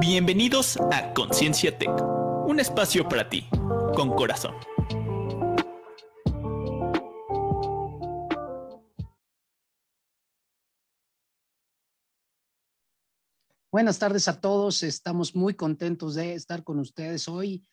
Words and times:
Bienvenidos 0.00 0.78
a 0.90 1.12
Conciencia 1.12 1.76
Tech, 1.76 1.90
un 2.46 2.58
espacio 2.58 3.06
para 3.06 3.28
ti, 3.28 3.46
con 3.94 4.08
corazón. 4.16 4.54
Buenas 13.70 13.98
tardes 13.98 14.26
a 14.28 14.40
todos, 14.40 14.82
estamos 14.82 15.36
muy 15.36 15.52
contentos 15.52 16.14
de 16.14 16.32
estar 16.32 16.64
con 16.64 16.78
ustedes 16.78 17.28
hoy, 17.28 17.68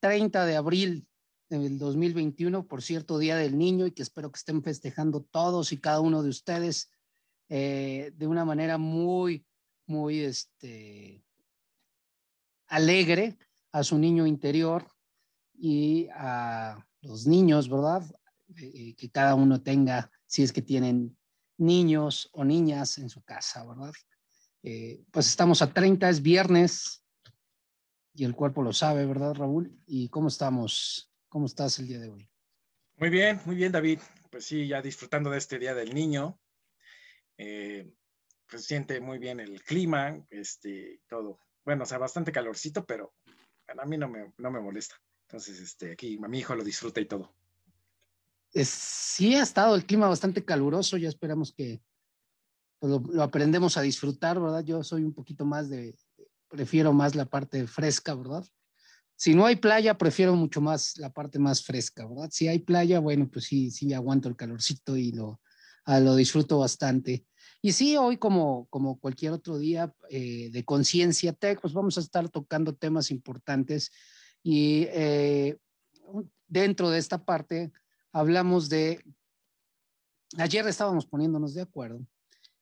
30 0.00 0.44
de 0.44 0.56
abril 0.56 1.08
del 1.48 1.78
2021, 1.78 2.66
por 2.66 2.82
cierto, 2.82 3.18
Día 3.18 3.36
del 3.36 3.56
Niño, 3.56 3.86
y 3.86 3.92
que 3.92 4.02
espero 4.02 4.30
que 4.30 4.38
estén 4.38 4.62
festejando 4.62 5.22
todos 5.22 5.72
y 5.72 5.78
cada 5.78 6.00
uno 6.00 6.22
de 6.22 6.28
ustedes 6.28 6.90
eh, 7.48 8.12
de 8.14 8.26
una 8.26 8.44
manera 8.44 8.76
muy, 8.76 9.46
muy, 9.86 10.20
este, 10.20 11.24
alegre 12.70 13.36
a 13.72 13.82
su 13.82 13.98
niño 13.98 14.26
interior 14.26 14.86
y 15.52 16.08
a 16.14 16.82
los 17.02 17.26
niños, 17.26 17.68
¿verdad? 17.68 18.02
Eh, 18.56 18.94
que 18.96 19.10
cada 19.10 19.34
uno 19.34 19.62
tenga, 19.62 20.10
si 20.26 20.42
es 20.42 20.52
que 20.52 20.62
tienen 20.62 21.16
niños 21.58 22.30
o 22.32 22.44
niñas 22.44 22.98
en 22.98 23.10
su 23.10 23.22
casa, 23.22 23.66
¿verdad? 23.66 23.92
Eh, 24.62 25.02
pues 25.10 25.26
estamos 25.26 25.62
a 25.62 25.72
30, 25.72 26.08
es 26.08 26.22
viernes 26.22 27.04
y 28.14 28.24
el 28.24 28.34
cuerpo 28.34 28.62
lo 28.62 28.72
sabe, 28.72 29.04
¿verdad, 29.04 29.34
Raúl? 29.34 29.78
¿Y 29.86 30.08
cómo 30.08 30.28
estamos? 30.28 31.12
¿Cómo 31.28 31.46
estás 31.46 31.78
el 31.78 31.88
día 31.88 31.98
de 31.98 32.08
hoy? 32.08 32.30
Muy 32.96 33.10
bien, 33.10 33.40
muy 33.44 33.56
bien, 33.56 33.72
David. 33.72 34.00
Pues 34.30 34.44
sí, 34.44 34.66
ya 34.66 34.80
disfrutando 34.82 35.30
de 35.30 35.38
este 35.38 35.58
Día 35.58 35.74
del 35.74 35.94
Niño. 35.94 36.40
Eh, 37.36 37.92
pues 38.48 38.64
siente 38.64 39.00
muy 39.00 39.18
bien 39.18 39.40
el 39.40 39.62
clima, 39.62 40.24
este, 40.28 41.00
todo 41.08 41.40
bueno, 41.70 41.84
o 41.84 41.86
sea, 41.86 41.98
bastante 41.98 42.32
calorcito, 42.32 42.84
pero 42.84 43.14
a 43.78 43.86
mí 43.86 43.96
no 43.96 44.08
me, 44.08 44.32
no 44.38 44.50
me 44.50 44.58
molesta. 44.58 45.00
Entonces, 45.28 45.60
este, 45.60 45.92
aquí 45.92 46.18
mi 46.18 46.40
hijo 46.40 46.56
lo 46.56 46.64
disfruta 46.64 47.00
y 47.00 47.06
todo. 47.06 47.32
sí 48.52 49.36
ha 49.36 49.42
estado 49.44 49.76
el 49.76 49.86
clima 49.86 50.08
bastante 50.08 50.44
caluroso, 50.44 50.96
ya 50.96 51.08
esperamos 51.08 51.54
que 51.54 51.80
pues, 52.80 52.90
lo, 52.90 53.22
aprendemos 53.22 53.76
a 53.76 53.82
disfrutar, 53.82 54.40
¿verdad? 54.40 54.64
Yo 54.64 54.82
soy 54.82 55.04
un 55.04 55.14
poquito 55.14 55.44
más 55.44 55.70
de, 55.70 55.96
prefiero 56.48 56.92
más 56.92 57.14
la 57.14 57.26
parte 57.26 57.64
fresca, 57.68 58.16
¿verdad? 58.16 58.44
Si 59.14 59.36
no 59.36 59.46
hay 59.46 59.54
playa, 59.54 59.96
prefiero 59.96 60.34
mucho 60.34 60.60
más 60.60 60.98
la 60.98 61.12
parte 61.12 61.38
más 61.38 61.62
fresca, 61.62 62.04
¿verdad? 62.04 62.30
Si 62.32 62.48
hay 62.48 62.58
playa, 62.58 62.98
bueno, 62.98 63.30
pues 63.30 63.44
sí, 63.44 63.70
sí 63.70 63.94
aguanto 63.94 64.28
el 64.28 64.34
calorcito 64.34 64.96
y 64.96 65.12
lo, 65.12 65.40
ah, 65.84 66.00
lo 66.00 66.16
disfruto 66.16 66.58
bastante. 66.58 67.24
Y 67.62 67.72
sí, 67.72 67.96
hoy 67.96 68.16
como, 68.16 68.66
como 68.70 68.98
cualquier 68.98 69.32
otro 69.32 69.58
día 69.58 69.94
eh, 70.08 70.50
de 70.50 70.64
conciencia 70.64 71.32
tech, 71.32 71.60
pues 71.60 71.74
vamos 71.74 71.98
a 71.98 72.00
estar 72.00 72.28
tocando 72.30 72.74
temas 72.74 73.10
importantes 73.10 73.92
y 74.42 74.84
eh, 74.90 75.58
dentro 76.48 76.88
de 76.88 76.98
esta 76.98 77.24
parte 77.24 77.70
hablamos 78.12 78.70
de, 78.70 79.04
ayer 80.38 80.66
estábamos 80.66 81.06
poniéndonos 81.06 81.52
de 81.52 81.62
acuerdo 81.62 82.00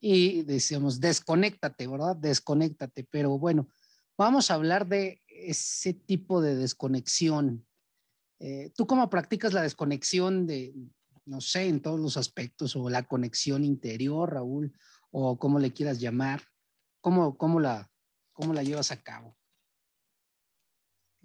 y 0.01 0.43
decíamos, 0.43 1.01
desconéctate, 1.01 1.87
¿verdad? 1.87 2.17
Desconéctate, 2.17 3.05
pero 3.05 3.39
bueno, 3.39 3.69
vamos 4.17 4.51
a 4.51 4.55
hablar 4.55 4.89
de 4.89 5.23
ese 5.27 5.95
tipo 5.95 6.41
de 6.41 6.57
desconexión. 6.57 7.67
Eh, 8.41 8.71
¿Tú 8.77 8.87
cómo 8.87 9.09
practicas 9.11 9.53
la 9.53 9.63
desconexión 9.63 10.47
de, 10.47 10.75
no 11.29 11.41
sé, 11.41 11.67
en 11.69 11.81
todos 11.81 12.01
los 12.01 12.17
aspectos, 12.17 12.75
o 12.77 12.89
la 12.89 13.05
conexión 13.05 13.65
interior, 13.65 14.33
Raúl, 14.33 14.73
o 15.11 15.39
como 15.39 15.59
le 15.59 15.73
quieras 15.73 16.01
llamar, 16.01 16.43
¿cómo, 17.01 17.37
cómo, 17.37 17.61
la, 17.61 17.91
cómo 18.33 18.55
la 18.55 18.63
llevas 18.63 18.91
a 18.91 19.03
cabo? 19.03 19.37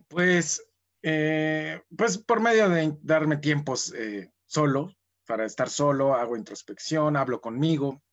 Pues, 0.08 0.64
eh, 1.02 1.82
pues 1.98 2.18
por 2.18 2.42
medio 2.42 2.70
de 2.70 2.98
darme 3.02 3.38
tiempos 3.38 3.94
eh, 3.94 4.32
solo, 4.46 4.94
para 5.26 5.46
estar 5.46 5.70
solo, 5.70 6.16
hago 6.16 6.38
introspección, 6.38 7.16
hablo 7.16 7.42
conmigo, 7.42 8.04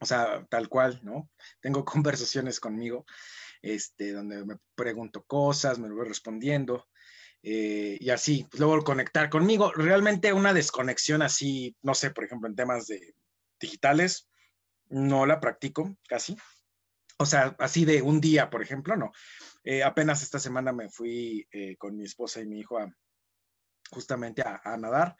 o 0.00 0.06
sea, 0.06 0.44
tal 0.50 0.68
cual, 0.68 1.00
¿no? 1.02 1.30
Tengo 1.60 1.84
conversaciones 1.84 2.60
conmigo, 2.60 3.06
este, 3.62 4.12
donde 4.12 4.44
me 4.44 4.56
pregunto 4.74 5.24
cosas, 5.24 5.78
me 5.78 5.90
voy 5.90 6.06
respondiendo, 6.06 6.88
eh, 7.42 7.98
y 8.00 8.10
así, 8.10 8.46
pues 8.48 8.60
luego 8.60 8.82
conectar 8.84 9.28
conmigo. 9.28 9.72
Realmente 9.72 10.32
una 10.32 10.52
desconexión 10.52 11.22
así, 11.22 11.76
no 11.82 11.94
sé, 11.94 12.10
por 12.10 12.24
ejemplo, 12.24 12.48
en 12.48 12.56
temas 12.56 12.86
de 12.86 13.14
digitales, 13.60 14.28
no 14.88 15.26
la 15.26 15.40
practico 15.40 15.96
casi. 16.08 16.36
O 17.18 17.26
sea, 17.26 17.54
así 17.58 17.84
de 17.84 18.02
un 18.02 18.20
día, 18.20 18.50
por 18.50 18.62
ejemplo, 18.62 18.96
no. 18.96 19.12
Eh, 19.64 19.82
apenas 19.82 20.22
esta 20.22 20.38
semana 20.38 20.72
me 20.72 20.88
fui 20.88 21.46
eh, 21.52 21.76
con 21.76 21.96
mi 21.96 22.04
esposa 22.04 22.40
y 22.40 22.46
mi 22.46 22.60
hijo 22.60 22.78
a, 22.78 22.92
justamente 23.90 24.42
a, 24.42 24.76
nadar 24.76 25.16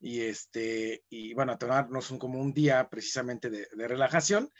y 0.00 0.22
este, 0.22 1.04
y 1.08 1.34
bueno, 1.34 1.52
a 1.52 1.58
tomarnos 1.58 2.10
un, 2.10 2.18
como 2.18 2.40
un 2.40 2.52
día 2.52 2.88
precisamente 2.88 3.50
de, 3.50 3.68
de 3.72 3.88
relajación 3.88 4.50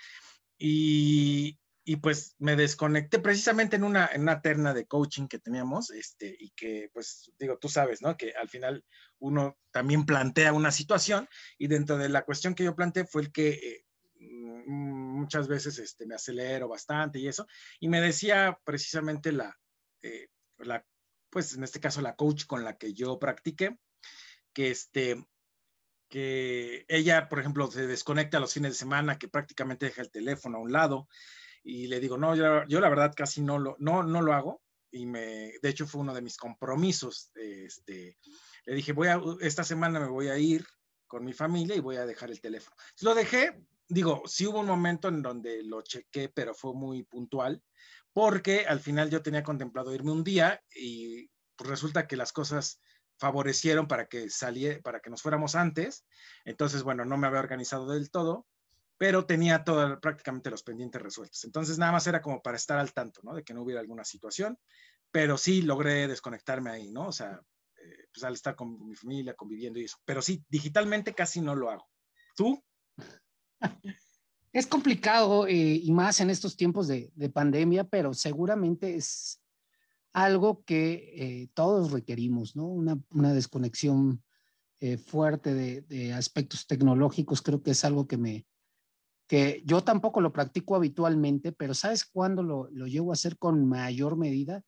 y, 0.59 1.59
y 1.85 1.97
pues 1.97 2.35
me 2.39 2.57
desconecté 2.57 3.19
precisamente 3.19 3.77
en 3.77 3.85
una, 3.85 4.09
en 4.13 4.23
una 4.23 4.41
terna 4.41 4.73
de 4.73 4.87
coaching 4.87 5.29
que 5.29 5.39
teníamos, 5.39 5.91
este, 5.91 6.35
y 6.39 6.51
que 6.51 6.91
pues 6.93 7.31
digo, 7.39 7.59
tú 7.59 7.69
sabes, 7.69 8.01
¿no? 8.01 8.17
Que 8.17 8.33
al 8.33 8.49
final 8.49 8.85
uno 9.19 9.59
también 9.71 10.07
plantea 10.07 10.55
una 10.55 10.71
situación 10.71 11.29
y 11.59 11.67
dentro 11.67 11.99
de 11.99 12.09
la 12.09 12.25
cuestión 12.25 12.55
que 12.55 12.65
yo 12.65 12.75
planteé 12.75 13.05
fue 13.05 13.23
el 13.23 13.33
que 13.33 13.51
eh, 13.51 13.85
mm, 14.19 15.21
muchas 15.21 15.47
veces 15.47 15.79
este, 15.79 16.07
me 16.07 16.15
acelero 16.15 16.69
bastante 16.69 17.19
y 17.19 17.29
eso, 17.29 17.47
y 17.79 17.89
me 17.89 18.01
decía 18.01 18.59
precisamente 18.65 19.31
la, 19.31 19.55
eh, 20.01 20.29
la, 20.59 20.87
pues 21.29 21.55
en 21.55 21.65
este 21.65 21.81
caso 21.81 22.01
la 22.01 22.17
coach 22.17 22.47
con 22.47 22.65
la 22.65 22.79
que 22.79 22.95
yo 22.95 23.19
practiqué, 23.19 23.79
que 24.55 24.71
este, 24.71 25.23
que 26.09 26.87
ella, 26.89 27.29
por 27.29 27.41
ejemplo, 27.41 27.71
se 27.71 27.87
desconecta 27.87 28.41
los 28.41 28.55
fines 28.55 28.73
de 28.73 28.79
semana, 28.79 29.19
que 29.19 29.29
prácticamente 29.29 29.87
deja 29.87 30.01
el 30.01 30.11
teléfono 30.11 30.59
a 30.59 30.61
un 30.61 30.73
lado, 30.73 31.09
y 31.65 31.87
le 31.87 31.99
digo, 31.99 32.19
no, 32.19 32.37
yo, 32.37 32.81
la 32.81 32.89
verdad 32.89 33.15
casi 33.17 33.41
no 33.41 33.59
lo, 33.59 33.75
no, 33.79 34.03
no 34.03 34.21
lo 34.21 34.35
hago 34.35 34.63
y 34.91 35.07
me, 35.07 35.55
de 35.61 35.69
hecho 35.69 35.87
fue 35.87 36.03
uno 36.03 36.15
de 36.15 36.23
mis 36.23 36.37
compromisos, 36.37 37.33
este, 37.35 38.19
le 38.67 38.75
dije, 38.75 38.93
voy 38.93 39.09
a, 39.09 39.21
esta 39.41 39.65
semana 39.65 39.99
me 39.99 40.09
voy 40.09 40.29
a 40.29 40.39
ir 40.39 40.65
con 41.07 41.25
mi 41.25 41.33
familia 41.33 41.75
y 41.75 41.81
voy 41.81 41.97
a 41.97 42.07
dejar 42.07 42.31
el 42.31 42.41
teléfono. 42.41 42.77
Lo 43.01 43.15
dejé, 43.15 43.65
digo, 43.89 44.23
sí 44.27 44.47
hubo 44.47 44.61
un 44.61 44.67
momento 44.67 45.09
en 45.09 45.23
donde 45.23 45.63
lo 45.65 45.83
chequé, 45.83 46.29
pero 46.29 46.55
fue 46.55 46.75
muy 46.75 47.03
puntual, 47.03 47.63
porque 48.13 48.67
al 48.67 48.81
final 48.81 49.11
yo 49.11 49.23
tenía 49.23 49.43
contemplado 49.43 49.95
irme 49.95 50.13
un 50.13 50.23
día 50.23 50.63
y 50.75 51.29
pues 51.57 51.71
resulta 51.71 52.07
que 52.07 52.17
las 52.17 52.33
cosas 52.33 52.81
favorecieron 53.19 53.89
para 53.89 54.07
que 54.07 54.29
saliera, 54.29 54.81
para 54.83 55.01
que 55.01 55.11
nos 55.11 55.23
fuéramos 55.23 55.55
antes. 55.55 56.05
Entonces, 56.45 56.83
bueno, 56.83 57.05
no 57.05 57.17
me 57.17 57.27
había 57.27 57.41
organizado 57.41 57.91
del 57.93 58.11
todo 58.11 58.47
pero 58.97 59.27
tenía 59.27 59.65
todo, 59.65 60.01
prácticamente 60.01 60.51
los 60.51 60.63
pendientes 60.63 61.03
resueltos. 61.03 61.45
Entonces 61.45 61.79
nada 61.79 61.93
más 61.93 62.07
era 62.07 62.23
como 62.23 62.43
para 62.43 62.57
estar 62.57 62.79
al 62.79 62.93
tanto, 62.93 63.21
¿no? 63.23 63.35
De 63.35 63.43
que 63.43 63.55
no 63.55 63.63
hubiera 63.63 63.81
alguna 63.81 64.05
situación, 64.05 64.59
pero 65.11 65.37
sí 65.37 65.63
logré 65.63 66.07
desconectarme 66.09 66.71
ahí, 66.71 66.91
¿no? 66.91 67.09
O 67.09 67.13
sea, 67.13 67.41
eh, 67.77 68.07
pues 68.13 68.25
al 68.25 68.35
estar 68.35 68.55
con 68.55 68.87
mi 68.87 68.95
familia, 68.95 69.35
conviviendo 69.35 69.79
y 69.79 69.85
eso. 69.85 69.99
Pero 70.05 70.23
sí, 70.23 70.45
digitalmente 70.49 71.15
casi 71.15 71.41
no 71.41 71.55
lo 71.55 71.71
hago. 71.71 71.89
¿Tú? 72.37 72.63
Es 74.53 74.69
complicado 74.69 75.49
eh, 75.49 75.81
y 75.83 75.91
más 75.91 76.21
en 76.21 76.31
estos 76.31 76.57
tiempos 76.57 76.87
de, 76.87 77.11
pandemia, 77.35 77.83
pero 77.83 78.15
seguramente 78.15 78.95
es 78.95 79.43
algo 80.13 80.63
que 80.63 81.11
eh, 81.17 81.49
todos 81.55 81.91
requerimos, 81.91 82.55
¿no? 82.55 82.67
Una, 82.67 83.33
desconexión 83.33 84.23
fuerte 85.07 85.55
de, 85.55 85.81
de, 85.81 86.13
aspectos 86.13 86.69
tecnológicos 86.69 87.43
creo 87.43 87.65
que 87.65 87.73
es 87.73 87.85
algo 87.85 88.07
que 88.07 88.17
me, 88.17 88.47
que 89.27 89.63
yo 89.65 89.83
tampoco 89.83 90.21
lo 90.21 90.33
practico 90.33 90.77
habitualmente, 90.77 91.53
pero 91.53 91.75
¿sabes 91.75 92.05
cuándo 92.05 92.43
lo, 92.43 92.69
lo 92.71 92.87
llevo 92.87 93.11
a 93.11 93.15
hacer 93.15 93.39
con 93.39 93.67
mayor 93.67 94.17
medida? 94.17 94.63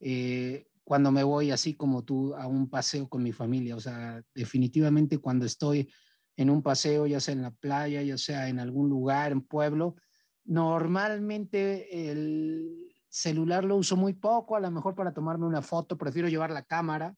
Eh, 0.00 0.66
cuando 0.84 1.12
me 1.12 1.22
voy 1.22 1.50
así 1.50 1.74
como 1.74 2.04
tú 2.04 2.34
a 2.34 2.46
un 2.46 2.68
paseo 2.68 3.08
con 3.08 3.22
mi 3.22 3.32
familia, 3.32 3.76
o 3.76 3.80
sea, 3.80 4.22
definitivamente 4.34 5.18
cuando 5.18 5.46
estoy 5.46 5.88
en 6.36 6.50
un 6.50 6.62
paseo, 6.62 7.06
ya 7.06 7.20
sea 7.20 7.34
en 7.34 7.42
la 7.42 7.52
playa, 7.52 8.02
ya 8.02 8.18
sea 8.18 8.48
en 8.48 8.58
algún 8.58 8.88
lugar, 8.88 9.32
en 9.32 9.42
pueblo, 9.42 9.96
normalmente 10.44 12.10
el 12.10 12.92
celular 13.08 13.64
lo 13.64 13.76
uso 13.76 13.96
muy 13.96 14.14
poco, 14.14 14.56
a 14.56 14.60
lo 14.60 14.70
mejor 14.70 14.94
para 14.94 15.12
tomarme 15.12 15.46
una 15.46 15.62
foto, 15.62 15.96
prefiero 15.96 16.28
llevar 16.28 16.50
la 16.50 16.64
cámara 16.64 17.14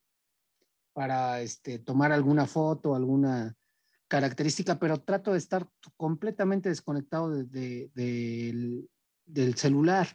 para 0.92 1.40
este, 1.40 1.78
tomar 1.78 2.12
alguna 2.12 2.46
foto, 2.46 2.94
alguna, 2.94 3.56
característica, 4.08 4.78
pero 4.78 5.00
trato 5.00 5.32
de 5.32 5.38
estar 5.38 5.68
completamente 5.96 6.68
desconectado 6.68 7.30
del, 7.30 8.88
celular. 9.56 10.08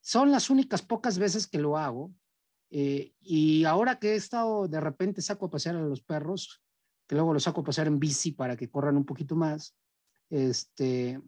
Son 0.00 0.30
las 0.30 0.50
únicas 0.50 0.82
pocas 0.82 1.18
veces 1.18 1.46
que 1.46 1.58
lo 1.58 1.76
hago. 1.76 2.12
Eh, 2.70 3.12
y 3.20 3.64
ahora 3.64 3.98
que 3.98 4.12
he 4.12 4.14
estado, 4.16 4.68
de 4.68 4.80
repente 4.80 5.22
saco 5.22 5.46
a 5.46 5.50
pasear 5.50 5.76
a 5.76 5.82
los 5.82 6.02
perros, 6.02 6.62
que 7.06 7.14
luego 7.14 7.32
los 7.32 7.44
saco 7.44 7.60
a 7.60 7.64
pasear 7.64 7.86
en 7.86 8.00
bici 8.00 8.32
para 8.32 8.56
que 8.56 8.68
corran 8.68 8.96
un 8.96 9.04
poquito 9.04 9.36
más, 9.36 9.76
este, 10.30 11.20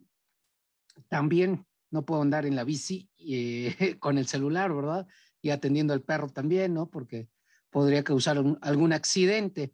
también 1.07 1.65
no 1.91 2.05
puedo 2.05 2.21
andar 2.21 2.45
en 2.45 2.55
la 2.55 2.63
bici 2.63 3.09
eh, 3.17 3.97
con 3.99 4.17
el 4.17 4.27
celular, 4.27 4.73
¿verdad? 4.73 5.07
Y 5.41 5.49
atendiendo 5.51 5.93
al 5.93 6.01
perro 6.01 6.29
también, 6.29 6.73
¿no? 6.73 6.89
Porque 6.89 7.29
podría 7.69 8.03
causar 8.03 8.43
algún 8.61 8.93
accidente. 8.93 9.73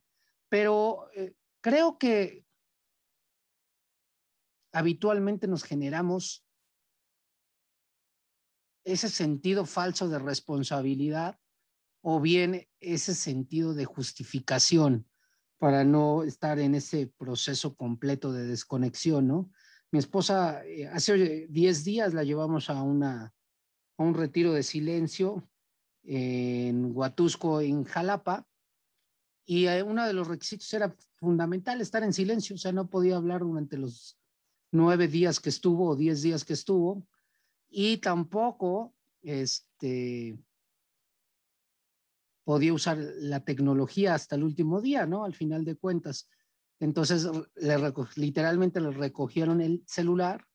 Pero 0.50 1.10
eh, 1.16 1.33
creo 1.66 1.98
que 1.98 2.46
habitualmente 4.72 5.48
nos 5.48 5.64
generamos 5.64 6.46
ese 8.84 9.10
sentido 9.10 9.66
falso 9.66 10.08
de 10.08 10.20
responsabilidad 10.20 11.40
o 12.04 12.22
bien 12.22 12.68
ese 12.80 13.16
sentido 13.16 13.74
de 13.74 13.86
justificación 13.86 15.10
para 15.58 15.84
no 15.84 16.22
estar 16.22 16.60
en 16.60 16.76
ese 16.76 17.08
proceso 17.18 17.76
completo 17.76 18.32
de 18.32 18.46
desconexión, 18.46 19.28
¿no? 19.28 19.50
Mi 19.90 19.98
esposa, 19.98 20.64
eh, 20.68 20.86
hace 20.86 21.48
10 21.48 21.84
días 21.84 22.14
la 22.14 22.24
llevamos 22.24 22.70
a, 22.70 22.84
una, 22.84 23.34
a 23.98 24.04
un 24.04 24.14
retiro 24.14 24.54
de 24.54 24.62
silencio 24.62 25.50
en 26.04 26.96
Huatusco, 26.96 27.60
en 27.60 27.86
Jalapa, 27.86 28.48
y 29.45 29.68
eh, 29.68 29.83
uno 29.83 30.06
de 30.06 30.13
los 30.13 30.27
requisitos 30.27 30.74
era 30.74 30.95
fundamental, 31.19 31.80
estar 31.80 32.03
en 32.03 32.13
silencio, 32.13 32.56
o 32.56 32.59
sea, 32.59 32.71
no 32.71 32.89
podía 32.89 33.15
hablar 33.15 33.42
durante 33.42 33.77
los 33.77 34.18
nueve 34.71 35.07
días 35.07 35.39
que 35.39 35.50
estuvo 35.50 35.89
o 35.89 35.95
diez 35.95 36.21
días 36.21 36.44
que 36.44 36.53
estuvo, 36.53 37.07
y 37.69 37.97
tampoco 37.97 38.94
este, 39.21 40.38
podía 42.44 42.74
usar 42.74 42.97
la 42.97 43.44
tecnología 43.44 44.13
hasta 44.13 44.36
el 44.36 44.44
último 44.44 44.81
día, 44.81 45.06
¿no? 45.06 45.25
Al 45.25 45.33
final 45.33 45.65
de 45.65 45.75
cuentas. 45.75 46.30
Entonces, 46.80 47.27
literalmente 48.15 48.80
le 48.80 48.92
recogieron 48.92 49.62
el 49.62 49.83
celular, 49.88 50.45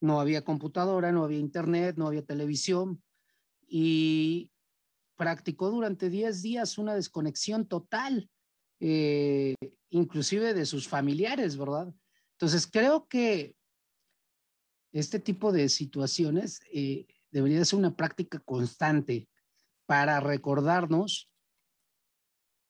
no 0.00 0.20
había 0.20 0.44
computadora, 0.44 1.12
no 1.12 1.24
había 1.24 1.38
internet, 1.38 1.96
no 1.96 2.06
había 2.06 2.24
televisión 2.24 3.02
y 3.66 4.50
practicó 5.20 5.70
durante 5.70 6.08
10 6.08 6.40
días 6.40 6.78
una 6.78 6.94
desconexión 6.94 7.66
total, 7.66 8.30
eh, 8.80 9.54
inclusive 9.90 10.54
de 10.54 10.64
sus 10.64 10.88
familiares, 10.88 11.58
¿verdad? 11.58 11.92
Entonces, 12.38 12.66
creo 12.66 13.06
que 13.06 13.54
este 14.92 15.20
tipo 15.20 15.52
de 15.52 15.68
situaciones 15.68 16.60
eh, 16.72 17.06
debería 17.30 17.62
ser 17.66 17.80
una 17.80 17.94
práctica 17.94 18.38
constante 18.38 19.28
para 19.84 20.20
recordarnos 20.20 21.30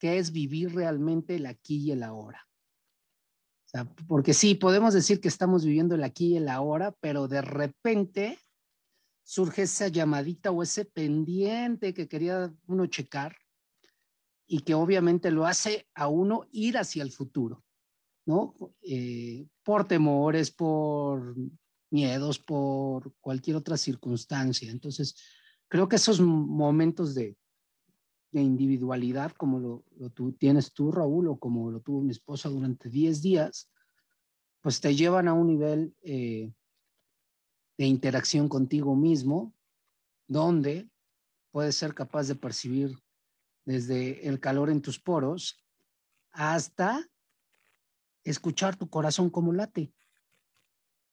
qué 0.01 0.19
es 0.19 0.33
vivir 0.33 0.75
realmente 0.75 1.37
el 1.37 1.47
aquí 1.47 1.77
y 1.77 1.93
el 1.93 2.03
ahora. 2.03 2.49
porque 4.09 4.35
sí, 4.35 4.57
podemos 4.57 4.93
decir 4.93 5.21
que 5.21 5.29
estamos 5.29 5.65
viviendo 5.65 5.95
el 5.95 6.03
aquí 6.03 6.33
y 6.33 6.39
el 6.39 6.49
ahora, 6.49 6.97
pero 7.01 7.29
de 7.29 7.43
repente 7.43 8.41
surge 9.31 9.63
esa 9.63 9.87
llamadita 9.87 10.51
o 10.51 10.61
ese 10.61 10.85
pendiente 10.85 11.95
que 11.95 12.09
quería 12.09 12.53
uno 12.67 12.87
checar 12.87 13.37
y 14.45 14.63
que 14.63 14.75
obviamente 14.75 15.31
lo 15.31 15.47
hace 15.47 15.87
a 15.95 16.09
uno 16.09 16.49
ir 16.51 16.77
hacia 16.77 17.05
el 17.05 17.13
futuro, 17.13 17.63
¿no? 18.27 18.57
Eh, 18.83 19.47
por 19.63 19.87
temores, 19.87 20.51
por 20.51 21.37
miedos, 21.93 22.41
por 22.41 23.15
cualquier 23.21 23.55
otra 23.55 23.77
circunstancia. 23.77 24.69
Entonces, 24.69 25.15
creo 25.69 25.89
que 25.89 25.95
esos 25.95 26.21
momentos 26.21 27.15
de, 27.15 27.37
individualidad, 28.33 29.31
como 29.31 29.61
lo, 29.61 29.85
tú, 30.13 30.33
tienes 30.33 30.73
tú, 30.73 30.91
Raúl, 30.91 31.29
o 31.29 31.39
como 31.39 31.71
lo 31.71 31.81
tuvo 31.81 32.01
mi 32.01 32.11
esposa 32.11 32.49
durante 32.49 32.89
10 32.89 33.23
días, 33.23 33.71
pues 34.61 34.81
te 34.81 34.93
llevan 34.97 35.29
a 35.29 35.35
un 35.35 35.47
nivel 35.47 35.95
eh, 36.03 36.53
de 37.81 37.87
interacción 37.87 38.47
contigo 38.47 38.95
mismo, 38.95 39.55
donde 40.29 40.91
puedes 41.51 41.77
ser 41.77 41.95
capaz 41.95 42.29
de 42.29 42.35
percibir 42.35 42.95
desde 43.65 44.29
el 44.29 44.39
calor 44.39 44.69
en 44.69 44.83
tus 44.83 45.01
poros 45.01 45.65
hasta 46.31 47.09
escuchar 48.23 48.77
tu 48.77 48.91
corazón 48.91 49.31
como 49.31 49.55
late, 49.55 49.95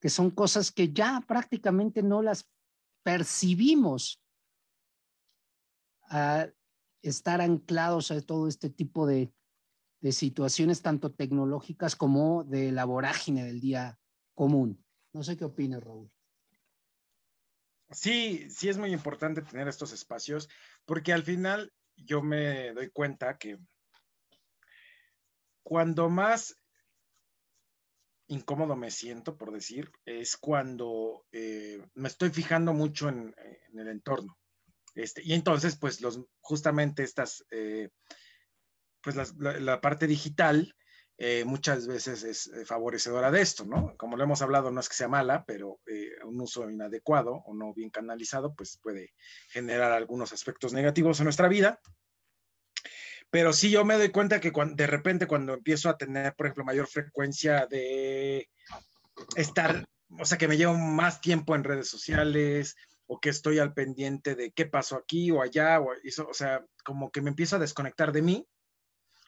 que 0.02 0.10
son 0.10 0.30
cosas 0.30 0.70
que 0.70 0.92
ya 0.92 1.24
prácticamente 1.26 2.04
no 2.04 2.22
las 2.22 2.52
percibimos 3.02 4.22
a 6.10 6.50
estar 7.02 7.40
anclados 7.40 8.12
a 8.12 8.20
todo 8.20 8.50
este 8.50 8.70
tipo 8.70 9.08
de, 9.08 9.34
de 10.02 10.12
situaciones, 10.12 10.82
tanto 10.82 11.14
tecnológicas 11.14 11.96
como 11.96 12.44
de 12.44 12.74
la 12.74 12.84
vorágine 12.84 13.46
del 13.46 13.62
día 13.62 13.98
común. 14.34 14.84
No 15.14 15.24
sé 15.24 15.38
qué 15.38 15.46
opinas, 15.46 15.82
Raúl. 15.82 16.12
Sí, 17.92 18.50
sí 18.50 18.70
es 18.70 18.78
muy 18.78 18.92
importante 18.92 19.42
tener 19.42 19.68
estos 19.68 19.94
espacios, 19.94 20.50
porque 20.86 21.14
al 21.14 21.24
final 21.24 21.74
yo 21.96 22.22
me 22.22 22.74
doy 22.74 22.90
cuenta 22.90 23.38
que 23.38 23.58
cuando 25.64 26.10
más 26.10 26.56
incómodo 28.28 28.76
me 28.76 28.92
siento, 28.92 29.38
por 29.38 29.52
decir, 29.52 29.90
es 30.06 30.36
cuando 30.38 31.26
eh, 31.32 31.82
me 31.94 32.10
estoy 32.10 32.30
fijando 32.30 32.74
mucho 32.74 33.08
en, 33.10 33.34
en 33.72 33.80
el 33.80 33.88
entorno. 33.88 34.38
Este, 34.98 35.22
y 35.24 35.34
entonces, 35.34 35.78
pues 35.78 36.02
los, 36.02 36.22
justamente 36.42 37.04
estas, 37.04 37.46
eh, 37.52 37.90
pues 39.02 39.16
la, 39.38 39.80
parte 39.80 40.08
digital 40.08 40.76
eh, 41.20 41.44
muchas 41.46 41.88
veces 41.88 42.24
es 42.24 42.48
eh, 42.48 42.66
favorecedora 42.66 43.32
de 43.32 43.42
esto, 43.42 43.66
¿no? 43.66 43.96
Como 43.98 44.18
lo 44.18 44.24
hemos 44.24 44.42
hablado, 44.42 44.70
no 44.70 44.80
es 44.80 44.88
que 44.88 44.96
sea 44.96 45.08
mala, 45.08 45.44
pero 45.46 45.80
un 46.26 46.40
uso 46.40 46.70
inadecuado 46.70 47.42
o 47.46 47.56
no 47.56 47.74
bien 47.74 47.90
canalizado, 47.90 48.54
pues 48.54 48.80
puede 48.82 49.14
generar 49.50 49.92
algunos 49.92 50.32
aspectos 50.32 50.74
negativos 50.74 51.20
en 51.20 51.24
nuestra 51.24 51.48
vida. 51.48 51.80
Pero 53.30 53.52
sí 53.52 53.72
yo 53.72 53.84
me 53.84 53.96
doy 53.96 54.10
cuenta 54.10 54.40
que 54.40 54.52
de 54.52 54.88
repente 54.88 55.28
cuando 55.28 55.54
empiezo 55.54 55.90
a 55.90 55.98
tener, 55.98 56.36
por 56.36 56.46
ejemplo, 56.46 56.64
mayor 56.64 56.88
frecuencia 56.88 57.66
de 57.66 58.50
estar, 59.36 59.86
o 60.20 60.26
sea, 60.26 60.38
que 60.38 60.48
me 60.48 60.58
llevo 60.58 60.76
más 60.76 61.20
tiempo 61.20 61.56
en 61.56 61.64
redes 61.64 61.90
sociales, 61.90 62.76
o 63.08 63.20
que 63.20 63.30
estoy 63.30 63.58
al 63.58 63.74
pendiente 63.74 64.36
de 64.36 64.52
qué 64.52 64.66
pasó 64.66 64.98
aquí 64.98 65.32
o 65.32 65.42
allá, 65.42 65.80
o, 65.80 65.94
eso, 66.04 66.28
o 66.28 66.34
sea, 66.34 66.64
como 66.84 67.10
que 67.10 67.22
me 67.22 67.30
empiezo 67.30 67.56
a 67.56 67.60
desconectar 67.60 68.12
de 68.12 68.22
mí 68.22 68.48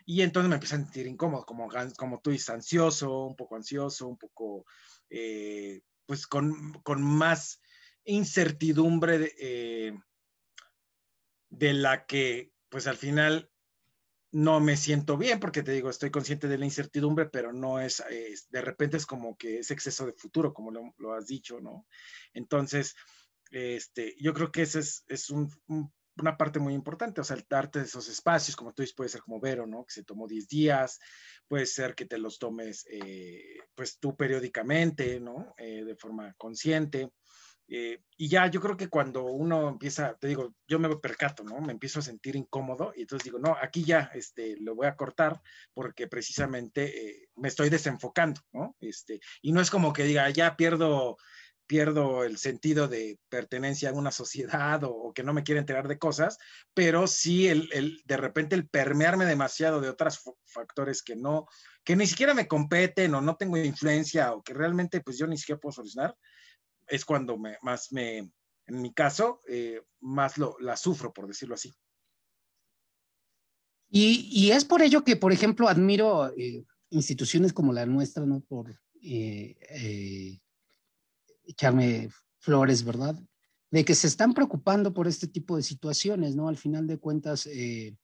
y 0.10 0.24
entonces 0.24 0.50
me 0.50 0.56
empiezo 0.56 0.74
a 0.74 0.80
sentir 0.80 1.06
incómodo, 1.06 1.46
como, 1.46 1.70
como 1.96 2.20
tú 2.20 2.32
dices, 2.32 2.50
ansioso, 2.50 3.26
un 3.26 3.36
poco 3.36 3.56
ansioso, 3.56 4.08
un 4.08 4.18
poco, 4.18 4.66
eh, 5.08 5.84
pues 6.08 6.26
con, 6.26 6.74
con, 6.82 7.04
más 7.04 7.62
incertidumbre 8.06 9.20
de, 9.20 9.36
eh, 9.38 9.94
de 11.50 11.74
la 11.74 12.08
que, 12.08 12.52
pues 12.70 12.88
al 12.88 12.98
final 12.98 13.52
no 14.32 14.60
me 14.60 14.78
siento 14.78 15.16
bien 15.16 15.40
porque 15.40 15.62
te 15.62 15.74
digo, 15.74 15.92
estoy 15.92 16.10
consciente 16.10 16.48
de 16.48 16.58
la 16.58 16.66
incertidumbre, 16.66 17.28
pero 17.30 17.54
no 17.54 17.80
es, 17.80 18.04
de 18.50 18.62
repente 18.62 18.98
es 18.98 19.06
como 19.06 19.38
que 19.38 19.60
es 19.60 19.70
exceso 19.70 20.08
de 20.08 20.14
futuro, 20.14 20.56
como 20.56 20.72
lo, 20.72 20.92
lo 20.98 21.14
has 21.14 21.28
dicho, 21.28 21.60
¿no? 21.62 21.86
Entonces, 22.34 22.96
este, 23.52 24.16
yo 24.20 24.34
creo 24.34 24.52
que 24.52 24.64
esa 24.64 24.80
es, 24.80 25.04
es 25.08 25.30
una 26.20 26.38
parte 26.38 26.60
muy 26.60 26.74
importante, 26.74 27.22
o 27.22 27.24
sea, 27.24 27.36
el 27.36 27.46
darte 27.50 27.82
esos 27.82 28.08
espacios, 28.08 28.56
como 28.56 28.74
tú 28.74 28.82
dices, 28.82 28.96
puede 28.96 29.10
ser 29.10 29.22
como 29.22 29.40
Vero, 29.40 29.66
¿no? 29.66 29.86
Que 29.86 29.94
se 29.94 30.04
tomó 30.04 30.28
10 30.28 30.48
días, 30.48 31.00
puede 31.48 31.66
ser 31.66 31.96
que 31.96 32.06
te 32.06 32.18
los 32.18 32.40
tomes, 32.40 32.86
eh, 32.90 33.58
pues 33.76 34.00
tú 34.00 34.16
periódicamente, 34.16 35.20
¿no? 35.20 35.54
Eh, 35.58 35.84
de 35.84 35.96
forma 35.96 36.34
consciente. 36.38 37.12
Eh, 37.72 38.02
y 38.18 38.28
ya 38.30 38.48
yo 38.48 38.60
creo 38.62 38.76
que 38.76 38.90
cuando 38.90 39.26
uno 39.26 39.70
empieza, 39.70 40.16
te 40.16 40.28
digo, 40.28 40.56
yo 40.68 40.80
me 40.80 40.96
percato, 40.98 41.44
¿no? 41.44 41.62
Me 41.62 41.72
empiezo 41.72 42.00
a 42.00 42.04
sentir 42.04 42.36
incómodo 42.36 42.94
y 42.96 43.02
entonces 43.02 43.26
digo, 43.26 43.38
no, 43.38 43.56
aquí 43.62 43.84
ya, 43.84 44.10
este, 44.14 44.58
lo 44.60 44.74
voy 44.74 44.88
a 44.88 44.96
cortar 44.96 45.40
porque 45.74 46.08
precisamente 46.08 47.30
me 47.36 47.48
estoy 47.48 47.70
desenfocando, 47.70 48.42
¿no? 48.54 48.76
Este, 48.80 49.20
y 49.44 49.52
no 49.52 49.62
es 49.62 49.70
como 49.70 49.94
que 49.94 50.04
diga, 50.04 50.30
ya 50.32 50.56
pierdo 50.56 51.18
pierdo 51.70 52.24
el 52.24 52.40
sentido 52.40 52.88
de 52.88 53.20
pertenencia 53.30 53.92
a 53.92 53.94
una 53.94 54.10
sociedad 54.10 54.84
o, 54.84 55.14
que 55.14 55.22
no 55.22 55.34
me 55.34 55.44
quiere 55.44 55.60
enterar 55.60 55.88
de 55.88 56.00
cosas, 56.00 56.40
pero 56.74 57.06
sí 57.06 57.48
el, 57.48 57.70
el, 57.72 58.02
de 58.06 58.18
repente 58.18 58.56
el 58.56 58.68
permearme 58.68 59.26
demasiado 59.26 59.80
de 59.80 59.90
otros 59.90 60.20
factores 60.46 61.04
que 61.04 61.16
no, 61.16 61.46
que 61.84 61.96
ni 61.96 62.08
siquiera 62.08 62.34
me 62.34 62.48
competen 62.48 63.14
o 63.14 63.22
no 63.22 63.36
tengo 63.38 63.56
influencia 63.56 64.34
o 64.34 64.42
que 64.42 64.56
realmente 64.56 65.02
pues 65.02 65.20
yo 65.20 65.28
ni 65.28 65.38
siquiera 65.38 65.60
puedo 65.60 65.74
solucionar, 65.74 66.18
es 66.88 67.06
cuando 67.06 67.38
me, 67.38 67.56
más 67.62 67.92
me, 67.92 68.18
en 68.18 68.82
mi 68.82 68.92
caso, 68.92 69.44
eh, 69.48 69.80
más 70.00 70.40
lo, 70.40 70.58
la 70.60 70.76
sufro, 70.76 71.14
por 71.14 71.28
decirlo 71.28 71.54
así. 71.54 71.72
Y, 73.92 74.28
y 74.32 74.52
es 74.54 74.66
por 74.66 74.82
ello 74.82 75.04
que, 75.04 75.18
por 75.18 75.32
ejemplo, 75.32 75.68
admiro 75.68 76.36
eh, 76.36 76.66
instituciones 76.90 77.54
como 77.54 77.74
la 77.74 77.86
nuestra, 77.86 78.26
¿no? 78.26 78.42
Por 78.42 78.76
eh, 79.04 80.40
echarme 81.50 82.10
flores, 82.40 82.84
¿verdad? 82.84 83.16
De 83.72 83.86
que 83.86 83.96
se 83.96 84.08
están 84.08 84.34
preocupando 84.34 84.94
por 84.94 85.08
este 85.08 85.28
tipo 85.28 85.58
de 85.58 85.64
situaciones, 85.64 86.36
¿no? 86.36 86.48
Al 86.48 86.58
final 86.58 86.88
de 86.88 86.98
cuentas, 86.98 87.46
eh, 87.48 87.96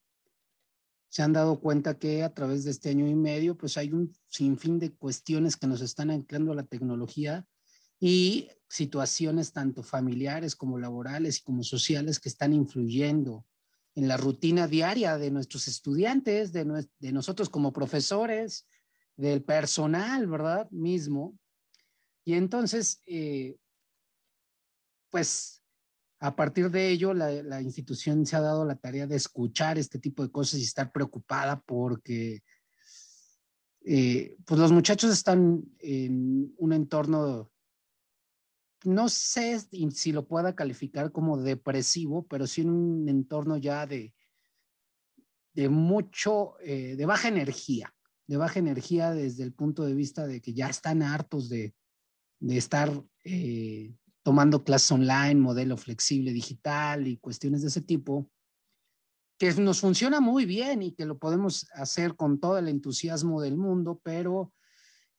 se 1.09 1.23
han 1.23 1.33
dado 1.33 1.59
cuenta 1.61 1.97
que 1.97 2.23
a 2.23 2.33
través 2.33 2.65
de 2.65 2.71
este 2.71 2.89
año 2.89 3.07
y 3.07 3.15
medio, 3.15 3.57
pues 3.57 3.77
hay 3.77 3.93
un 3.93 4.13
sinfín 4.27 4.79
de 4.79 4.93
cuestiones 4.93 5.55
que 5.55 5.67
nos 5.67 5.81
están 5.81 6.11
anclando 6.11 6.51
a 6.51 6.55
la 6.55 6.63
tecnología 6.63 7.45
y 7.99 8.49
situaciones 8.67 9.53
tanto 9.53 9.81
familiares 9.81 10.55
como 10.55 10.77
laborales 10.77 11.37
y 11.37 11.43
como 11.43 11.63
sociales 11.63 12.19
que 12.19 12.29
están 12.29 12.51
influyendo 12.53 13.45
en 13.95 14.09
la 14.09 14.17
rutina 14.17 14.67
diaria 14.67 15.17
de 15.17 15.31
nuestros 15.31 15.69
estudiantes, 15.69 16.51
de, 16.51 16.85
de 16.99 17.11
nosotros 17.13 17.49
como 17.49 17.71
profesores, 17.71 18.67
del 19.15 19.41
personal, 19.43 20.27
¿verdad? 20.27 20.69
Mismo. 20.71 21.37
Y 22.25 22.33
entonces, 22.33 23.01
eh, 23.05 23.55
pues 25.11 25.63
a 26.19 26.35
partir 26.35 26.71
de 26.71 26.89
ello, 26.89 27.13
la, 27.13 27.61
institución 27.61 28.25
se 28.25 28.35
ha 28.35 28.41
dado 28.41 28.65
la 28.65 28.75
tarea 28.75 29.05
de 29.05 29.15
escuchar 29.15 29.77
este 29.77 29.99
tipo 29.99 30.23
de 30.23 30.31
cosas 30.31 30.59
y 30.59 30.63
estar 30.63 30.91
preocupada 30.91 31.61
porque 31.61 32.41
eh, 33.81 34.35
pues 34.43 34.59
los 34.59 34.71
muchachos 34.71 35.11
están 35.11 35.63
en 35.77 36.51
un 36.57 36.73
entorno, 36.73 37.51
no 38.85 39.07
sé 39.07 39.59
si 39.91 40.11
lo 40.11 40.27
pueda 40.27 40.55
calificar 40.55 41.11
como 41.11 41.39
depresivo, 41.39 42.25
pero 42.25 42.47
sí 42.47 42.61
en 42.61 42.69
un 42.71 43.07
entorno 43.07 43.57
ya 43.57 43.85
de, 43.85 44.15
de 45.53 45.69
mucho, 45.69 46.55
eh, 46.61 46.95
de 46.95 47.05
baja 47.05 47.27
energía, 47.27 47.93
de 48.25 48.37
baja 48.37 48.57
energía 48.57 49.11
desde 49.11 49.43
el 49.43 49.53
punto 49.53 49.83
de 49.85 49.93
vista 49.93 50.25
de 50.25 50.41
que 50.41 50.53
ya 50.53 50.69
están 50.69 51.03
hartos 51.03 51.49
de, 51.49 51.75
de 52.39 52.57
estar 52.57 52.91
eh, 53.23 53.93
tomando 54.23 54.63
clases 54.63 54.91
online, 54.91 55.35
modelo 55.35 55.77
flexible 55.77 56.33
digital 56.33 57.07
y 57.07 57.17
cuestiones 57.17 57.61
de 57.61 57.67
ese 57.67 57.81
tipo, 57.81 58.29
que 59.37 59.53
nos 59.55 59.81
funciona 59.81 60.21
muy 60.21 60.45
bien 60.45 60.81
y 60.81 60.93
que 60.93 61.05
lo 61.05 61.17
podemos 61.17 61.67
hacer 61.73 62.15
con 62.15 62.39
todo 62.39 62.57
el 62.57 62.67
entusiasmo 62.67 63.41
del 63.41 63.57
mundo, 63.57 63.99
pero 64.03 64.53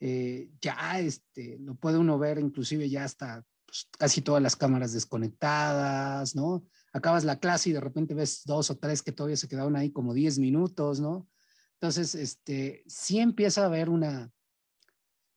eh, 0.01 0.51
ya 0.61 0.99
este, 0.99 1.59
lo 1.59 1.75
puede 1.75 1.99
uno 1.99 2.19
ver 2.19 2.39
inclusive 2.39 2.89
ya 2.89 3.05
hasta 3.05 3.45
pues, 3.67 3.89
casi 3.99 4.23
todas 4.23 4.43
las 4.43 4.57
cámaras 4.57 4.93
desconectadas, 4.93 6.35
¿no? 6.35 6.65
Acabas 6.93 7.25
la 7.25 7.39
clase 7.39 7.71
y 7.71 7.73
de 7.73 7.81
repente 7.81 8.15
ves 8.15 8.43
dos 8.45 8.71
o 8.71 8.79
tres 8.79 9.03
que 9.03 9.13
todavía 9.13 9.37
se 9.37 9.49
quedaron 9.49 9.77
ahí 9.77 9.91
como 9.91 10.15
10 10.15 10.39
minutos, 10.39 11.01
¿no? 11.01 11.29
Entonces, 11.75 12.15
este, 12.15 12.85
sí 12.87 13.19
empieza 13.19 13.63
a 13.63 13.67
haber 13.67 13.91
una, 13.91 14.33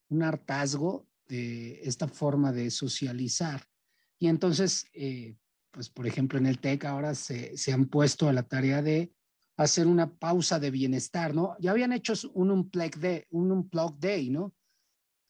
un 0.08 0.22
hartazgo 0.22 1.06
de 1.30 1.80
esta 1.82 2.08
forma 2.08 2.52
de 2.52 2.70
socializar. 2.70 3.64
Y 4.18 4.26
entonces, 4.26 4.86
eh, 4.92 5.36
pues 5.70 5.88
por 5.88 6.06
ejemplo, 6.06 6.38
en 6.38 6.46
el 6.46 6.58
TEC 6.58 6.84
ahora 6.84 7.14
se, 7.14 7.56
se, 7.56 7.72
han 7.72 7.86
puesto 7.86 8.28
a 8.28 8.32
la 8.32 8.42
tarea 8.42 8.82
de 8.82 9.12
hacer 9.56 9.86
una 9.86 10.12
pausa 10.12 10.58
de 10.58 10.70
bienestar, 10.70 11.34
¿no? 11.34 11.56
Ya 11.60 11.70
habían 11.70 11.92
hecho 11.92 12.14
un 12.34 12.50
unplug 12.50 12.96
day, 12.96 13.24
un 13.30 13.52
unplug 13.52 13.98
day, 13.98 14.28
¿no? 14.28 14.54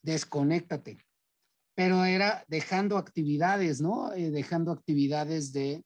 Desconéctate. 0.03 0.99
Pero 1.75 2.05
era 2.05 2.45
dejando 2.49 2.97
actividades, 2.97 3.81
¿no? 3.81 4.13
Eh, 4.13 4.31
dejando 4.31 4.73
actividades 4.73 5.53
de 5.53 5.85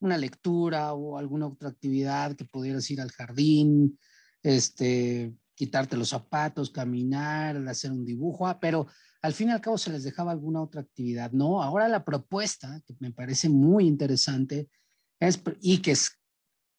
una 0.00 0.18
lectura 0.18 0.92
o 0.92 1.18
alguna 1.18 1.46
otra 1.46 1.70
actividad 1.70 2.36
que 2.36 2.44
pudieras 2.44 2.88
ir 2.90 3.00
al 3.00 3.10
jardín, 3.10 3.98
este, 4.42 5.34
quitarte 5.58 5.96
los 5.96 6.10
zapatos, 6.10 6.70
caminar, 6.70 7.56
hacer 7.66 7.90
un 7.90 8.04
dibujo, 8.04 8.46
ah, 8.46 8.60
pero 8.60 8.86
al 9.20 9.34
fin 9.34 9.48
y 9.48 9.50
al 9.50 9.60
cabo 9.60 9.76
se 9.76 9.90
les 9.90 10.04
dejaba 10.04 10.30
alguna 10.30 10.62
otra 10.62 10.82
actividad. 10.82 11.32
No, 11.32 11.60
ahora 11.60 11.88
la 11.88 12.04
propuesta, 12.04 12.80
que 12.86 12.94
me 13.00 13.10
parece 13.10 13.48
muy 13.48 13.88
interesante, 13.88 14.70
es, 15.18 15.40
y 15.60 15.78
que 15.78 15.90
es 15.90 16.12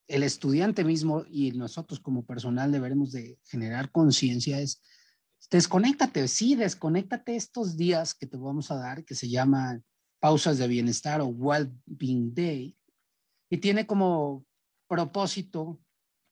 el 0.08 0.24
estudiante 0.24 0.86
mismo 0.86 1.26
y 1.30 1.52
nosotros 1.52 2.00
como 2.00 2.26
personal 2.26 2.72
deberemos 2.72 3.12
de 3.12 3.38
generar 3.44 3.92
conciencia, 3.92 4.62
es 4.62 4.82
desconéctate, 5.52 6.30
sí, 6.30 6.56
desconéctate 6.56 7.36
estos 7.36 7.76
días 7.76 8.14
que 8.16 8.28
te 8.28 8.38
vamos 8.38 8.72
a 8.72 8.76
dar, 8.78 9.04
que 9.04 9.14
se 9.14 9.30
llaman 9.30 9.84
pausas 10.22 10.58
de 10.58 10.68
bienestar 10.70 11.20
o 11.20 11.28
well-being 11.28 12.34
day, 12.34 12.78
y 13.50 13.58
tiene 13.58 13.86
como 13.86 14.46
propósito 14.88 15.82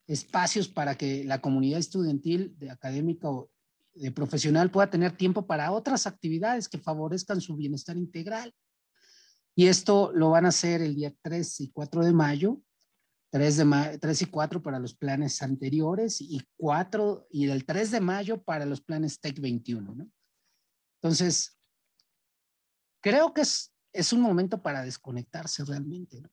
espacios 0.08 0.68
para 0.68 0.96
que 0.96 1.22
la 1.22 1.40
comunidad 1.40 1.78
estudiantil, 1.78 2.58
de 2.58 2.70
académica 2.70 3.30
o 3.30 3.50
de 3.94 4.10
profesional 4.10 4.70
pueda 4.70 4.90
tener 4.90 5.16
tiempo 5.16 5.46
para 5.46 5.70
otras 5.70 6.06
actividades 6.06 6.68
que 6.68 6.78
favorezcan 6.78 7.40
su 7.40 7.56
bienestar 7.56 7.96
integral. 7.96 8.54
Y 9.54 9.66
esto 9.66 10.10
lo 10.14 10.30
van 10.30 10.46
a 10.46 10.48
hacer 10.48 10.80
el 10.80 10.94
día 10.94 11.12
3 11.20 11.60
y 11.60 11.70
4 11.70 12.04
de 12.04 12.12
mayo, 12.12 12.62
3, 13.30 13.56
de 13.56 13.98
3 14.00 14.22
y 14.22 14.26
4 14.26 14.62
para 14.62 14.78
los 14.78 14.94
planes 14.94 15.42
anteriores 15.42 16.20
y 16.20 16.40
4 16.56 17.26
y 17.30 17.48
el 17.50 17.66
3 17.66 17.90
de 17.90 18.00
mayo 18.00 18.42
para 18.42 18.64
los 18.64 18.80
planes 18.80 19.20
TEC 19.20 19.40
21. 19.40 19.94
¿no? 19.94 20.10
Entonces, 21.02 21.58
creo 23.02 23.34
que 23.34 23.42
es, 23.42 23.74
es 23.92 24.12
un 24.12 24.22
momento 24.22 24.62
para 24.62 24.82
desconectarse 24.82 25.64
realmente 25.64 26.20
¿no? 26.22 26.30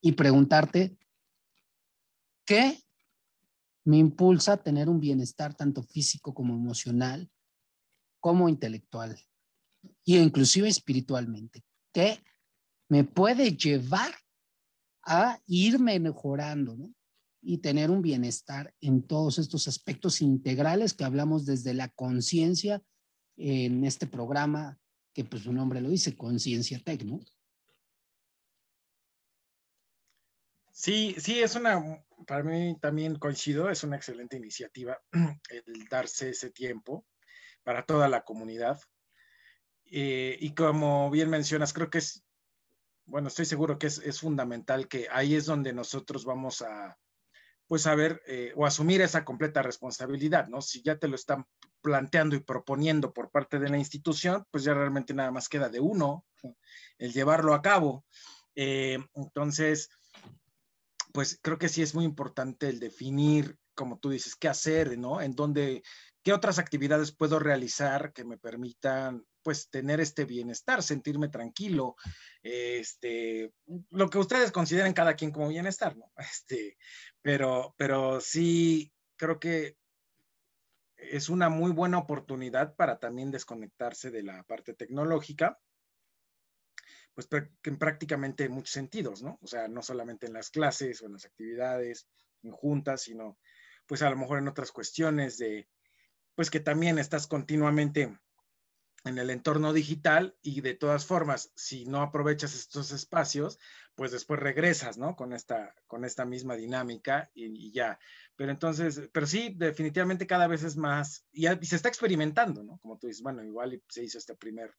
y 0.00 0.12
preguntarte, 0.12 0.96
¿qué 2.44 2.83
me 3.84 3.98
impulsa 3.98 4.54
a 4.54 4.62
tener 4.62 4.88
un 4.88 5.00
bienestar 5.00 5.54
tanto 5.54 5.82
físico 5.82 6.34
como 6.34 6.54
emocional, 6.54 7.30
como 8.20 8.48
intelectual, 8.48 9.18
y 10.04 10.16
inclusive 10.16 10.68
espiritualmente, 10.68 11.62
que 11.92 12.18
me 12.88 13.04
puede 13.04 13.56
llevar 13.56 14.12
a 15.02 15.38
irme 15.46 16.00
mejorando. 16.00 16.76
Y 17.46 17.58
tener 17.58 17.90
un 17.90 18.00
bienestar 18.00 18.74
en 18.80 19.02
todos 19.02 19.38
estos 19.38 19.68
aspectos 19.68 20.22
integrales 20.22 20.94
que 20.94 21.04
hablamos 21.04 21.44
desde 21.44 21.74
la 21.74 21.90
conciencia 21.90 22.82
en 23.36 23.84
este 23.84 24.06
programa, 24.06 24.78
que 25.12 25.26
pues 25.26 25.42
su 25.42 25.52
nombre 25.52 25.82
lo 25.82 25.90
dice, 25.90 26.16
Conciencia 26.16 26.80
Tech, 26.82 27.04
¿no? 27.04 27.20
Sí, 30.72 31.14
sí, 31.18 31.40
es 31.40 31.54
una, 31.54 32.02
para 32.26 32.42
mí 32.42 32.76
también 32.80 33.16
coincido, 33.16 33.70
es 33.70 33.84
una 33.84 33.96
excelente 33.96 34.36
iniciativa 34.36 34.98
el 35.50 35.88
darse 35.88 36.30
ese 36.30 36.50
tiempo 36.50 37.06
para 37.62 37.84
toda 37.84 38.08
la 38.08 38.22
comunidad. 38.22 38.78
Eh, 39.86 40.36
y 40.40 40.54
como 40.54 41.10
bien 41.10 41.30
mencionas, 41.30 41.72
creo 41.72 41.90
que 41.90 41.98
es, 41.98 42.24
bueno, 43.06 43.28
estoy 43.28 43.44
seguro 43.44 43.78
que 43.78 43.88
es, 43.88 44.20
fundamental 44.20 44.88
que 44.88 45.08
ahí 45.10 45.34
es 45.34 45.46
donde 45.46 45.72
nosotros 45.72 46.24
vamos 46.24 46.62
a, 46.62 46.98
pues, 47.66 47.86
a 47.86 47.94
ver 47.94 48.22
eh, 48.26 48.52
o 48.56 48.66
asumir 48.66 49.02
esa 49.02 49.24
completa 49.24 49.62
responsabilidad, 49.62 50.48
¿no? 50.48 50.60
Si 50.60 50.82
ya 50.82 50.98
te 50.98 51.08
lo 51.08 51.16
están 51.16 51.46
planteando 51.82 52.34
y 52.34 52.40
proponiendo 52.40 53.12
por 53.12 53.30
parte 53.30 53.58
de 53.58 53.68
la 53.68 53.78
institución, 53.78 54.44
pues 54.50 54.64
ya 54.64 54.74
realmente 54.74 55.12
nada 55.12 55.30
más 55.30 55.48
queda 55.48 55.68
de 55.68 55.80
uno 55.80 56.24
el 56.98 57.12
llevarlo 57.12 57.54
a 57.54 57.62
cabo. 57.62 58.04
Eh, 58.54 58.98
entonces, 59.14 59.90
pues 61.14 61.38
creo 61.40 61.58
que 61.58 61.68
sí 61.68 61.80
es 61.80 61.94
muy 61.94 62.04
importante 62.04 62.68
el 62.68 62.80
definir, 62.80 63.56
como 63.76 64.00
tú 64.00 64.10
dices, 64.10 64.34
qué 64.34 64.48
hacer, 64.48 64.98
¿no? 64.98 65.20
En 65.20 65.36
dónde, 65.36 65.84
qué 66.24 66.32
otras 66.32 66.58
actividades 66.58 67.14
puedo 67.14 67.38
realizar 67.38 68.12
que 68.12 68.24
me 68.24 68.36
permitan, 68.36 69.24
pues, 69.44 69.70
tener 69.70 70.00
este 70.00 70.24
bienestar, 70.24 70.82
sentirme 70.82 71.28
tranquilo, 71.28 71.94
este, 72.42 73.52
lo 73.90 74.10
que 74.10 74.18
ustedes 74.18 74.50
consideren 74.50 74.92
cada 74.92 75.14
quien 75.14 75.30
como 75.30 75.48
bienestar, 75.50 75.96
¿no? 75.96 76.10
Este, 76.32 76.76
pero, 77.22 77.76
pero 77.78 78.20
sí, 78.20 78.92
creo 79.16 79.38
que 79.38 79.76
es 80.96 81.28
una 81.28 81.48
muy 81.48 81.70
buena 81.70 81.98
oportunidad 81.98 82.74
para 82.74 82.98
también 82.98 83.30
desconectarse 83.30 84.10
de 84.10 84.24
la 84.24 84.42
parte 84.42 84.74
tecnológica 84.74 85.60
pues 87.14 87.28
en 87.62 87.78
prácticamente 87.78 88.48
muchos 88.48 88.72
sentidos, 88.72 89.22
¿no? 89.22 89.38
O 89.42 89.46
sea, 89.46 89.68
no 89.68 89.82
solamente 89.82 90.26
en 90.26 90.32
las 90.32 90.50
clases 90.50 91.00
o 91.02 91.06
en 91.06 91.12
las 91.12 91.24
actividades, 91.24 92.08
en 92.42 92.52
juntas, 92.52 93.02
sino 93.02 93.38
pues 93.86 94.02
a 94.02 94.10
lo 94.10 94.16
mejor 94.16 94.38
en 94.38 94.48
otras 94.48 94.72
cuestiones 94.72 95.38
de, 95.38 95.68
pues 96.34 96.50
que 96.50 96.60
también 96.60 96.98
estás 96.98 97.26
continuamente 97.26 98.18
en 99.04 99.18
el 99.18 99.30
entorno 99.30 99.72
digital 99.72 100.34
y 100.42 100.62
de 100.62 100.74
todas 100.74 101.04
formas, 101.04 101.52
si 101.54 101.84
no 101.84 102.00
aprovechas 102.00 102.54
estos 102.54 102.90
espacios, 102.90 103.58
pues 103.94 104.10
después 104.10 104.40
regresas, 104.40 104.96
¿no? 104.96 105.14
Con 105.14 105.34
esta, 105.34 105.74
con 105.86 106.04
esta 106.04 106.24
misma 106.24 106.56
dinámica 106.56 107.30
y, 107.34 107.70
ya. 107.70 107.98
Pero 108.34 108.50
entonces, 108.50 109.02
pero 109.12 109.26
sí, 109.26 109.54
definitivamente 109.56 110.26
cada 110.26 110.46
vez 110.46 110.64
es 110.64 110.76
más, 110.76 111.26
y, 111.32 111.46
se 111.46 111.76
está 111.76 111.88
experimentando, 111.88 112.64
¿no? 112.64 112.78
Como 112.78 112.98
tú 112.98 113.06
dices, 113.06 113.22
bueno, 113.22 113.44
igual 113.44 113.80
se 113.88 114.04
hizo 114.04 114.16
este 114.16 114.34
primer 114.34 114.74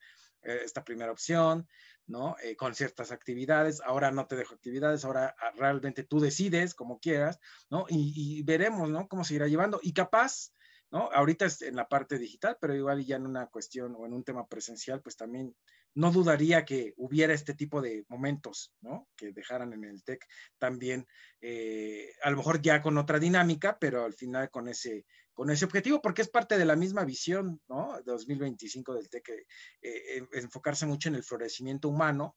esta 0.46 0.84
primera 0.84 1.12
opción, 1.12 1.68
¿no? 2.08 2.36
Eh, 2.44 2.56
con 2.56 2.76
ciertas 2.76 3.12
actividades, 3.12 3.82
ahora 3.82 4.12
no 4.12 4.28
te 4.28 4.36
dejo 4.36 4.54
actividades, 4.54 5.06
ahora 5.06 5.36
ah, 5.40 5.52
realmente 5.58 6.04
tú 6.04 6.20
decides 6.20 6.76
como 6.76 7.00
quieras, 7.00 7.40
¿no? 7.70 7.86
Y, 7.90 8.44
veremos, 8.44 8.90
¿no? 8.90 9.08
Cómo 9.08 9.24
se 9.24 9.36
irá 9.36 9.48
llevando. 9.48 9.80
Y 9.82 9.94
capaz, 9.94 10.52
¿no? 10.92 11.10
Ahorita 11.12 11.46
es 11.46 11.62
en 11.62 11.76
la 11.76 11.88
parte 11.88 12.18
digital, 12.18 12.58
pero 12.60 12.76
igual 12.76 13.04
ya 13.04 13.16
en 13.16 13.26
una 13.26 13.48
cuestión 13.48 13.96
o 13.98 14.06
en 14.06 14.14
un 14.14 14.24
tema 14.24 14.48
presencial, 14.48 15.02
pues 15.02 15.16
también 15.18 15.56
no 15.96 16.12
dudaría 16.12 16.66
que 16.66 16.94
hubiera 16.98 17.34
este 17.34 17.54
tipo 17.54 17.82
de 17.82 18.06
momentos, 18.10 18.74
¿no? 18.82 19.08
Que 19.16 19.32
dejaran 19.32 19.74
en 19.74 19.86
el 19.86 20.04
TEC 20.04 20.26
también, 20.60 21.08
eh, 21.42 22.12
a 22.22 22.30
lo 22.30 22.38
mejor 22.38 22.62
ya 22.62 22.82
con 22.82 22.98
otra 22.98 23.18
dinámica, 23.18 23.78
pero 23.80 24.04
al 24.04 24.14
final 24.14 24.50
con 24.50 24.68
ese, 24.68 25.06
con 25.34 25.50
ese 25.50 25.64
objetivo, 25.64 26.02
porque 26.02 26.22
es 26.22 26.30
parte 26.30 26.58
de 26.58 26.66
la 26.66 26.76
misma 26.76 27.06
visión, 27.06 27.62
¿no? 27.70 27.98
2025 28.06 28.94
del 28.94 29.10
TEC, 29.10 29.30
eh, 29.82 30.28
enfocarse 30.34 30.86
mucho 30.86 31.08
en 31.08 31.16
el 31.16 31.24
florecimiento 31.24 31.88
humano, 31.88 32.36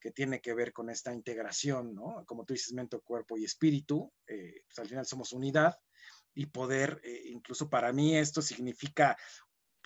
que 0.00 0.12
tiene 0.12 0.40
que 0.40 0.54
ver 0.54 0.72
con 0.72 0.88
esta 0.88 1.12
integración, 1.12 1.94
¿no? 1.94 2.24
Como 2.26 2.44
tú 2.44 2.54
dices, 2.54 2.72
mente, 2.72 2.98
cuerpo 3.00 3.36
y 3.36 3.44
espíritu, 3.44 4.10
eh, 4.26 4.62
pues 4.66 4.78
al 4.78 4.88
final 4.88 5.04
somos 5.04 5.32
unidad 5.32 5.76
y 6.32 6.46
poder, 6.46 7.02
incluso 7.24 7.68
para 7.68 7.92
mí 7.92 8.16
esto 8.16 8.40
significa 8.40 9.18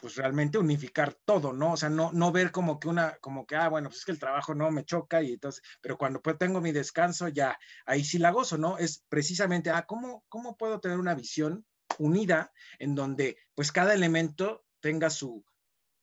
pues 0.04 0.16
realmente 0.16 0.58
unificar 0.58 1.14
todo, 1.24 1.54
¿no? 1.54 1.72
O 1.72 1.76
sea, 1.78 1.88
no, 1.88 2.12
no 2.12 2.30
ver 2.30 2.52
como 2.52 2.78
que 2.78 2.88
una, 2.88 3.16
como 3.22 3.46
que, 3.46 3.56
ah, 3.56 3.70
bueno, 3.70 3.88
pues 3.88 4.00
es 4.00 4.04
que 4.04 4.12
el 4.12 4.18
trabajo 4.18 4.54
no 4.54 4.70
me 4.70 4.84
choca 4.84 5.22
y 5.22 5.32
entonces, 5.32 5.62
pero 5.80 5.96
cuando 5.96 6.20
pues 6.20 6.36
tengo 6.36 6.60
mi 6.60 6.72
descanso, 6.72 7.28
ya, 7.28 7.58
ahí 7.86 8.04
sí 8.04 8.18
la 8.18 8.30
gozo, 8.30 8.58
¿no? 8.58 8.76
Es 8.76 9.02
precisamente, 9.08 9.70
ah, 9.70 9.86
¿cómo, 9.86 10.22
cómo 10.28 10.58
puedo 10.58 10.78
tener 10.78 10.98
una 10.98 11.14
visión 11.14 11.64
unida 11.96 12.52
en 12.78 12.94
donde 12.94 13.38
pues 13.54 13.72
cada 13.72 13.94
elemento 13.94 14.66
tenga 14.80 15.08
su 15.08 15.42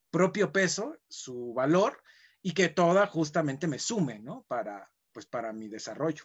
propio 0.09 0.51
peso, 0.51 0.97
su 1.07 1.53
valor 1.53 2.01
y 2.41 2.55
que 2.55 2.69
toda 2.69 3.05
justamente 3.05 3.67
me 3.67 3.77
sume, 3.77 4.17
¿no? 4.17 4.45
Para, 4.47 4.91
pues 5.11 5.27
para 5.27 5.53
mi 5.53 5.67
desarrollo. 5.67 6.23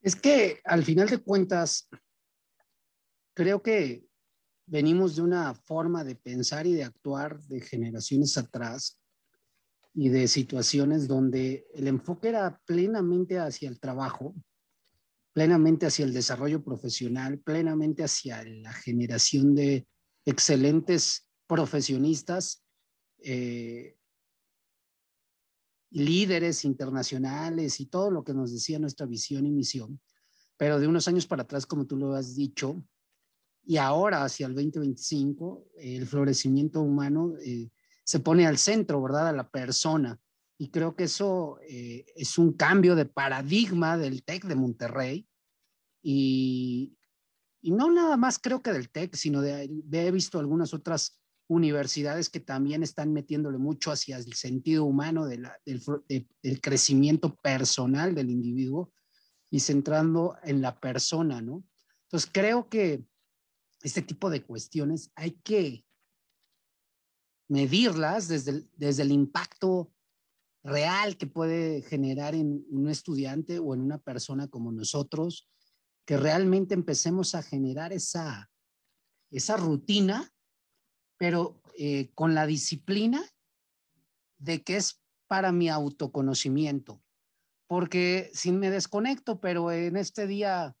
Es 0.00 0.16
que 0.16 0.60
al 0.64 0.82
final 0.82 1.08
de 1.10 1.18
cuentas, 1.18 1.88
creo 3.34 3.62
que 3.62 4.09
venimos 4.70 5.16
de 5.16 5.22
una 5.22 5.52
forma 5.52 6.04
de 6.04 6.14
pensar 6.14 6.64
y 6.64 6.74
de 6.74 6.84
actuar 6.84 7.42
de 7.42 7.60
generaciones 7.60 8.38
atrás 8.38 9.00
y 9.92 10.10
de 10.10 10.28
situaciones 10.28 11.08
donde 11.08 11.66
el 11.74 11.88
enfoque 11.88 12.28
era 12.28 12.60
plenamente 12.64 13.40
hacia 13.40 13.68
el 13.68 13.80
trabajo, 13.80 14.32
plenamente 15.32 15.86
hacia 15.86 16.04
el 16.04 16.12
desarrollo 16.12 16.62
profesional, 16.62 17.40
plenamente 17.40 18.04
hacia 18.04 18.44
la 18.44 18.72
generación 18.72 19.56
de 19.56 19.88
excelentes 20.24 21.26
profesionistas, 21.48 22.62
eh, 23.24 23.96
líderes 25.90 26.64
internacionales 26.64 27.80
y 27.80 27.86
todo 27.86 28.12
lo 28.12 28.22
que 28.22 28.34
nos 28.34 28.52
decía 28.52 28.78
nuestra 28.78 29.06
visión 29.06 29.46
y 29.46 29.50
misión. 29.50 30.00
Pero 30.56 30.78
de 30.78 30.86
unos 30.86 31.08
años 31.08 31.26
para 31.26 31.42
atrás, 31.42 31.66
como 31.66 31.88
tú 31.88 31.96
lo 31.96 32.14
has 32.14 32.36
dicho, 32.36 32.84
y 33.64 33.76
ahora 33.76 34.24
hacia 34.24 34.46
el 34.46 34.54
2025, 34.54 35.68
el 35.78 36.06
florecimiento 36.06 36.80
humano 36.80 37.34
eh, 37.44 37.70
se 38.04 38.20
pone 38.20 38.46
al 38.46 38.58
centro, 38.58 39.02
¿verdad? 39.02 39.28
A 39.28 39.32
la 39.32 39.48
persona. 39.48 40.18
Y 40.58 40.70
creo 40.70 40.94
que 40.94 41.04
eso 41.04 41.58
eh, 41.62 42.04
es 42.16 42.36
un 42.38 42.52
cambio 42.54 42.94
de 42.94 43.06
paradigma 43.06 43.96
del 43.96 44.24
TEC 44.24 44.44
de 44.44 44.56
Monterrey. 44.56 45.28
Y, 46.02 46.96
y 47.62 47.70
no 47.70 47.90
nada 47.90 48.16
más 48.16 48.38
creo 48.38 48.62
que 48.62 48.72
del 48.72 48.90
TEC, 48.90 49.14
sino 49.14 49.40
de, 49.40 49.70
he 49.92 50.10
visto 50.10 50.38
algunas 50.38 50.74
otras 50.74 51.20
universidades 51.46 52.28
que 52.28 52.40
también 52.40 52.82
están 52.82 53.12
metiéndole 53.12 53.58
mucho 53.58 53.90
hacia 53.90 54.16
el 54.16 54.32
sentido 54.34 54.84
humano 54.84 55.26
de 55.26 55.42
del, 55.64 56.28
del 56.42 56.60
crecimiento 56.60 57.34
personal 57.36 58.14
del 58.14 58.30
individuo 58.30 58.92
y 59.50 59.60
centrando 59.60 60.36
en 60.44 60.62
la 60.62 60.78
persona, 60.78 61.42
¿no? 61.42 61.64
Entonces 62.04 62.30
creo 62.32 62.68
que 62.68 63.04
este 63.82 64.02
tipo 64.02 64.30
de 64.30 64.42
cuestiones 64.42 65.10
hay 65.14 65.32
que 65.42 65.84
medirlas 67.48 68.28
desde 68.28 68.52
el, 68.52 68.70
desde 68.76 69.02
el 69.02 69.12
impacto 69.12 69.92
real 70.62 71.16
que 71.16 71.26
puede 71.26 71.82
generar 71.82 72.34
en 72.34 72.64
un 72.70 72.88
estudiante 72.88 73.58
o 73.58 73.74
en 73.74 73.80
una 73.80 73.98
persona 73.98 74.48
como 74.48 74.72
nosotros, 74.72 75.48
que 76.04 76.16
realmente 76.16 76.74
empecemos 76.74 77.34
a 77.34 77.42
generar 77.42 77.92
esa, 77.92 78.50
esa 79.30 79.56
rutina, 79.56 80.32
pero 81.16 81.62
eh, 81.76 82.10
con 82.14 82.34
la 82.34 82.46
disciplina 82.46 83.22
de 84.38 84.62
que 84.62 84.76
es 84.76 85.02
para 85.26 85.52
mi 85.52 85.68
autoconocimiento. 85.68 87.02
Porque 87.66 88.30
si 88.34 88.52
me 88.52 88.70
desconecto, 88.70 89.40
pero 89.40 89.70
en 89.70 89.96
este 89.96 90.26
día 90.26 90.76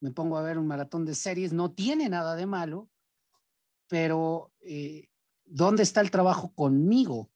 me 0.00 0.10
pongo 0.10 0.38
a 0.38 0.42
ver 0.42 0.58
un 0.58 0.66
maratón 0.66 1.04
de 1.04 1.14
series, 1.14 1.52
no 1.52 1.72
tiene 1.72 2.08
nada 2.08 2.34
de 2.34 2.46
malo, 2.46 2.90
pero 3.86 4.52
eh, 4.60 5.08
¿dónde 5.44 5.82
está 5.82 6.00
el 6.00 6.10
trabajo 6.10 6.54
conmigo? 6.54 7.30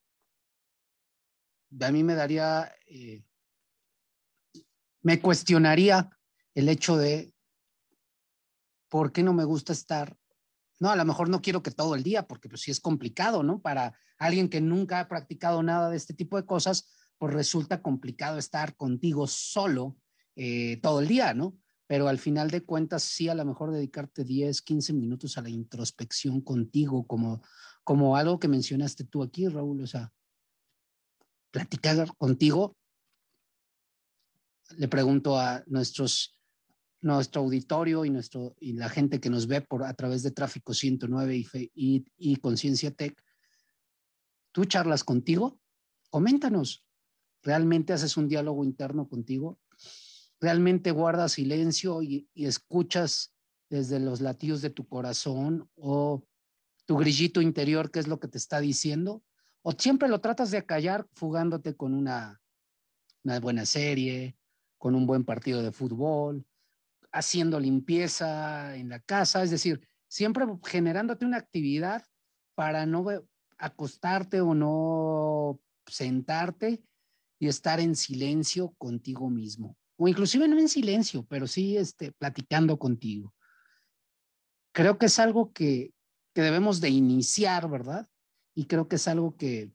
A 1.81 1.91
mí 1.91 2.03
me 2.03 2.15
daría, 2.15 2.73
eh, 2.87 3.25
me 5.03 5.21
cuestionaría 5.21 6.11
el 6.55 6.69
hecho 6.69 6.97
de 6.97 7.35
por 8.89 9.13
qué 9.13 9.23
no 9.23 9.35
me 9.35 9.45
gusta 9.45 9.73
estar. 9.73 10.17
No, 10.81 10.91
a 10.91 10.97
lo 10.97 11.05
mejor 11.05 11.29
no 11.29 11.43
quiero 11.43 11.63
que 11.63 11.71
todo 11.71 11.95
el 11.95 12.03
día, 12.03 12.27
porque 12.27 12.49
pues 12.49 12.63
sí 12.63 12.71
es 12.71 12.81
complicado, 12.81 13.43
¿no? 13.43 13.61
Para 13.61 13.99
alguien 14.19 14.49
que 14.49 14.61
nunca 14.61 15.01
ha 15.01 15.09
practicado 15.09 15.63
nada 15.63 15.91
de 15.91 15.97
este 15.97 16.15
tipo 16.15 16.37
de 16.37 16.47
cosas, 16.47 16.89
pues 17.19 17.35
resulta 17.35 17.83
complicado 17.83 18.39
estar 18.39 18.77
contigo 18.77 19.27
solo 19.27 19.97
eh, 20.37 20.79
todo 20.83 21.01
el 21.01 21.09
día, 21.09 21.35
¿no? 21.35 21.59
Pero 21.95 22.09
al 22.09 22.19
final 22.19 22.51
de 22.51 22.65
cuentas 22.65 23.05
sí 23.05 23.29
a 23.29 23.37
lo 23.37 23.45
mejor 23.45 23.71
dedicarte 23.71 24.25
10, 24.25 24.63
15 24.63 24.93
minutos 24.95 25.39
a 25.39 25.43
la 25.43 25.49
introspección 25.49 26.41
contigo, 26.41 27.07
como, 27.07 27.41
como 27.85 28.17
algo 28.17 28.41
que 28.41 28.49
mencionaste 28.49 29.05
tú 29.05 29.23
aquí, 29.23 29.47
Raúl, 29.47 29.81
o 29.81 29.87
sea, 29.87 30.13
platicar 31.53 32.13
contigo. 32.17 32.77
Le 34.77 34.89
pregunto 34.89 35.39
a 35.39 35.63
nuestros, 35.69 36.37
nuestro 37.01 37.43
auditorio 37.43 38.05
y, 38.05 38.11
nuestro, 38.11 38.57
y 38.59 38.73
la 38.73 38.89
gente 38.89 39.21
que 39.21 39.31
nos 39.31 39.47
ve 39.47 39.61
por, 39.61 39.85
a 39.85 39.95
través 39.95 40.25
de 40.25 40.33
Tráfico 40.33 40.75
109 40.75 41.37
y, 41.37 41.47
y, 41.77 42.05
y 42.17 42.37
Conciencia 42.39 42.91
Tech, 42.91 43.17
¿tú 44.51 44.65
charlas 44.65 45.05
contigo? 45.05 45.61
Coméntanos. 46.11 46.85
¿Realmente 47.45 47.93
haces 47.93 48.17
un 48.17 48.27
diálogo 48.27 48.65
interno 48.65 49.09
contigo? 49.09 49.61
Realmente 50.45 50.91
guardas 50.91 51.33
silencio 51.33 52.03
y, 52.03 52.29
escuchas 52.35 53.33
desde 53.71 53.99
los 53.99 54.21
latidos 54.21 54.61
de 54.61 54.69
tu 54.69 54.87
corazón 54.87 55.71
o 55.75 56.23
tu 56.85 56.99
grillito 56.99 57.41
interior, 57.41 57.91
qué 57.91 57.99
es 57.99 58.09
lo 58.09 58.21
que 58.21 58.29
te 58.29 58.37
está 58.37 58.61
diciendo, 58.61 59.23
o 59.63 59.73
siempre 59.73 60.07
lo 60.07 60.21
tratas 60.21 60.51
de 60.51 60.59
acallar 60.59 61.09
fugándote 61.15 61.75
con 61.75 61.95
una, 61.95 62.43
una 63.25 63.41
buena 63.41 63.65
serie, 63.65 64.37
con 64.77 64.95
un 64.95 65.07
buen 65.07 65.25
partido 65.25 65.63
de 65.63 65.73
fútbol, 65.73 66.45
haciendo 67.11 67.59
limpieza 67.59 68.77
en 68.77 68.91
la 68.91 69.01
casa, 69.01 69.43
es 69.43 69.51
decir, 69.51 69.81
siempre 70.09 70.45
generándote 70.63 71.25
una 71.25 71.39
actividad 71.39 72.05
para 72.55 72.85
no 72.85 73.07
acostarte 73.57 74.43
o 74.43 74.55
no 74.55 75.59
sentarte 75.87 76.85
y 77.39 77.49
estar 77.49 77.81
en 77.81 77.97
silencio 77.97 78.75
contigo 78.77 79.31
mismo 79.31 79.79
o 79.97 80.09
inclusive 80.09 80.49
no 80.49 80.59
en 80.59 80.69
silencio, 80.69 81.25
pero 81.29 81.47
sí 81.47 81.77
este, 81.77 82.13
platicando 82.13 82.79
contigo. 82.79 83.35
Creo 84.73 84.99
que 84.99 85.07
es 85.07 85.19
algo 85.19 85.53
que, 85.53 85.93
que 86.35 86.43
debemos 86.43 86.81
de 86.81 86.91
iniciar, 86.91 87.69
¿verdad? 87.71 88.09
Y 88.55 88.67
creo 88.67 88.89
que 88.89 88.97
es 88.97 89.07
algo 89.07 89.37
que, 89.37 89.73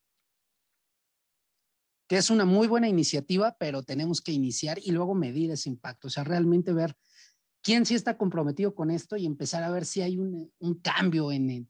que 2.08 2.18
es 2.18 2.30
una 2.30 2.44
muy 2.44 2.68
buena 2.68 2.90
iniciativa, 2.90 3.56
pero 3.60 3.84
tenemos 3.84 4.22
que 4.22 4.32
iniciar 4.32 4.80
y 4.84 4.92
luego 4.92 5.16
medir 5.16 5.52
ese 5.52 5.70
impacto, 5.70 6.08
o 6.08 6.12
sea, 6.12 6.24
realmente 6.24 6.74
ver 6.74 6.96
quién 7.62 7.86
sí 7.86 7.96
está 7.96 8.18
comprometido 8.18 8.74
con 8.74 8.90
esto 8.92 9.16
y 9.16 9.26
empezar 9.26 9.64
a 9.64 9.72
ver 9.72 9.86
si 9.86 10.02
hay 10.02 10.18
un, 10.18 10.52
un 10.60 10.76
cambio 10.76 11.32
en, 11.32 11.70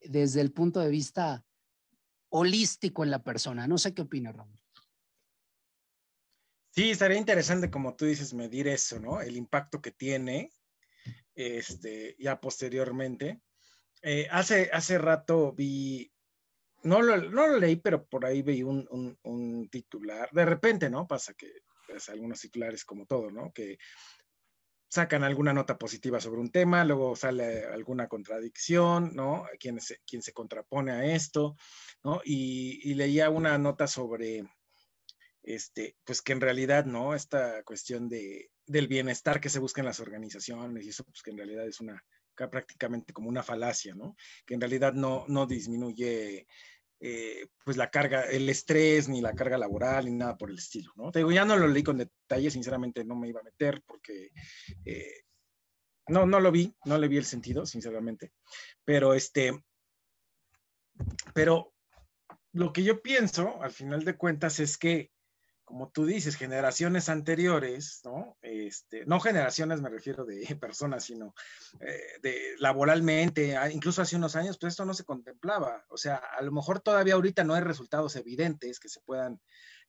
desde 0.00 0.40
el 0.40 0.52
punto 0.52 0.80
de 0.80 0.90
vista 0.90 1.44
holístico 2.30 3.04
en 3.04 3.10
la 3.10 3.22
persona. 3.22 3.66
No 3.66 3.78
sé 3.78 3.92
qué 3.92 4.02
opina 4.02 4.32
Raúl. 4.32 4.59
Sí, 6.72 6.90
estaría 6.90 7.18
interesante, 7.18 7.70
como 7.70 7.96
tú 7.96 8.04
dices, 8.04 8.32
medir 8.32 8.68
eso, 8.68 9.00
¿no? 9.00 9.20
El 9.20 9.36
impacto 9.36 9.82
que 9.82 9.90
tiene, 9.90 10.52
este, 11.34 12.14
ya 12.18 12.40
posteriormente. 12.40 13.40
Eh, 14.02 14.28
hace, 14.30 14.70
hace 14.72 14.96
rato 14.98 15.52
vi, 15.52 16.12
no 16.84 17.02
lo, 17.02 17.16
no 17.16 17.48
lo 17.48 17.58
leí, 17.58 17.76
pero 17.76 18.06
por 18.06 18.24
ahí 18.24 18.42
vi 18.42 18.62
un, 18.62 18.86
un, 19.22 19.68
titular. 19.68 20.30
De 20.32 20.44
repente, 20.44 20.88
¿no? 20.88 21.08
Pasa 21.08 21.34
que 21.34 21.50
pues, 21.88 22.08
algunos 22.08 22.40
titulares 22.40 22.84
como 22.84 23.04
todo, 23.04 23.32
¿no? 23.32 23.52
Que 23.52 23.76
sacan 24.88 25.24
alguna 25.24 25.52
nota 25.52 25.76
positiva 25.76 26.20
sobre 26.20 26.40
un 26.40 26.50
tema, 26.50 26.84
luego 26.84 27.16
sale 27.16 27.64
alguna 27.64 28.08
contradicción, 28.08 29.14
¿no? 29.14 29.44
Quien 29.58 29.80
se, 29.80 29.98
quien 30.06 30.22
se 30.22 30.32
contrapone 30.32 30.92
a 30.92 31.04
esto, 31.04 31.56
¿no? 32.04 32.20
Y 32.24 32.94
leía 32.94 33.28
una 33.28 33.58
nota 33.58 33.88
sobre 33.88 34.44
este, 35.42 35.96
pues 36.04 36.22
que 36.22 36.32
en 36.32 36.40
realidad, 36.40 36.84
¿no? 36.84 37.14
Esta 37.14 37.62
cuestión 37.64 38.08
de, 38.08 38.50
del 38.66 38.88
bienestar 38.88 39.40
que 39.40 39.48
se 39.48 39.58
busca 39.58 39.80
en 39.80 39.86
las 39.86 40.00
organizaciones 40.00 40.84
y 40.84 40.90
eso, 40.90 41.04
pues 41.04 41.22
que 41.22 41.30
en 41.30 41.38
realidad 41.38 41.66
es 41.66 41.80
una, 41.80 42.02
prácticamente 42.34 43.12
como 43.12 43.28
una 43.28 43.42
falacia, 43.42 43.94
¿no? 43.94 44.16
Que 44.46 44.54
en 44.54 44.60
realidad 44.60 44.92
no, 44.92 45.24
no 45.28 45.46
disminuye 45.46 46.46
eh, 47.00 47.48
pues 47.64 47.76
la 47.76 47.90
carga, 47.90 48.24
el 48.24 48.48
estrés, 48.48 49.08
ni 49.08 49.20
la 49.20 49.34
carga 49.34 49.58
laboral, 49.58 50.04
ni 50.04 50.12
nada 50.12 50.36
por 50.36 50.50
el 50.50 50.58
estilo, 50.58 50.92
¿no? 50.96 51.10
Te 51.10 51.24
ya 51.32 51.44
no 51.44 51.56
lo 51.56 51.66
leí 51.66 51.82
con 51.82 51.98
detalle, 51.98 52.50
sinceramente 52.50 53.04
no 53.04 53.16
me 53.16 53.28
iba 53.28 53.40
a 53.40 53.44
meter 53.44 53.82
porque 53.86 54.30
eh, 54.84 55.24
no, 56.08 56.26
no 56.26 56.40
lo 56.40 56.52
vi, 56.52 56.74
no 56.84 56.98
le 56.98 57.08
vi 57.08 57.16
el 57.16 57.24
sentido, 57.24 57.64
sinceramente, 57.64 58.32
pero 58.84 59.14
este, 59.14 59.64
pero 61.32 61.72
lo 62.52 62.72
que 62.72 62.82
yo 62.82 63.00
pienso, 63.00 63.62
al 63.62 63.70
final 63.70 64.04
de 64.04 64.16
cuentas, 64.16 64.60
es 64.60 64.76
que 64.76 65.10
como 65.70 65.88
tú 65.88 66.04
dices, 66.04 66.34
generaciones 66.34 67.08
anteriores, 67.08 68.00
¿no? 68.02 68.36
Este, 68.42 69.06
no 69.06 69.20
generaciones 69.20 69.80
me 69.80 69.88
refiero 69.88 70.24
de 70.24 70.44
personas, 70.60 71.04
sino 71.04 71.32
eh, 71.78 72.18
de 72.20 72.56
laboralmente, 72.58 73.56
incluso 73.72 74.02
hace 74.02 74.16
unos 74.16 74.34
años, 74.34 74.58
pues 74.58 74.72
esto 74.72 74.84
no 74.84 74.94
se 74.94 75.04
contemplaba. 75.04 75.84
O 75.88 75.96
sea, 75.96 76.16
a 76.16 76.42
lo 76.42 76.50
mejor 76.50 76.80
todavía 76.80 77.14
ahorita 77.14 77.44
no 77.44 77.54
hay 77.54 77.62
resultados 77.62 78.16
evidentes 78.16 78.80
que 78.80 78.88
se 78.88 79.00
puedan 79.02 79.40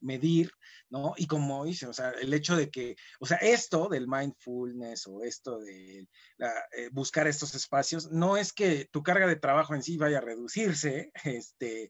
medir, 0.01 0.51
¿no? 0.91 1.15
Y 1.17 1.25
como 1.25 1.65
dicen, 1.65 1.89
o 1.89 1.93
sea, 1.93 2.11
el 2.11 2.31
hecho 2.31 2.55
de 2.55 2.69
que, 2.69 2.95
o 3.19 3.25
sea, 3.25 3.37
esto 3.37 3.89
del 3.89 4.07
mindfulness 4.07 5.07
o 5.07 5.23
esto 5.23 5.59
de 5.59 6.01
eh, 6.01 6.89
buscar 6.91 7.25
estos 7.25 7.55
espacios, 7.55 8.11
no 8.11 8.37
es 8.37 8.53
que 8.53 8.85
tu 8.91 9.01
carga 9.01 9.25
de 9.25 9.35
trabajo 9.35 9.73
en 9.73 9.81
sí 9.81 9.97
vaya 9.97 10.19
a 10.19 10.21
reducirse, 10.21 11.11
este, 11.23 11.89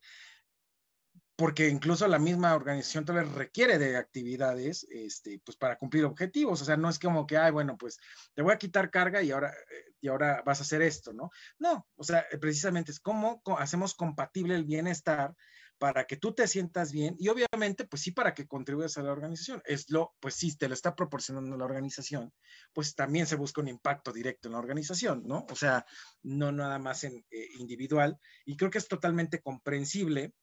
porque 1.41 1.69
incluso 1.69 2.07
la 2.07 2.19
misma 2.19 2.53
organización 2.53 3.03
te 3.03 3.13
requiere 3.23 3.79
de 3.79 3.97
actividades 3.97 4.85
este, 4.91 5.41
pues 5.43 5.57
para 5.57 5.75
cumplir 5.75 6.05
objetivos. 6.05 6.61
O 6.61 6.65
sea, 6.65 6.77
no 6.77 6.87
es 6.87 6.99
como 6.99 7.25
que, 7.25 7.35
ay, 7.35 7.51
bueno, 7.51 7.77
pues 7.79 7.97
te 8.35 8.43
voy 8.43 8.53
a 8.53 8.59
quitar 8.59 8.91
carga 8.91 9.23
y 9.23 9.31
ahora, 9.31 9.49
eh, 9.49 9.95
y 9.99 10.07
ahora 10.07 10.43
vas 10.45 10.59
a 10.59 10.61
hacer 10.61 10.83
esto, 10.83 11.13
¿no? 11.13 11.31
No, 11.57 11.87
o 11.95 12.03
sea, 12.03 12.27
precisamente 12.39 12.91
es 12.91 12.99
cómo 12.99 13.41
hacemos 13.57 13.95
compatible 13.95 14.53
el 14.53 14.65
bienestar 14.65 15.33
para 15.79 16.05
que 16.05 16.15
tú 16.15 16.31
te 16.35 16.47
sientas 16.47 16.91
bien 16.91 17.15
y 17.17 17.29
obviamente, 17.29 17.87
pues 17.87 18.03
sí, 18.03 18.11
para 18.11 18.35
que 18.35 18.45
contribuyas 18.45 18.99
a 18.99 19.01
la 19.01 19.11
organización. 19.11 19.63
Es 19.65 19.89
lo, 19.89 20.13
pues 20.19 20.35
sí, 20.35 20.55
te 20.55 20.67
lo 20.67 20.75
está 20.75 20.95
proporcionando 20.95 21.57
la 21.57 21.65
organización, 21.65 22.31
pues 22.71 22.93
también 22.93 23.25
se 23.25 23.35
busca 23.35 23.61
un 23.61 23.67
impacto 23.67 24.13
directo 24.13 24.47
en 24.47 24.51
la 24.51 24.59
organización, 24.59 25.23
¿no? 25.25 25.47
O 25.49 25.55
sea, 25.55 25.87
no 26.21 26.51
nada 26.51 26.77
más 26.77 27.03
en 27.03 27.25
eh, 27.31 27.47
individual. 27.57 28.19
Y 28.45 28.57
creo 28.57 28.69
que 28.69 28.77
es 28.77 28.87
totalmente 28.87 29.41
comprensible 29.41 30.35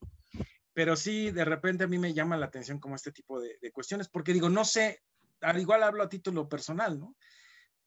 pero 0.78 0.94
sí, 0.94 1.32
de 1.32 1.44
repente 1.44 1.82
a 1.82 1.88
mí 1.88 1.98
me 1.98 2.14
llama 2.14 2.36
la 2.36 2.46
atención 2.46 2.78
como 2.78 2.94
este 2.94 3.10
tipo 3.10 3.40
de, 3.40 3.72
cuestiones, 3.72 4.06
porque 4.06 4.32
digo, 4.32 4.48
no 4.48 4.64
sé, 4.64 5.02
al 5.40 5.58
igual 5.58 5.82
hablo 5.82 6.04
a 6.04 6.08
título 6.08 6.48
personal, 6.48 7.00
¿no? 7.00 7.16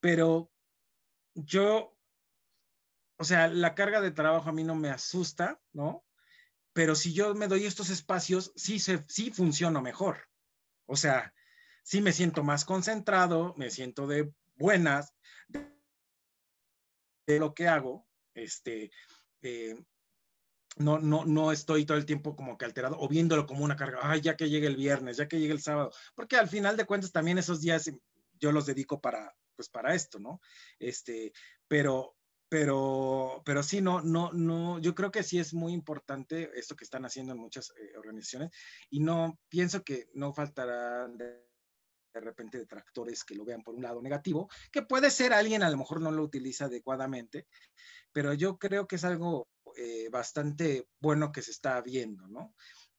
Pero 0.01 0.51
yo, 1.33 1.97
o 3.15 3.23
sea, 3.23 3.47
la 3.47 3.75
carga 3.75 4.01
de 4.01 4.11
trabajo 4.11 4.49
a 4.49 4.51
mí 4.51 4.65
no 4.65 4.75
me 4.75 4.89
asusta, 4.89 5.57
¿no? 5.71 6.03
Pero 6.73 6.95
si 6.95 7.13
yo 7.13 7.33
me 7.33 7.47
doy 7.47 7.65
estos 7.65 7.89
espacios, 7.89 8.51
sí, 8.57 8.77
se, 8.77 9.05
sí 9.07 9.31
funciono 9.31 9.81
mejor. 9.81 10.27
O 10.85 10.97
sea, 10.97 11.33
sí 11.83 12.01
me 12.01 12.11
siento 12.11 12.43
más 12.43 12.65
concentrado, 12.65 13.55
me 13.55 13.69
siento 13.69 14.05
de 14.05 14.33
buenas 14.57 15.15
de 17.25 17.39
lo 17.39 17.53
que 17.53 17.69
hago, 17.69 18.05
este, 18.33 18.91
eh, 19.43 19.81
no, 20.77 20.99
no, 20.99 21.25
no 21.25 21.51
estoy 21.51 21.85
todo 21.85 21.97
el 21.97 22.05
tiempo 22.05 22.35
como 22.35 22.57
que 22.57 22.65
alterado 22.65 22.97
o 22.99 23.07
viéndolo 23.07 23.45
como 23.45 23.63
una 23.63 23.75
carga, 23.75 23.99
ay, 24.01 24.21
ya 24.21 24.35
que 24.35 24.49
llegue 24.49 24.67
el 24.67 24.77
viernes, 24.77 25.17
ya 25.17 25.27
que 25.27 25.39
llegue 25.39 25.53
el 25.53 25.61
sábado, 25.61 25.91
porque 26.15 26.37
al 26.37 26.47
final 26.47 26.77
de 26.77 26.85
cuentas 26.85 27.11
también 27.11 27.37
esos 27.37 27.61
días 27.61 27.91
yo 28.39 28.51
los 28.51 28.65
dedico 28.65 29.01
para, 29.01 29.35
pues 29.55 29.69
para 29.69 29.93
esto, 29.93 30.19
¿no? 30.19 30.41
Este, 30.79 31.33
pero, 31.67 32.15
pero, 32.49 33.41
pero 33.45 33.63
sí, 33.63 33.81
no, 33.81 34.01
no, 34.01 34.31
no, 34.31 34.79
yo 34.79 34.95
creo 34.95 35.11
que 35.11 35.23
sí 35.23 35.39
es 35.39 35.53
muy 35.53 35.73
importante 35.73 36.49
esto 36.55 36.75
que 36.75 36.83
están 36.83 37.05
haciendo 37.05 37.33
en 37.33 37.39
muchas 37.39 37.71
eh, 37.71 37.97
organizaciones 37.97 38.51
y 38.89 38.99
no, 38.99 39.39
pienso 39.49 39.83
que 39.83 40.09
no 40.13 40.33
faltará 40.33 41.07
de, 41.09 41.51
de 42.13 42.19
repente 42.19 42.57
detractores 42.57 43.23
que 43.23 43.35
lo 43.35 43.45
vean 43.45 43.61
por 43.61 43.75
un 43.75 43.83
lado 43.83 44.01
negativo, 44.01 44.49
que 44.71 44.81
puede 44.81 45.11
ser 45.11 45.33
alguien 45.33 45.63
a 45.63 45.69
lo 45.69 45.77
mejor 45.77 46.01
no 46.01 46.11
lo 46.11 46.23
utiliza 46.23 46.65
adecuadamente, 46.65 47.47
pero 48.11 48.33
yo 48.33 48.57
creo 48.57 48.87
que 48.87 48.97
es 48.97 49.03
algo 49.03 49.47
eh, 49.75 50.09
bastante 50.09 50.87
bueno 50.99 51.31
que 51.31 51.41
se 51.41 51.51
está 51.51 51.81
viendo, 51.81 52.27
¿no? 52.27 52.55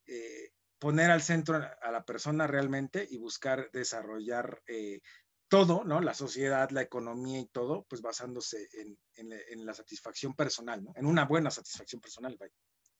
Eh, 0.06 0.52
poner 0.78 1.10
al 1.10 1.22
centro 1.22 1.56
a 1.56 1.90
la 1.90 2.04
persona 2.04 2.46
realmente 2.46 3.06
y 3.08 3.18
buscar 3.18 3.70
desarrollar 3.72 4.62
eh, 4.66 5.00
todo, 5.48 5.84
¿no? 5.84 6.00
La 6.00 6.14
sociedad, 6.14 6.70
la 6.70 6.82
economía 6.82 7.38
y 7.38 7.46
todo, 7.46 7.86
pues 7.88 8.02
basándose 8.02 8.68
en, 8.72 9.66
la 9.66 9.74
satisfacción 9.74 10.34
personal, 10.34 10.82
¿no? 10.82 10.92
En 10.96 11.06
una 11.06 11.24
buena 11.24 11.50
satisfacción 11.50 12.00
personal, 12.00 12.36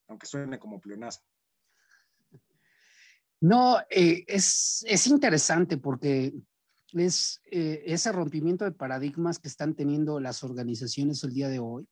aunque 0.06 0.26
suene 0.26 0.58
como 0.58 0.80
pleonasmo. 0.80 1.26
No, 3.40 3.80
es, 3.90 4.84
es, 4.86 5.06
interesante 5.08 5.76
porque 5.76 6.32
es 6.92 7.40
ese 7.44 8.12
rompimiento 8.12 8.64
de 8.64 8.70
paradigmas 8.70 9.40
que 9.40 9.48
están 9.48 9.74
teniendo 9.74 10.20
las 10.20 10.44
organizaciones 10.44 11.24
el 11.24 11.32
día 11.32 11.48
de 11.48 11.58
hoy 11.58 11.88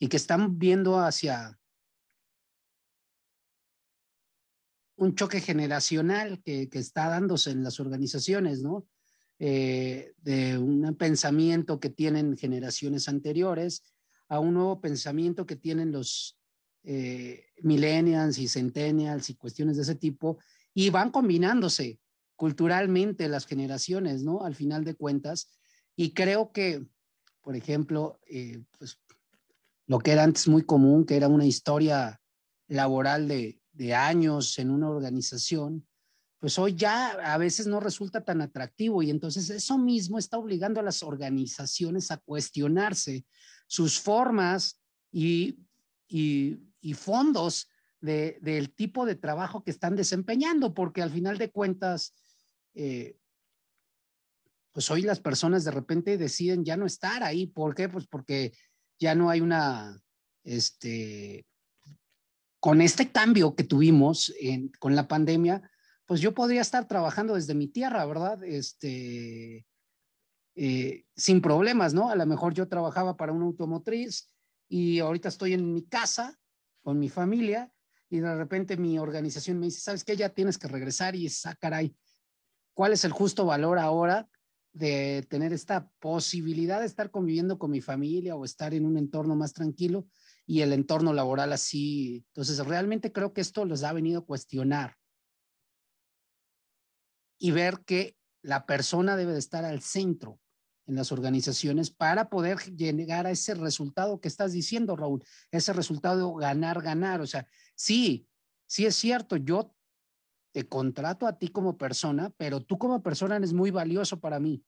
y 0.00 0.08
que 0.08 0.16
están 0.16 0.58
viendo 0.58 0.98
hacia 0.98 1.60
un 4.96 5.14
choque 5.14 5.40
generacional 5.40 6.42
que, 6.42 6.68
está 6.72 7.08
dándose 7.08 7.50
en 7.50 7.62
las 7.62 7.78
organizaciones, 7.80 8.62
¿no? 8.62 8.86
Eh, 9.38 10.12
de 10.18 10.58
un 10.58 10.94
pensamiento 10.96 11.80
que 11.80 11.90
tienen 11.90 12.36
generaciones 12.36 13.08
anteriores 13.08 13.82
a 14.28 14.38
un 14.38 14.54
nuevo 14.54 14.80
pensamiento 14.80 15.46
que 15.46 15.56
tienen 15.56 15.92
los 15.92 16.38
eh, 16.82 17.46
millennials 17.62 18.38
y 18.38 18.48
centennials 18.48 19.30
y 19.30 19.34
cuestiones 19.34 19.76
de 19.76 19.82
ese 19.82 19.94
tipo, 19.94 20.38
y 20.72 20.88
van 20.90 21.10
combinándose 21.10 21.98
culturalmente 22.36 23.28
las 23.28 23.46
generaciones, 23.46 24.22
¿no? 24.22 24.44
Al 24.44 24.54
final 24.54 24.84
de 24.84 24.94
cuentas. 24.94 25.50
Y 25.94 26.14
creo 26.14 26.52
que, 26.52 26.86
por 27.42 27.54
ejemplo, 27.54 28.18
eh, 28.26 28.62
pues 28.78 28.98
lo 29.90 29.98
que 29.98 30.12
era 30.12 30.22
antes 30.22 30.46
muy 30.46 30.62
común, 30.62 31.04
que 31.04 31.16
era 31.16 31.26
una 31.26 31.44
historia 31.44 32.20
laboral 32.68 33.26
de, 33.26 33.60
años 33.92 34.56
en 34.60 34.70
una 34.70 34.88
organización, 34.88 35.84
pues 36.38 36.60
hoy 36.60 36.76
ya 36.76 37.08
a 37.08 37.36
veces 37.38 37.66
no 37.66 37.80
resulta 37.80 38.22
tan 38.24 38.40
atractivo 38.40 39.02
y 39.02 39.10
entonces 39.10 39.50
eso 39.50 39.78
mismo 39.78 40.16
está 40.16 40.38
obligando 40.38 40.78
a 40.78 40.84
las 40.84 41.02
organizaciones 41.02 42.12
a 42.12 42.18
cuestionarse 42.18 43.26
sus 43.66 43.98
formas 43.98 44.80
y, 45.10 45.58
fondos 46.94 47.68
del 48.00 48.72
tipo 48.72 49.04
de 49.04 49.16
trabajo 49.16 49.64
que 49.64 49.72
están 49.72 49.96
desempeñando, 49.96 50.72
porque 50.72 51.02
al 51.02 51.10
final 51.10 51.36
de 51.36 51.50
cuentas, 51.50 52.14
eh, 52.74 53.16
pues 54.70 54.88
hoy 54.88 55.02
las 55.02 55.18
personas 55.18 55.64
de 55.64 55.72
repente 55.72 56.16
deciden 56.16 56.64
ya 56.64 56.76
no 56.76 56.86
estar 56.86 57.24
ahí. 57.24 57.48
¿Por 57.48 57.74
qué? 57.74 57.88
Pues 57.88 58.06
porque 58.06 58.52
ya 59.00 59.14
no 59.14 59.30
hay 59.30 59.40
una, 59.40 60.00
este, 60.44 61.46
con 62.60 62.82
este 62.82 63.10
cambio 63.10 63.56
que 63.56 63.64
tuvimos 63.64 64.32
con 64.78 64.94
la 64.94 65.08
pandemia, 65.08 65.68
pues 66.04 66.20
yo 66.20 66.34
podría 66.34 66.60
estar 66.60 66.86
trabajando 66.86 67.34
desde 67.34 67.54
mi 67.54 67.66
tierra, 67.66 68.04
¿verdad? 68.04 68.44
Este, 68.44 69.66
eh, 70.54 71.04
sin 71.16 71.40
problemas, 71.40 71.94
¿no? 71.94 72.10
A 72.10 72.16
lo 72.16 72.26
mejor 72.26 72.52
yo 72.52 72.68
trabajaba 72.68 73.16
para 73.16 73.32
una 73.32 73.46
automotriz 73.46 74.28
y 74.68 75.00
ahorita 75.00 75.28
estoy 75.28 75.54
en 75.54 75.72
mi 75.72 75.86
casa 75.86 76.38
con 76.82 76.98
mi 76.98 77.08
familia 77.08 77.72
y 78.10 78.18
de 78.18 78.34
repente 78.34 78.76
mi 78.76 78.98
organización 78.98 79.58
me 79.58 79.66
dice, 79.66 79.80
¿sabes 79.80 80.04
qué? 80.04 80.16
Ya 80.16 80.28
tienes 80.28 80.58
que 80.58 80.68
regresar 80.68 81.16
y 81.16 81.28
sacar 81.30 81.72
ahí. 81.72 81.96
¿Cuál 82.74 82.92
es 82.92 83.04
el 83.04 83.12
justo 83.12 83.46
valor 83.46 83.78
ahora 83.78 84.28
de 84.72 85.26
tener 85.28 85.52
esta 85.52 85.90
posibilidad 85.98 86.80
de 86.80 86.86
estar 86.86 87.10
conviviendo 87.10 87.58
con 87.58 87.70
mi 87.70 87.80
familia 87.80 88.36
o 88.36 88.44
estar 88.44 88.72
en 88.74 88.84
un 88.84 88.96
entorno 88.96 89.34
más 89.34 89.52
tranquilo 89.52 90.06
y 90.46 90.60
el 90.60 90.72
entorno 90.72 91.12
laboral 91.12 91.52
así. 91.52 92.24
Entonces, 92.28 92.64
realmente 92.66 93.12
creo 93.12 93.32
que 93.32 93.40
esto 93.40 93.64
los 93.64 93.82
ha 93.82 93.92
venido 93.92 94.20
a 94.20 94.26
cuestionar 94.26 94.96
y 97.38 97.50
ver 97.50 97.80
que 97.84 98.16
la 98.42 98.66
persona 98.66 99.16
debe 99.16 99.32
de 99.32 99.38
estar 99.38 99.64
al 99.64 99.80
centro 99.80 100.38
en 100.86 100.96
las 100.96 101.12
organizaciones 101.12 101.90
para 101.90 102.28
poder 102.28 102.58
llegar 102.76 103.26
a 103.26 103.30
ese 103.30 103.54
resultado 103.54 104.20
que 104.20 104.28
estás 104.28 104.52
diciendo, 104.52 104.96
Raúl, 104.96 105.24
ese 105.50 105.72
resultado 105.72 106.34
ganar, 106.34 106.82
ganar. 106.82 107.20
O 107.20 107.26
sea, 107.26 107.46
sí, 107.74 108.28
sí 108.66 108.86
es 108.86 108.96
cierto, 108.96 109.36
yo 109.36 109.74
te 110.52 110.68
contrato 110.68 111.26
a 111.26 111.38
ti 111.38 111.48
como 111.48 111.76
persona, 111.76 112.30
pero 112.36 112.60
tú 112.60 112.78
como 112.78 113.02
persona 113.02 113.36
eres 113.36 113.52
muy 113.52 113.70
valioso 113.70 114.20
para 114.20 114.40
mí 114.40 114.64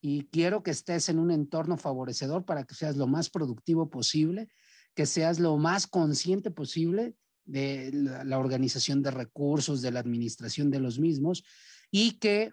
y 0.00 0.26
quiero 0.26 0.62
que 0.62 0.70
estés 0.70 1.08
en 1.08 1.18
un 1.18 1.30
entorno 1.30 1.76
favorecedor 1.76 2.44
para 2.44 2.64
que 2.64 2.74
seas 2.74 2.96
lo 2.96 3.06
más 3.06 3.30
productivo 3.30 3.90
posible, 3.90 4.48
que 4.94 5.06
seas 5.06 5.40
lo 5.40 5.56
más 5.56 5.86
consciente 5.86 6.50
posible 6.50 7.16
de 7.44 7.90
la, 7.92 8.38
organización 8.38 9.02
de 9.02 9.10
recursos, 9.10 9.82
de 9.82 9.90
la 9.90 10.00
administración 10.00 10.70
de 10.70 10.80
los 10.80 10.98
mismos 10.98 11.44
y 11.90 12.18
que 12.18 12.52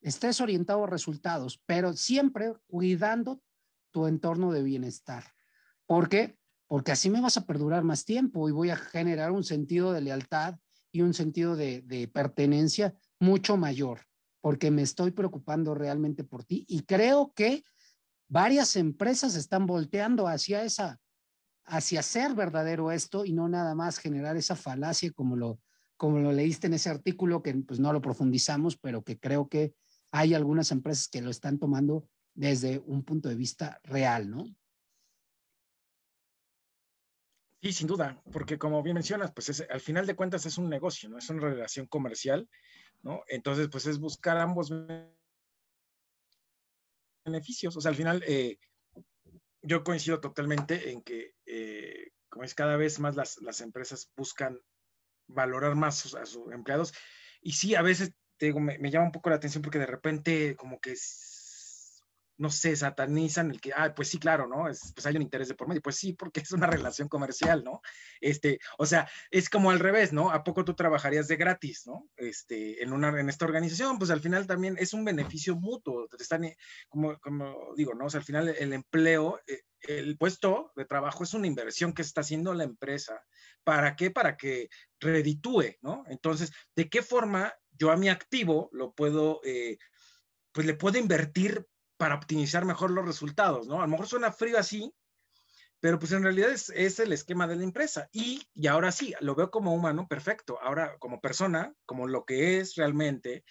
estés 0.00 0.40
orientado 0.40 0.84
a 0.84 0.90
resultados, 0.90 1.62
pero 1.66 1.92
siempre 1.92 2.52
cuidando 2.66 3.42
tu 3.90 4.06
entorno 4.06 4.52
de 4.52 4.62
bienestar. 4.62 5.24
Porque 5.86 6.38
porque 6.68 6.90
así 6.90 7.10
me 7.10 7.20
vas 7.20 7.36
a 7.36 7.46
perdurar 7.46 7.84
más 7.84 8.04
tiempo 8.04 8.48
y 8.48 8.52
voy 8.52 8.70
a 8.70 8.76
generar 8.76 9.30
un 9.30 9.44
sentido 9.44 9.92
de 9.92 10.00
lealtad 10.00 10.56
y 10.96 11.02
un 11.02 11.14
sentido 11.14 11.56
de, 11.56 11.82
de 11.82 12.08
pertenencia 12.08 12.94
mucho 13.20 13.56
mayor, 13.56 14.00
porque 14.40 14.70
me 14.70 14.82
estoy 14.82 15.10
preocupando 15.10 15.74
realmente 15.74 16.24
por 16.24 16.44
ti 16.44 16.64
y 16.68 16.82
creo 16.82 17.32
que 17.34 17.64
varias 18.28 18.76
empresas 18.76 19.34
están 19.34 19.66
volteando 19.66 20.26
hacia 20.26 20.64
esa, 20.64 20.98
hacia 21.64 22.02
ser 22.02 22.34
verdadero 22.34 22.90
esto 22.92 23.24
y 23.24 23.32
no 23.32 23.48
nada 23.48 23.74
más 23.74 23.98
generar 23.98 24.36
esa 24.36 24.56
falacia 24.56 25.10
como 25.12 25.36
lo, 25.36 25.60
como 25.96 26.18
lo 26.18 26.32
leíste 26.32 26.66
en 26.66 26.74
ese 26.74 26.90
artículo, 26.90 27.42
que 27.42 27.54
pues 27.54 27.80
no 27.80 27.92
lo 27.92 28.00
profundizamos, 28.00 28.76
pero 28.76 29.02
que 29.02 29.18
creo 29.18 29.48
que 29.48 29.74
hay 30.12 30.34
algunas 30.34 30.70
empresas 30.70 31.08
que 31.08 31.22
lo 31.22 31.30
están 31.30 31.58
tomando 31.58 32.08
desde 32.34 32.82
un 32.86 33.02
punto 33.02 33.28
de 33.28 33.34
vista 33.34 33.80
real, 33.84 34.30
¿no? 34.30 34.44
Sí, 37.62 37.72
sin 37.72 37.86
duda, 37.86 38.22
porque 38.32 38.58
como 38.58 38.82
bien 38.82 38.94
mencionas, 38.94 39.32
pues 39.32 39.64
al 39.68 39.80
final 39.80 40.06
de 40.06 40.14
cuentas 40.14 40.46
es 40.46 40.58
un 40.58 40.68
negocio, 40.68 41.08
¿no? 41.08 41.18
Es 41.18 41.28
una 41.30 41.48
relación 41.48 41.86
comercial, 41.86 42.48
¿no? 43.02 43.22
Entonces, 43.28 43.68
pues 43.70 43.86
es 43.86 43.98
buscar 43.98 44.36
ambos 44.36 44.72
beneficios. 47.24 47.76
O 47.76 47.80
sea, 47.80 47.90
al 47.90 47.96
final, 47.96 48.22
eh, 48.26 48.58
yo 49.62 49.82
coincido 49.82 50.20
totalmente 50.20 50.90
en 50.90 51.02
que, 51.02 51.34
eh, 51.46 52.12
como 52.28 52.44
es 52.44 52.54
cada 52.54 52.76
vez 52.76 53.00
más 53.00 53.16
las, 53.16 53.40
las 53.42 53.60
empresas 53.60 54.10
buscan 54.16 54.60
valorar 55.26 55.74
más 55.74 56.14
a 56.14 56.26
sus 56.26 56.52
empleados. 56.52 56.92
Y 57.40 57.52
sí, 57.52 57.74
a 57.74 57.82
veces 57.82 58.12
te 58.36 58.46
digo, 58.46 58.60
me, 58.60 58.90
llama 58.90 59.06
un 59.06 59.12
poco 59.12 59.30
la 59.30 59.36
atención 59.36 59.62
porque 59.62 59.78
de 59.78 59.86
repente 59.86 60.56
como 60.56 60.80
que 60.80 60.92
no 62.38 62.50
sé, 62.50 62.76
satanizan 62.76 63.50
el 63.50 63.60
que, 63.60 63.72
ah, 63.74 63.94
pues 63.94 64.08
sí, 64.08 64.18
claro, 64.18 64.46
¿no? 64.46 64.68
Es, 64.68 64.92
pues 64.94 65.06
hay 65.06 65.16
un 65.16 65.22
interés 65.22 65.48
de 65.48 65.54
por 65.54 65.68
medio. 65.68 65.82
Pues 65.82 65.96
sí, 65.96 66.12
porque 66.12 66.40
es 66.46 66.52
una 66.52 66.66
relación 66.66 67.08
comercial, 67.08 67.64
¿no? 67.64 67.80
Este, 68.20 68.58
o 68.78 68.86
sea, 68.86 69.08
es 69.30 69.48
como 69.48 69.70
al 69.70 69.80
revés, 69.80 70.12
¿no? 70.12 70.30
¿A 70.30 70.44
poco 70.44 70.64
tú 70.64 70.74
trabajarías 70.74 71.28
de 71.28 71.36
gratis, 71.36 71.86
¿no? 71.86 72.08
Este, 72.16 72.82
en 72.82 72.92
una, 72.92 73.08
en 73.18 73.28
esta 73.28 73.44
organización, 73.44 73.98
pues 73.98 74.10
al 74.10 74.20
final 74.20 74.46
también 74.46 74.76
es 74.78 74.92
un 74.92 75.04
beneficio 75.04 75.56
mutuo. 75.56 76.08
Están, 76.18 76.44
eh, 76.44 76.56
como, 76.88 77.18
como 77.18 77.74
digo, 77.76 77.94
¿no? 77.94 78.06
O 78.06 78.10
sea, 78.10 78.20
al 78.20 78.26
final 78.26 78.48
el 78.48 78.72
empleo, 78.72 79.40
eh, 79.46 79.62
el 79.80 80.16
puesto 80.18 80.72
de 80.76 80.84
trabajo 80.84 81.24
es 81.24 81.34
una 81.34 81.46
inversión 81.46 81.92
que 81.92 82.02
está 82.02 82.20
haciendo 82.20 82.54
la 82.54 82.64
empresa. 82.64 83.22
¿Para 83.64 83.96
qué? 83.96 84.10
Para 84.10 84.36
que 84.36 84.68
reditúe, 85.00 85.76
¿no? 85.82 86.04
Entonces, 86.08 86.52
¿de 86.74 86.88
qué 86.88 87.02
forma 87.02 87.52
yo 87.78 87.90
a 87.90 87.96
mi 87.96 88.08
activo 88.08 88.68
lo 88.72 88.92
puedo, 88.92 89.40
eh, 89.44 89.78
pues 90.52 90.66
le 90.66 90.74
puedo 90.74 90.98
invertir 90.98 91.66
para 91.96 92.14
optimizar 92.14 92.64
mejor 92.64 92.90
los 92.90 93.06
resultados, 93.06 93.66
¿no? 93.66 93.78
A 93.78 93.86
lo 93.86 93.88
mejor 93.88 94.06
suena 94.06 94.32
frío 94.32 94.58
así, 94.58 94.92
pero 95.80 95.98
pues 95.98 96.12
en 96.12 96.22
realidad 96.22 96.50
es, 96.50 96.98
el 96.98 97.12
esquema 97.12 97.46
de 97.46 97.56
la 97.56 97.64
empresa. 97.64 98.08
Y, 98.12 98.42
y 98.54 98.66
ahora 98.66 98.92
sí, 98.92 99.14
lo 99.20 99.34
veo 99.34 99.50
como 99.50 99.74
humano, 99.74 100.06
perfecto. 100.08 100.58
Ahora, 100.60 100.96
como 100.98 101.20
persona, 101.20 101.72
como 101.84 102.08
lo 102.08 102.24
que 102.24 102.58
es 102.58 102.74
realmente, 102.74 103.44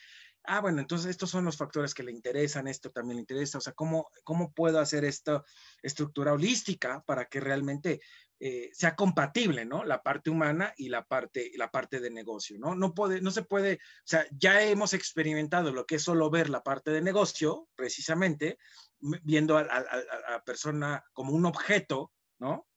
ah, 0.43 0.61
bueno, 0.61 0.81
entonces 0.81 1.09
estos 1.09 1.29
son 1.29 1.45
los 1.45 1.57
factores 1.57 1.93
que 1.93 2.03
le 2.03 2.11
interesan, 2.11 2.67
esto 2.67 2.91
también 2.91 3.17
le 3.17 3.21
interesa, 3.21 3.57
o 3.57 3.61
sea, 3.61 3.73
¿cómo, 3.73 4.09
cómo 4.23 4.53
puedo 4.53 4.79
hacer 4.79 5.05
esta 5.05 5.43
estructura 5.81 6.33
holística 6.33 7.03
para 7.05 7.25
que 7.25 7.39
realmente 7.39 8.01
eh, 8.39 8.69
sea 8.73 8.95
compatible, 8.95 9.65
¿no? 9.65 9.83
La 9.83 10.03
parte 10.03 10.29
humana 10.29 10.73
y 10.77 10.89
la 10.89 11.05
parte, 11.05 11.51
la 11.55 11.71
parte 11.71 11.99
de 11.99 12.11
negocio, 12.11 12.57
¿no? 12.59 12.75
No, 12.75 12.93
puede, 12.93 13.21
no 13.21 13.31
se 13.31 13.43
puede, 13.43 13.75
o 13.75 14.07
sea, 14.07 14.25
ya 14.31 14.61
hemos 14.61 14.93
experimentado 14.93 15.71
lo 15.71 15.85
que 15.85 15.95
es 15.95 16.03
solo 16.03 16.29
ver 16.29 16.49
la 16.49 16.63
parte 16.63 16.91
de 16.91 17.01
negocio, 17.01 17.69
precisamente, 17.75 18.57
viendo 18.99 19.57
a 19.57 19.63
la 19.63 20.43
persona 20.45 21.03
como 21.13 21.33
un 21.33 21.45
objeto, 21.45 22.11
¿no? 22.39 22.67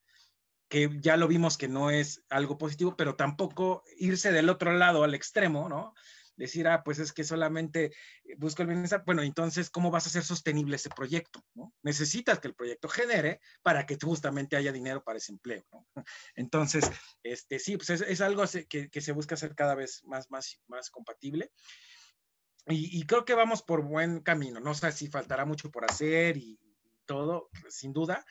que 0.68 0.90
ya 1.00 1.16
lo 1.16 1.28
vimos 1.28 1.56
que 1.56 1.68
no 1.68 1.90
es 1.90 2.22
algo 2.28 2.58
positivo, 2.58 2.94
pero 2.96 3.16
tampoco 3.16 3.84
irse 3.96 4.32
del 4.32 4.50
otro 4.50 4.72
lado 4.72 5.02
al 5.02 5.14
extremo, 5.14 5.68
¿no? 5.68 5.94
Decir, 6.38 6.68
ah, 6.68 6.82
pues 6.82 6.98
es 6.98 7.12
que 7.12 7.24
solamente 7.24 7.92
busco 8.38 8.62
el 8.62 8.68
bienestar. 8.68 9.02
Bueno, 9.04 9.22
entonces, 9.22 9.70
¿cómo 9.70 9.90
vas 9.90 10.06
a 10.06 10.08
hacer 10.08 10.24
sostenible 10.24 10.76
ese 10.76 10.88
proyecto? 10.88 11.44
¿no? 11.54 11.74
Necesitas 11.82 12.38
que 12.38 12.48
el 12.48 12.54
proyecto 12.54 12.88
genere 12.88 13.40
para 13.62 13.84
que 13.84 13.98
justamente 14.00 14.56
haya 14.56 14.72
dinero 14.72 15.02
para 15.02 15.18
ese 15.18 15.32
empleo. 15.32 15.64
¿no? 15.72 15.86
Entonces, 16.34 16.90
este, 17.22 17.58
sí, 17.58 17.76
pues 17.76 17.90
es, 17.90 18.20
algo 18.20 18.44
que, 18.68 18.88
que, 18.88 19.00
se 19.00 19.12
busca 19.12 19.34
hacer 19.34 19.54
cada 19.54 19.74
vez 19.74 20.02
más, 20.04 20.30
más, 20.30 20.58
más 20.68 20.90
compatible. 20.90 21.50
Y, 22.66 22.98
y, 22.98 23.04
creo 23.04 23.24
que 23.24 23.34
vamos 23.34 23.62
por 23.62 23.82
buen 23.82 24.20
camino. 24.20 24.60
No 24.60 24.74
sé 24.74 24.92
si 24.92 25.08
faltará 25.08 25.44
mucho 25.44 25.70
por 25.70 25.90
hacer 25.90 26.36
y 26.36 26.58
todo, 27.06 27.48
sin 27.70 27.92
duda, 27.94 28.24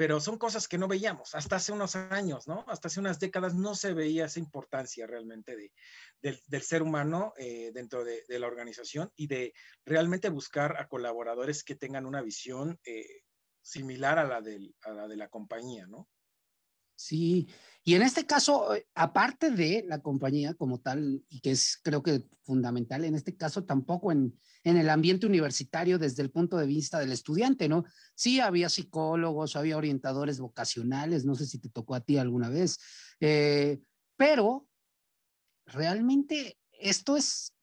pero 0.00 0.18
son 0.18 0.38
cosas 0.38 0.66
que 0.66 0.78
no 0.78 0.88
veíamos 0.88 1.34
hasta 1.34 1.56
hace 1.56 1.72
unos 1.72 1.94
años, 1.94 2.48
¿no? 2.48 2.64
Hasta 2.68 2.88
hace 2.88 3.00
unas 3.00 3.20
décadas 3.20 3.54
no 3.54 3.74
se 3.74 3.92
veía 3.92 4.24
esa 4.24 4.38
importancia 4.38 5.06
realmente 5.06 5.54
de, 5.54 5.72
del, 6.22 6.62
ser 6.62 6.80
humano 6.80 7.34
eh, 7.36 7.70
dentro 7.74 8.02
de, 8.02 8.24
la 8.26 8.46
organización 8.46 9.12
y 9.14 9.26
de 9.26 9.52
realmente 9.84 10.30
buscar 10.30 10.80
a 10.80 10.88
colaboradores 10.88 11.62
que 11.64 11.74
tengan 11.74 12.06
una 12.06 12.22
visión 12.22 12.80
eh, 12.86 13.24
similar 13.60 14.18
a 14.18 14.24
la, 14.24 14.36
a 14.36 14.90
la 14.94 15.06
de 15.06 15.16
la 15.16 15.28
compañía, 15.28 15.86
¿no? 15.86 16.08
Sí, 17.00 17.48
y 17.82 17.94
en 17.94 18.02
este 18.02 18.26
caso, 18.26 18.74
eh, 18.74 18.86
aparte 18.94 19.50
de 19.50 19.86
la 19.88 20.02
compañía 20.02 20.52
como 20.52 20.80
tal, 20.80 21.24
y 21.30 21.40
que 21.40 21.52
es 21.52 21.80
creo 21.82 22.02
que 22.02 22.26
fundamental, 22.42 23.06
en 23.06 23.14
este 23.14 23.34
caso 23.38 23.64
tampoco 23.64 24.12
en, 24.12 24.38
en 24.64 24.76
el 24.76 24.90
ambiente 24.90 25.26
universitario 25.26 25.98
desde 25.98 26.20
el 26.22 26.30
punto 26.30 26.58
de 26.58 26.66
vista 26.66 26.98
del 26.98 27.12
estudiante, 27.12 27.70
¿no? 27.70 27.86
Sí 28.14 28.40
había 28.40 28.68
psicólogos, 28.68 29.56
había 29.56 29.78
orientadores 29.78 30.40
vocacionales, 30.40 31.24
no 31.24 31.34
sé 31.34 31.46
si 31.46 31.58
te 31.58 31.70
tocó 31.70 31.94
a 31.94 32.02
ti 32.02 32.18
alguna 32.18 32.50
vez, 32.50 32.78
eh, 33.20 33.80
pero 34.16 34.68
realmente 35.64 36.58
esto 36.72 37.16
es 37.16 37.54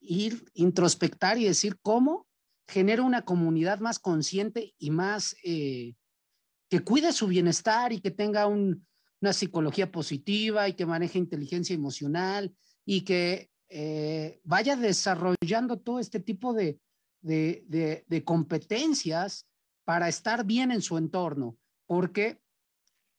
ir, 0.00 0.50
introspectar 0.54 1.38
y 1.38 1.44
decir 1.44 1.78
cómo 1.82 2.26
genera 2.66 3.02
una 3.02 3.22
comunidad 3.22 3.78
más 3.78 4.00
consciente 4.00 4.74
y 4.76 4.90
más... 4.90 5.36
Eh, 5.44 5.94
que 6.70 6.80
cuide 6.84 7.12
su 7.12 7.26
bienestar 7.26 7.92
y 7.92 8.00
que 8.00 8.12
tenga 8.12 8.46
una 8.46 9.32
psicología 9.32 9.90
positiva 9.90 10.68
y 10.68 10.74
que 10.74 10.86
maneje 10.86 11.18
inteligencia 11.18 11.74
emocional 11.74 12.54
y 12.86 13.02
que 13.02 13.50
eh, 13.68 14.40
vaya 14.44 14.76
desarrollando 14.76 15.80
todo 15.80 15.98
este 15.98 16.20
tipo 16.20 16.54
de, 16.54 16.80
de, 17.20 18.22
competencias 18.24 19.48
para 19.84 20.08
estar 20.08 20.46
bien 20.46 20.70
en 20.70 20.80
su 20.80 20.96
entorno. 20.96 21.58
Porque, 21.86 22.40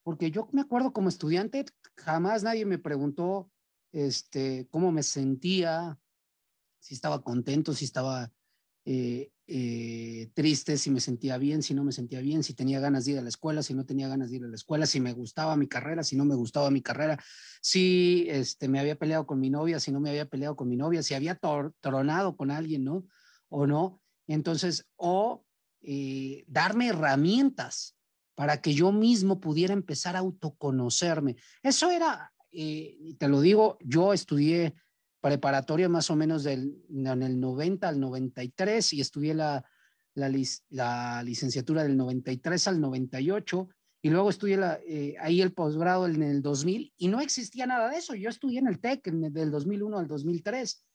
porque 0.01 0.31
yo 0.31 0.47
me 0.53 0.61
acuerdo 0.61 0.93
como 0.93 1.09
estudiante, 1.09 1.65
jamás 1.97 2.43
nadie 2.43 2.65
me 2.65 2.79
preguntó 2.79 3.51
este, 3.91 4.65
cómo 4.71 4.93
me 4.93 5.03
sentía, 5.03 5.99
si 6.79 6.95
estaba 6.95 7.21
contento, 7.21 7.73
si 7.73 7.83
estaba 7.83 8.31
eh, 8.85 9.31
eh, 9.47 10.31
triste, 10.33 10.77
si 10.77 10.89
me 10.91 11.01
sentía 11.01 11.37
bien, 11.37 11.61
si 11.61 11.73
no 11.73 11.83
me 11.83 11.91
sentía 11.91 12.21
bien, 12.21 12.41
si 12.41 12.53
tenía 12.53 12.79
ganas 12.79 13.05
de 13.05 13.11
ir 13.11 13.17
a 13.19 13.21
la 13.21 13.29
escuela, 13.29 13.61
si 13.61 13.73
no 13.73 13.85
tenía 13.85 14.07
ganas 14.07 14.31
de 14.31 14.37
ir 14.37 14.43
a 14.45 14.47
la 14.47 14.55
escuela, 14.55 14.85
si 14.85 15.01
me 15.01 15.13
gustaba 15.13 15.55
mi 15.57 15.67
carrera, 15.67 16.03
si 16.03 16.15
no 16.15 16.23
me 16.23 16.35
gustaba 16.35 16.71
mi 16.71 16.81
carrera, 16.81 17.21
si 17.61 18.27
este, 18.29 18.67
me 18.69 18.79
había 18.79 18.95
peleado 18.95 19.27
con 19.27 19.39
mi 19.39 19.49
novia, 19.49 19.79
si 19.79 19.91
no 19.91 19.99
me 19.99 20.09
había 20.09 20.25
peleado 20.25 20.55
con 20.55 20.69
mi 20.69 20.77
novia, 20.77 21.03
si 21.03 21.13
había 21.13 21.37
tronado 21.81 22.37
con 22.37 22.49
alguien, 22.49 22.85
¿no? 22.85 23.05
O 23.49 23.67
no. 23.67 24.01
Entonces, 24.27 24.87
o 24.95 25.43
eh, 25.81 26.45
darme 26.47 26.87
herramientas 26.87 27.97
para 28.35 28.61
que 28.61 28.73
yo 28.73 28.91
mismo 28.91 29.41
pudiera 29.41 29.73
empezar 29.73 30.15
a 30.15 30.19
autoconocerme. 30.19 31.35
Eso 31.61 31.91
era, 31.91 32.31
eh, 32.51 33.15
te 33.17 33.27
lo 33.27 33.41
digo, 33.41 33.77
yo 33.81 34.13
estudié 34.13 34.75
preparatoria 35.21 35.87
más 35.87 36.09
o 36.09 36.15
menos 36.15 36.43
del, 36.43 36.83
en 36.89 37.21
el 37.21 37.39
90 37.39 37.87
al 37.87 37.99
93 37.99 38.93
y 38.93 39.01
estudié 39.01 39.35
la, 39.35 39.63
la, 40.15 41.23
licenciatura 41.23 41.83
del 41.83 41.95
93 41.95 42.67
al 42.67 42.81
98 42.81 43.69
y 44.01 44.09
luego 44.09 44.31
estudié 44.31 44.57
la, 44.57 44.79
eh, 44.85 45.15
ahí 45.19 45.41
el 45.41 45.53
posgrado 45.53 46.07
en 46.07 46.23
el 46.23 46.41
2000 46.41 46.93
y 46.97 47.07
no 47.07 47.21
existía 47.21 47.67
nada 47.67 47.89
de 47.89 47.97
eso. 47.97 48.15
Yo 48.15 48.29
estudié 48.29 48.59
en 48.59 48.67
el 48.67 48.79
TEC 48.79 49.11
del 49.11 49.51
2001 49.51 49.99
al 49.99 50.07
2003 50.07 50.85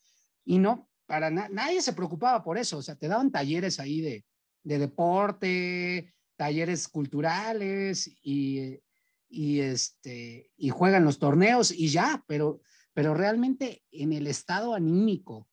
y 0.44 0.58
no, 0.58 0.90
para 1.06 1.30
nadie 1.30 1.80
se 1.80 1.92
preocupaba 1.92 2.42
por 2.42 2.58
eso. 2.58 2.78
O 2.78 2.82
sea, 2.82 2.96
te 2.96 3.06
daban 3.06 3.30
talleres 3.30 3.78
ahí 3.78 4.00
de, 4.00 4.24
de 4.64 4.78
deporte, 4.80 6.12
talleres 6.34 6.88
culturales 6.88 8.10
y, 8.22 8.80
y, 9.28 9.60
este, 9.60 10.50
y 10.56 10.70
juegan 10.70 11.04
los 11.04 11.20
torneos 11.20 11.70
y 11.70 11.88
ya, 11.88 12.24
pero 12.26 12.60
pero 12.96 13.12
realmente 13.12 13.84
en 13.90 14.14
el 14.14 14.26
estado 14.26 14.72
anímico 14.72 15.46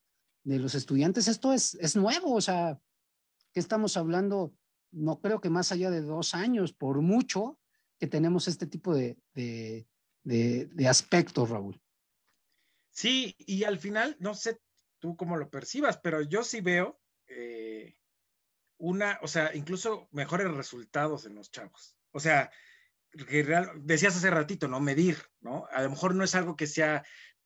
de 0.46 0.60
los 0.60 0.76
estudiantes 0.76 1.28
esto 1.28 1.52
es, 1.52 1.74
es 1.74 1.98
nuevo, 1.98 2.34
o 2.34 2.40
sea, 2.40 2.80
que 3.52 3.60
estamos 3.60 3.98
hablando, 3.98 4.56
no 4.92 5.20
creo 5.20 5.42
que 5.42 5.50
más 5.50 5.74
allá 5.74 5.92
de 5.92 6.00
dos 6.00 6.36
años, 6.36 6.72
por 6.72 7.02
mucho, 7.02 7.60
que 8.00 8.08
tenemos 8.08 8.48
este 8.48 8.66
tipo 8.66 8.96
de, 8.96 9.18
de, 9.34 9.86
de, 10.24 10.88
aspectos, 10.88 11.50
Raúl. 11.50 11.82
Sí, 12.92 13.36
y 13.40 13.66
al 13.66 13.78
final, 13.78 14.16
no 14.22 14.36
sé 14.36 14.62
tú 15.00 15.18
cómo 15.18 15.36
lo 15.36 15.50
percibas, 15.50 15.98
pero 15.98 16.22
yo 16.22 16.46
sí 16.46 16.62
veo 16.62 17.02
eh, 17.28 17.98
una, 18.78 19.20
o 19.22 19.28
sea, 19.28 19.54
incluso 19.54 20.08
mejores 20.12 20.50
resultados 20.50 21.26
en 21.26 21.36
los 21.36 21.52
chavos. 21.52 21.98
O 22.12 22.22
sea, 22.22 22.50
decías 23.76 24.16
hace 24.16 24.30
ratito, 24.30 24.70
¿no? 24.70 24.80
Medir, 24.80 25.18
¿no? 25.42 25.68
A 25.74 25.82
lo 25.82 25.90
mejor 25.90 26.16
no 26.16 26.24
es 26.24 26.36
algo 26.36 26.56
que 26.56 26.68
sea 26.68 27.04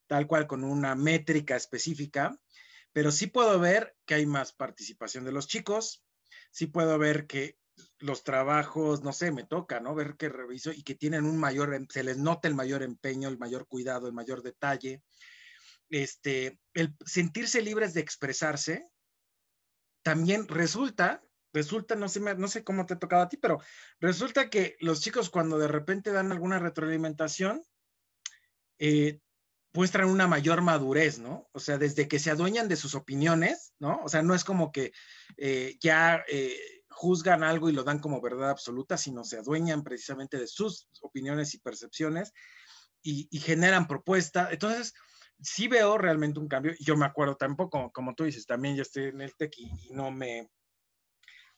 tal 0.07 0.27
cual 0.27 0.47
con 0.47 0.63
una 0.63 0.95
métrica 0.95 1.55
específica, 1.55 2.39
pero 2.93 3.11
sí 3.11 3.27
puedo 3.27 3.59
ver 3.59 3.95
que 4.05 4.15
hay 4.15 4.25
más 4.25 4.53
participación 4.53 5.25
de 5.25 5.31
los 5.31 5.47
chicos, 5.47 6.03
sí 6.51 6.67
puedo 6.67 6.97
ver 6.97 7.27
que 7.27 7.57
los 7.99 8.23
trabajos, 8.23 9.03
no 9.03 9.13
sé, 9.13 9.31
me 9.31 9.43
toca, 9.43 9.79
¿no? 9.79 9.93
Ver 9.95 10.15
que 10.17 10.29
reviso 10.29 10.71
y 10.71 10.83
que 10.83 10.95
tienen 10.95 11.25
un 11.25 11.37
mayor, 11.37 11.73
em, 11.73 11.87
se 11.89 12.03
les 12.03 12.17
nota 12.17 12.47
el 12.47 12.55
mayor 12.55 12.83
empeño, 12.83 13.29
el 13.29 13.37
mayor 13.37 13.67
cuidado, 13.67 14.07
el 14.07 14.13
mayor 14.13 14.41
detalle. 14.41 15.03
Este, 15.89 16.59
el 16.73 16.95
sentirse 17.05 17.61
libres 17.61 17.93
de 17.93 18.01
expresarse 18.01 18.89
también 20.03 20.47
resulta, 20.47 21.23
resulta, 21.53 21.95
no 21.95 22.09
sé, 22.09 22.19
no 22.19 22.47
sé 22.47 22.63
cómo 22.63 22.85
te 22.85 22.95
ha 22.95 22.99
tocado 22.99 23.23
a 23.23 23.29
ti, 23.29 23.37
pero 23.37 23.59
resulta 23.99 24.49
que 24.49 24.75
los 24.79 25.01
chicos 25.01 25.29
cuando 25.29 25.57
de 25.57 25.67
repente 25.67 26.11
dan 26.11 26.31
alguna 26.31 26.59
retroalimentación, 26.59 27.63
eh, 28.79 29.19
muestran 29.77 30.09
una 30.09 30.25
mayor 30.25 30.63
madurez, 30.63 31.19
¿no? 31.19 31.47
O 31.51 31.59
sea, 31.59 31.77
desde 31.77 32.07
que 32.07 32.17
se 32.17 32.31
adueñan 32.31 32.67
de 32.67 32.75
sus 32.75 32.95
opiniones, 32.95 33.75
¿no? 33.77 34.01
O 34.03 34.09
sea, 34.09 34.23
no 34.23 34.33
es 34.33 34.43
como 34.43 34.71
que 34.71 34.91
eh, 35.37 35.77
ya 35.79 36.23
eh, 36.27 36.57
juzgan 36.89 37.43
algo 37.43 37.69
y 37.69 37.73
lo 37.73 37.83
dan 37.83 37.99
como 37.99 38.19
verdad 38.19 38.49
absoluta, 38.49 38.97
sino 38.97 39.23
se 39.23 39.37
adueñan 39.37 39.83
precisamente 39.83 40.39
de 40.39 40.47
sus 40.47 40.89
opiniones 41.01 41.53
y 41.53 41.59
percepciones 41.59 42.33
y, 43.03 43.29
generan 43.39 43.87
propuestas. 43.87 44.51
Entonces, 44.51 44.95
sí 45.39 45.67
veo 45.67 45.99
realmente 45.99 46.39
un 46.39 46.47
cambio. 46.47 46.73
Yo 46.79 46.97
me 46.97 47.05
acuerdo 47.05 47.37
tampoco, 47.37 47.91
como 47.91 48.15
tú 48.15 48.23
dices, 48.23 48.47
también 48.47 48.75
yo 48.75 48.81
estoy 48.81 49.05
en 49.09 49.21
el 49.21 49.35
TEC 49.35 49.59
y, 49.59 49.71
no 49.91 50.09
me... 50.09 50.49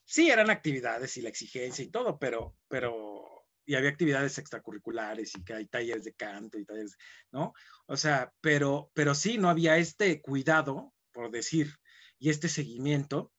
Sí, 0.04 0.30
eran 0.30 0.50
actividades 0.50 1.16
y 1.16 1.22
la 1.22 1.30
exigencia 1.30 1.82
y 1.82 1.88
todo, 1.88 2.18
pero, 2.18 2.58
pero, 2.68 3.39
y 3.70 3.76
había 3.76 3.90
actividades 3.90 4.36
extracurriculares 4.36 5.36
y 5.36 5.44
que 5.44 5.54
hay 5.54 5.66
talleres 5.66 6.02
de 6.02 6.12
canto 6.14 6.58
y 6.58 6.64
talleres, 6.64 6.96
¿no? 7.30 7.52
O 7.86 7.96
sea, 7.96 8.32
pero, 8.40 8.90
pero 8.94 9.14
sí, 9.14 9.38
no 9.38 9.48
había 9.48 9.76
este 9.76 10.20
cuidado, 10.20 10.92
por 11.12 11.30
decir, 11.30 11.76
y 12.18 12.30
este 12.30 12.48
seguimiento 12.48 13.32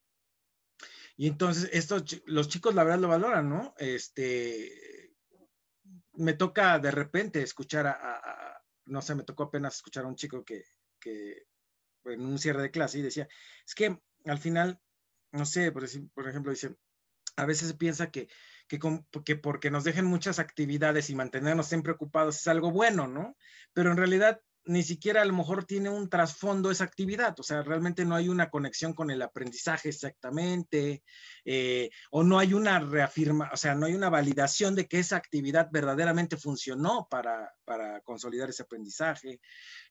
y 1.18 1.28
entonces, 1.28 1.70
estos, 1.74 2.24
los 2.28 2.48
chicos 2.48 2.74
la 2.74 2.86
verdad 2.86 3.00
lo 3.00 3.10
valoran, 3.10 3.50
¿no? 3.50 3.74
Este, 3.78 5.14
me 6.14 6.34
toca 6.34 6.80
de 6.80 6.92
repente 6.92 7.42
escuchar 7.42 7.88
a, 7.88 8.64
no 8.86 9.02
sé, 9.02 9.16
me 9.16 9.24
tocó 9.24 9.44
apenas 9.44 9.76
escuchar 9.76 10.06
a 10.06 10.08
un 10.08 10.16
chico 10.16 10.46
que, 10.46 10.64
que 10.98 11.46
en 12.06 12.22
un 12.22 12.40
cierre 12.40 12.62
de 12.62 12.72
clase 12.72 13.00
y 13.00 13.02
decía, 13.02 13.28
es 13.68 13.76
que 13.76 14.00
al 14.26 14.40
final, 14.40 14.80
no 15.34 15.46
sé, 15.46 15.74
por, 15.74 15.84
por 16.14 16.30
ejemplo, 16.30 16.54
dice, 16.54 16.74
a 17.36 17.46
veces 17.46 17.74
piensa 17.74 18.10
que, 18.10 18.30
que, 18.80 18.80
que, 19.26 19.36
porque 19.36 19.70
nos 19.70 19.84
dejen 19.84 20.06
muchas 20.06 20.40
actividades 20.40 21.10
y 21.10 21.16
mantenernos 21.16 21.68
siempre 21.68 21.92
ocupados 21.92 22.38
es 22.38 22.48
algo 22.48 22.72
bueno, 22.72 23.08
¿no? 23.08 23.36
Pero 23.74 23.92
en 23.92 23.98
realidad 23.98 24.40
ni 24.66 24.84
siquiera 24.84 25.24
a 25.24 25.26
lo 25.26 25.34
mejor 25.34 25.66
tiene 25.66 25.90
un 25.90 26.08
trasfondo 26.08 26.70
esa 26.70 26.84
actividad, 26.84 27.38
o 27.40 27.44
sea, 27.44 27.64
realmente 27.64 28.06
no 28.06 28.16
hay 28.16 28.30
una 28.30 28.50
conexión 28.50 28.94
con 28.94 29.10
el 29.10 29.22
aprendizaje 29.24 29.90
exactamente, 29.90 31.04
eh, 31.46 31.90
o 32.12 32.24
no 32.24 32.38
hay 32.38 32.54
una 32.54 32.80
reafirma, 32.80 33.50
o 33.52 33.58
sea, 33.58 33.74
no 33.74 33.88
hay 33.88 33.96
una 33.96 34.10
validación 34.10 34.76
de 34.76 34.88
que 34.88 35.00
esa 35.00 35.16
actividad 35.16 35.70
verdaderamente 35.72 36.38
funcionó 36.38 37.08
para, 37.10 37.52
para 37.66 38.02
consolidar 38.02 38.50
ese 38.50 38.62
aprendizaje. 38.62 39.42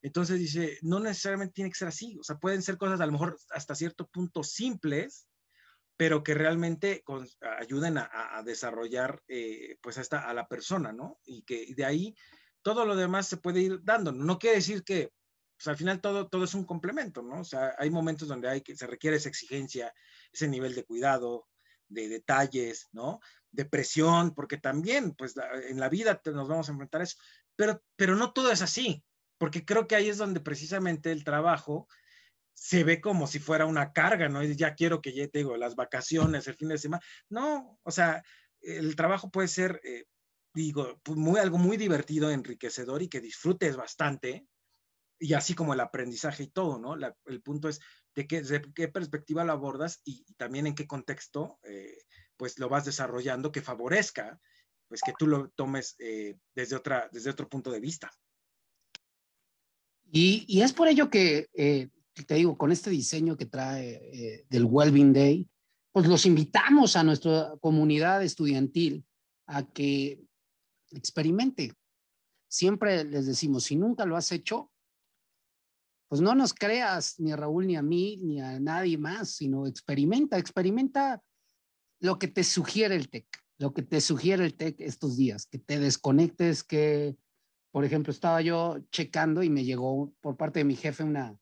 Entonces 0.02 0.38
dice, 0.38 0.78
no 0.82 1.00
necesariamente 1.00 1.54
tiene 1.54 1.70
que 1.70 1.78
ser 1.78 1.88
así, 1.88 2.16
o 2.20 2.22
sea, 2.22 2.38
pueden 2.38 2.62
ser 2.62 2.78
cosas 2.78 3.00
a 3.00 3.06
lo 3.06 3.12
mejor 3.12 3.36
hasta 3.50 3.74
cierto 3.74 4.06
punto 4.06 4.44
simples, 4.44 5.26
pero 6.00 6.24
que 6.24 6.32
realmente 6.32 7.04
ayuden 7.58 7.98
a, 7.98 8.42
desarrollar 8.42 9.22
eh, 9.28 9.76
pues 9.82 9.98
hasta 9.98 10.30
a 10.30 10.32
la 10.32 10.48
persona, 10.48 10.94
¿no? 10.94 11.20
Y 11.26 11.42
que 11.42 11.74
de 11.74 11.84
ahí 11.84 12.16
todo 12.62 12.86
lo 12.86 12.96
demás 12.96 13.28
se 13.28 13.36
puede 13.36 13.60
ir 13.60 13.80
dando. 13.82 14.10
No 14.10 14.38
quiere 14.38 14.56
decir 14.56 14.82
que 14.82 15.12
pues, 15.58 15.68
al 15.68 15.76
final 15.76 16.00
todo, 16.00 16.26
todo 16.28 16.44
es 16.44 16.54
un 16.54 16.64
complemento, 16.64 17.20
¿no? 17.20 17.40
O 17.40 17.44
sea, 17.44 17.74
hay 17.76 17.90
momentos 17.90 18.28
donde 18.28 18.48
hay 18.48 18.62
que, 18.62 18.74
se 18.76 18.86
requiere 18.86 19.18
esa 19.18 19.28
exigencia, 19.28 19.92
ese 20.32 20.48
nivel 20.48 20.74
de 20.74 20.86
cuidado, 20.86 21.48
de 21.86 22.08
detalles, 22.08 22.88
¿no? 22.92 23.20
De 23.50 23.66
presión, 23.66 24.34
porque 24.34 24.56
también, 24.56 25.14
pues 25.14 25.34
en 25.68 25.78
la 25.78 25.90
vida 25.90 26.18
nos 26.32 26.48
vamos 26.48 26.70
a 26.70 26.72
enfrentar 26.72 27.02
a 27.02 27.04
eso, 27.04 27.18
pero, 27.56 27.82
pero 27.96 28.16
no 28.16 28.32
todo 28.32 28.50
es 28.50 28.62
así, 28.62 29.04
porque 29.36 29.66
creo 29.66 29.86
que 29.86 29.96
ahí 29.96 30.08
es 30.08 30.16
donde 30.16 30.40
precisamente 30.40 31.12
el 31.12 31.24
trabajo 31.24 31.88
se 32.60 32.84
ve 32.84 33.00
como 33.00 33.26
si 33.26 33.38
fuera 33.38 33.64
una 33.64 33.90
carga, 33.94 34.28
¿no? 34.28 34.44
Ya 34.44 34.74
quiero 34.74 35.00
que 35.00 35.14
ya 35.14 35.26
te 35.28 35.38
digo, 35.38 35.56
las 35.56 35.76
vacaciones, 35.76 36.46
el 36.46 36.56
fin 36.56 36.68
de 36.68 36.76
semana. 36.76 37.02
No, 37.30 37.78
o 37.82 37.90
sea, 37.90 38.22
el 38.60 38.94
trabajo 38.96 39.30
puede 39.30 39.48
ser 39.48 39.80
eh, 39.82 40.04
digo, 40.52 41.00
pues, 41.02 41.16
muy, 41.16 41.40
algo 41.40 41.56
muy 41.56 41.78
divertido, 41.78 42.30
enriquecedor 42.30 43.00
y 43.00 43.08
que 43.08 43.22
disfrutes 43.22 43.76
bastante, 43.76 44.46
y 45.18 45.32
así 45.32 45.54
como 45.54 45.72
el 45.72 45.80
aprendizaje 45.80 46.42
y 46.42 46.48
todo, 46.48 46.78
¿no? 46.78 46.96
el 47.26 47.42
punto 47.42 47.70
es 47.70 47.80
de 48.14 48.26
qué, 48.26 48.42
qué 48.74 48.88
perspectiva 48.88 49.42
lo 49.42 49.52
abordas 49.52 50.02
y, 50.04 50.24
también 50.34 50.66
en 50.66 50.74
qué 50.74 50.86
contexto, 50.86 51.60
eh, 51.62 51.96
pues 52.36 52.58
lo 52.58 52.68
vas 52.68 52.84
desarrollando 52.84 53.52
que 53.52 53.62
favorezca, 53.62 54.38
pues 54.86 55.00
que 55.00 55.14
tú 55.18 55.26
lo 55.26 55.48
tomes 55.50 55.96
eh, 55.98 56.36
desde, 56.54 56.76
otra, 56.76 57.08
desde 57.10 57.30
otro 57.30 57.48
punto 57.48 57.70
de 57.70 57.80
vista. 57.80 58.10
Y, 60.12 60.60
es 60.60 60.74
por 60.74 60.88
ello 60.88 61.08
que, 61.08 61.48
te 62.14 62.34
digo, 62.34 62.56
con 62.58 62.72
este 62.72 62.90
diseño 62.90 63.36
que 63.36 63.46
trae 63.46 64.44
del 64.48 64.64
Wellbeing 64.64 65.12
Day, 65.12 65.48
pues 65.92 66.06
los 66.06 66.26
invitamos 66.26 66.96
a 66.96 67.02
nuestra 67.02 67.54
comunidad 67.60 68.22
estudiantil 68.22 69.04
a 69.46 69.66
que 69.66 70.22
experimente. 70.90 71.72
Siempre 72.48 73.04
les 73.04 73.26
decimos, 73.26 73.64
si 73.64 73.76
nunca 73.76 74.04
lo 74.04 74.16
has 74.16 74.32
hecho, 74.32 74.70
pues 76.08 76.20
no 76.20 76.34
nos 76.34 76.52
creas 76.52 77.20
ni 77.20 77.30
a 77.30 77.36
Raúl 77.36 77.68
ni 77.68 77.76
a 77.76 77.82
mí 77.82 78.16
ni 78.16 78.40
a 78.40 78.58
nadie 78.58 78.98
más, 78.98 79.30
sino 79.30 79.66
experimenta, 79.66 80.38
experimenta 80.38 81.22
lo 82.00 82.18
que 82.18 82.26
te 82.26 82.42
sugiere 82.42 82.96
el 82.96 83.08
TEC, 83.08 83.26
lo 83.58 83.72
que 83.72 83.82
te 83.82 84.00
sugiere 84.00 84.44
el 84.44 84.56
TEC 84.56 84.80
estos 84.80 85.16
días, 85.16 85.46
que 85.46 85.58
te 85.58 85.78
desconectes, 85.78 86.64
que, 86.64 87.16
por 87.70 87.84
ejemplo, 87.84 88.10
estaba 88.10 88.42
yo 88.42 88.78
checando 88.90 89.44
y 89.44 89.50
me 89.50 89.64
llegó 89.64 90.12
por 90.20 90.36
parte 90.36 90.60
de 90.60 90.64
mi 90.64 90.74
jefe 90.74 91.04
una, 91.04 91.38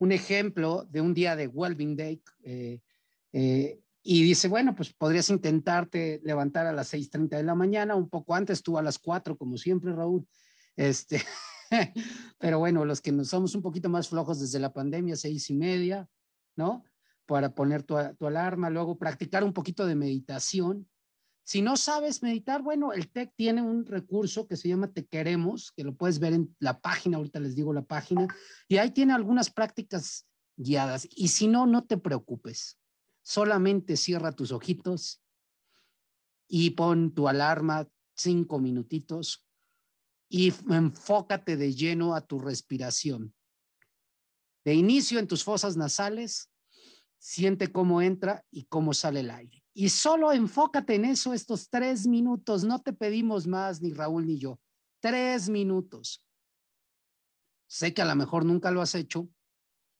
un 0.00 0.12
ejemplo 0.12 0.86
de 0.90 1.00
un 1.00 1.14
día 1.14 1.36
de 1.36 1.46
Wellbeing 1.46 1.94
Day 1.94 2.22
eh, 2.42 2.80
eh, 3.32 3.80
y 4.02 4.22
dice, 4.22 4.48
bueno, 4.48 4.74
pues 4.74 4.94
podrías 4.94 5.28
intentarte 5.28 6.22
levantar 6.24 6.66
a 6.66 6.72
las 6.72 6.92
6.30 6.94 7.36
de 7.36 7.42
la 7.42 7.54
mañana, 7.54 7.94
un 7.94 8.08
poco 8.08 8.34
antes, 8.34 8.62
tú 8.62 8.78
a 8.78 8.82
las 8.82 8.98
4, 8.98 9.36
como 9.36 9.58
siempre, 9.58 9.92
Raúl. 9.92 10.26
Este, 10.74 11.22
pero 12.38 12.58
bueno, 12.58 12.86
los 12.86 13.02
que 13.02 13.12
nos 13.12 13.28
somos 13.28 13.54
un 13.54 13.60
poquito 13.60 13.90
más 13.90 14.08
flojos 14.08 14.40
desde 14.40 14.58
la 14.58 14.72
pandemia, 14.72 15.16
seis 15.16 15.50
y 15.50 15.54
media, 15.54 16.08
¿no? 16.56 16.82
Para 17.26 17.54
poner 17.54 17.82
tu, 17.82 17.96
tu 18.18 18.26
alarma, 18.26 18.70
luego 18.70 18.96
practicar 18.96 19.44
un 19.44 19.52
poquito 19.52 19.86
de 19.86 19.96
meditación. 19.96 20.88
Si 21.42 21.62
no 21.62 21.76
sabes 21.76 22.22
meditar, 22.22 22.62
bueno, 22.62 22.92
el 22.92 23.10
TEC 23.10 23.32
tiene 23.34 23.62
un 23.62 23.84
recurso 23.84 24.46
que 24.46 24.56
se 24.56 24.68
llama 24.68 24.92
Te 24.92 25.06
Queremos, 25.06 25.72
que 25.72 25.84
lo 25.84 25.94
puedes 25.94 26.18
ver 26.18 26.32
en 26.32 26.54
la 26.60 26.80
página, 26.80 27.16
ahorita 27.16 27.40
les 27.40 27.56
digo 27.56 27.72
la 27.72 27.82
página, 27.82 28.28
y 28.68 28.76
ahí 28.76 28.92
tiene 28.92 29.12
algunas 29.12 29.50
prácticas 29.50 30.26
guiadas. 30.56 31.08
Y 31.10 31.28
si 31.28 31.48
no, 31.48 31.66
no 31.66 31.84
te 31.84 31.96
preocupes 31.96 32.80
solamente 33.22 33.96
cierra 33.96 34.32
tus 34.32 34.52
ojitos 34.52 35.22
y 36.48 36.70
pon 36.70 37.14
tu 37.14 37.28
alarma 37.28 37.88
cinco 38.16 38.58
minutitos 38.58 39.46
y 40.28 40.52
enfócate 40.68 41.56
de 41.56 41.74
lleno 41.74 42.14
a 42.14 42.20
tu 42.22 42.38
respiración. 42.38 43.34
De 44.64 44.74
inicio 44.74 45.18
en 45.18 45.26
tus 45.26 45.44
fosas 45.44 45.76
nasales, 45.76 46.50
siente 47.18 47.72
cómo 47.72 48.02
entra 48.02 48.44
y 48.50 48.64
cómo 48.64 48.94
sale 48.94 49.20
el 49.20 49.30
aire. 49.30 49.64
Y 49.80 49.88
solo 49.88 50.30
enfócate 50.30 50.96
en 50.96 51.06
eso 51.06 51.32
estos 51.32 51.70
tres 51.70 52.06
minutos. 52.06 52.64
No 52.64 52.82
te 52.82 52.92
pedimos 52.92 53.46
más, 53.46 53.80
ni 53.80 53.94
Raúl 53.94 54.26
ni 54.26 54.38
yo. 54.38 54.60
Tres 55.00 55.48
minutos. 55.48 56.22
Sé 57.66 57.94
que 57.94 58.02
a 58.02 58.04
lo 58.04 58.14
mejor 58.14 58.44
nunca 58.44 58.70
lo 58.70 58.82
has 58.82 58.94
hecho. 58.94 59.30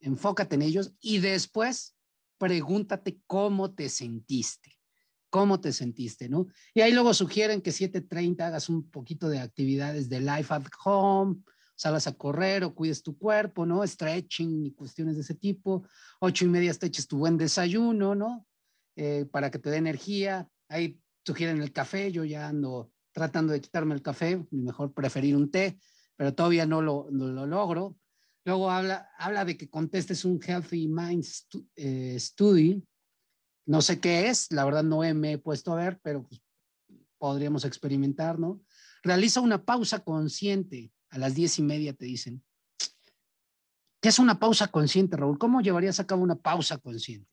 Enfócate 0.00 0.56
en 0.56 0.60
ellos 0.60 0.92
y 1.00 1.20
después 1.20 1.96
pregúntate 2.36 3.22
cómo 3.26 3.72
te 3.72 3.88
sentiste, 3.88 4.78
cómo 5.30 5.62
te 5.62 5.72
sentiste, 5.72 6.28
¿no? 6.28 6.48
Y 6.74 6.82
ahí 6.82 6.92
luego 6.92 7.14
sugieren 7.14 7.62
que 7.62 7.70
7.30 7.70 8.42
hagas 8.42 8.68
un 8.68 8.90
poquito 8.90 9.30
de 9.30 9.38
actividades 9.38 10.10
de 10.10 10.20
life 10.20 10.52
at 10.52 10.64
home, 10.84 11.36
salgas 11.74 12.06
a 12.06 12.12
correr 12.12 12.64
o 12.64 12.74
cuides 12.74 13.02
tu 13.02 13.16
cuerpo, 13.16 13.64
¿no? 13.64 13.86
Stretching 13.86 14.66
y 14.66 14.72
cuestiones 14.72 15.14
de 15.14 15.22
ese 15.22 15.36
tipo. 15.36 15.86
Ocho 16.20 16.44
y 16.44 16.48
media 16.48 16.74
te 16.74 16.84
eches 16.84 17.08
tu 17.08 17.16
buen 17.16 17.38
desayuno, 17.38 18.14
¿no? 18.14 18.46
Eh, 18.96 19.26
para 19.30 19.50
que 19.50 19.58
te 19.58 19.70
dé 19.70 19.76
energía. 19.76 20.48
Ahí 20.68 21.00
sugieren 21.24 21.62
el 21.62 21.72
café, 21.72 22.12
yo 22.12 22.24
ya 22.24 22.48
ando 22.48 22.92
tratando 23.12 23.52
de 23.52 23.60
quitarme 23.60 23.94
el 23.94 24.02
café, 24.02 24.44
mejor 24.50 24.92
preferir 24.92 25.36
un 25.36 25.50
té, 25.50 25.78
pero 26.16 26.34
todavía 26.34 26.66
no 26.66 26.80
lo, 26.80 27.08
no 27.10 27.28
lo 27.28 27.46
logro. 27.46 27.96
Luego 28.44 28.70
habla, 28.70 29.10
habla 29.18 29.44
de 29.44 29.56
que 29.56 29.68
contestes 29.68 30.24
un 30.24 30.40
Healthy 30.40 30.88
Mind 30.88 31.24
eh, 31.76 32.16
Study. 32.18 32.82
No 33.66 33.82
sé 33.82 34.00
qué 34.00 34.28
es, 34.28 34.50
la 34.50 34.64
verdad 34.64 34.82
no 34.82 35.00
me 35.14 35.32
he 35.32 35.38
puesto 35.38 35.72
a 35.72 35.76
ver, 35.76 36.00
pero 36.02 36.22
pues, 36.22 36.42
podríamos 37.18 37.64
experimentar, 37.64 38.38
¿no? 38.38 38.62
Realiza 39.02 39.40
una 39.40 39.64
pausa 39.64 40.00
consciente. 40.00 40.92
A 41.10 41.18
las 41.18 41.34
diez 41.34 41.58
y 41.58 41.62
media 41.62 41.92
te 41.92 42.04
dicen. 42.04 42.42
¿Qué 44.00 44.08
es 44.08 44.18
una 44.18 44.38
pausa 44.38 44.68
consciente, 44.68 45.16
Raúl? 45.16 45.38
¿Cómo 45.38 45.60
llevarías 45.60 46.00
a 46.00 46.06
cabo 46.06 46.22
una 46.22 46.36
pausa 46.36 46.78
consciente? 46.78 47.28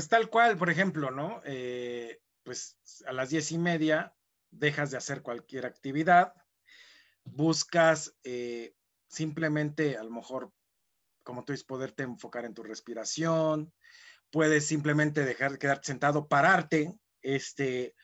Pues 0.00 0.08
tal 0.08 0.30
cual, 0.30 0.56
por 0.56 0.70
ejemplo, 0.70 1.10
¿no? 1.10 1.42
Eh, 1.44 2.22
pues 2.42 2.78
a 3.04 3.12
las 3.12 3.28
diez 3.28 3.52
y 3.52 3.58
media 3.58 4.16
dejas 4.50 4.90
de 4.90 4.96
hacer 4.96 5.20
cualquier 5.20 5.66
actividad, 5.66 6.32
buscas 7.22 8.16
eh, 8.24 8.74
simplemente, 9.08 9.98
a 9.98 10.02
lo 10.02 10.10
mejor, 10.10 10.54
como 11.22 11.44
tú 11.44 11.52
dices, 11.52 11.66
poderte 11.66 12.04
enfocar 12.04 12.46
en 12.46 12.54
tu 12.54 12.62
respiración, 12.62 13.74
puedes 14.30 14.66
simplemente 14.66 15.22
dejar 15.26 15.52
de 15.52 15.58
quedarte 15.58 15.88
sentado, 15.88 16.28
pararte, 16.28 16.98
este, 17.20 17.94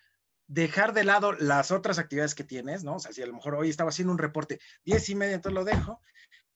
dejar 0.49 0.93
de 0.93 1.05
lado 1.05 1.33
las 1.33 1.71
otras 1.71 1.99
actividades 1.99 2.35
que 2.35 2.45
tienes, 2.45 2.85
¿no? 2.85 2.97
O 2.97 3.01
sea, 3.01 3.13
si 3.13 3.23
a 3.23 3.27
lo 3.27 3.33
mejor 3.33 3.55
hoy 3.55 3.71
estaba 3.71 3.89
haciendo 3.89 4.13
un 4.13 4.19
reporte 4.19 4.61
diez 4.85 5.09
y 5.09 5.15
media, 5.15 5.37
entonces 5.37 5.55
lo 5.55 5.65
dejo, 5.65 6.03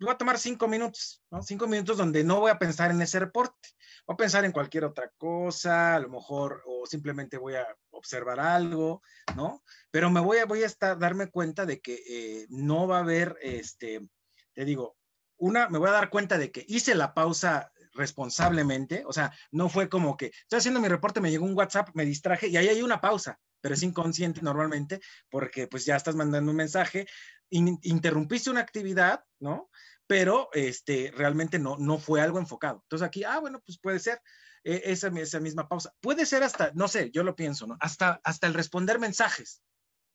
voy 0.05 0.15
a 0.15 0.19
tomar 0.19 0.39
cinco 0.39 0.69
minutos, 0.69 1.23
¿no? 1.31 1.43
Cinco 1.43 1.67
minutos 1.67 1.97
donde 1.97 2.25
no 2.25 2.41
voy 2.41 2.51
a 2.51 2.59
pensar 2.59 2.91
en 2.91 3.01
ese 3.03 3.19
reporte, 3.19 3.69
voy 4.07 4.15
a 4.15 4.17
pensar 4.17 4.45
en 4.45 4.53
cualquier 4.53 4.85
otra 4.85 5.11
cosa, 5.19 5.95
a 5.97 6.01
lo 6.01 6.09
mejor, 6.09 6.63
o 6.67 6.87
simplemente 6.87 7.39
voy 7.39 7.55
a 7.55 7.67
observar 7.91 8.41
algo, 8.41 9.03
¿no? 9.37 9.63
Pero 9.91 10.11
me 10.11 10.21
voy 10.21 10.39
a, 10.39 10.47
voy 10.47 10.63
a 10.63 10.67
estar, 10.67 10.99
darme 10.99 11.29
cuenta 11.29 11.67
de 11.67 11.81
que 11.81 12.03
eh, 12.09 12.47
no 12.49 12.87
va 12.87 12.99
a 12.99 13.01
haber, 13.01 13.37
este, 13.43 14.09
te 14.55 14.65
digo, 14.65 14.97
una, 15.37 15.69
me 15.69 15.79
voy 15.79 15.89
a 15.89 15.93
dar 15.93 16.11
cuenta 16.11 16.39
de 16.39 16.51
que 16.51 16.65
hice 16.69 16.95
la 16.95 17.15
pausa 17.15 17.73
responsablemente, 17.95 19.05
o 19.07 19.13
sea, 19.13 19.33
no 19.51 19.69
fue 19.69 19.89
como 19.89 20.17
que 20.17 20.27
estoy 20.27 20.59
haciendo 20.59 20.81
mi 20.81 20.89
reporte, 20.89 21.21
me 21.21 21.31
llegó 21.31 21.45
un 21.45 21.57
WhatsApp, 21.57 21.91
me 21.95 22.05
distraje 22.05 22.49
y 22.49 22.57
ahí 22.57 22.69
hay 22.69 22.83
una 22.83 23.01
pausa, 23.01 23.39
pero 23.61 23.75
es 23.75 23.83
inconsciente 23.83 24.41
normalmente 24.43 25.01
porque 25.29 25.67
pues 25.67 25.85
ya 25.85 25.97
estás 25.97 26.15
mandando 26.15 26.51
un 26.51 26.57
mensaje, 26.57 27.07
interrumpiste 27.51 28.51
una 28.51 28.61
actividad, 28.61 29.25
¿no? 29.41 29.71
Pero 30.11 30.49
este, 30.55 31.13
realmente 31.17 31.61
no, 31.61 31.77
no 31.79 31.97
fue 31.97 32.21
algo 32.21 32.41
enfocado. 32.41 32.81
Entonces 32.83 33.07
aquí, 33.07 33.23
ah, 33.23 33.39
bueno, 33.39 33.63
pues 33.65 33.79
puede 33.79 34.01
ser 34.01 34.21
eh, 34.65 34.83
esa, 34.87 35.07
esa 35.07 35.39
misma 35.39 35.69
pausa. 35.69 35.95
Puede 36.01 36.27
ser 36.27 36.43
hasta, 36.43 36.73
no 36.75 36.89
sé, 36.89 37.13
yo 37.13 37.23
lo 37.23 37.37
pienso, 37.37 37.69
¿no? 37.69 37.77
Hasta, 37.79 38.21
hasta 38.25 38.49
el 38.49 38.55
responder 38.55 38.99
mensajes, 38.99 39.63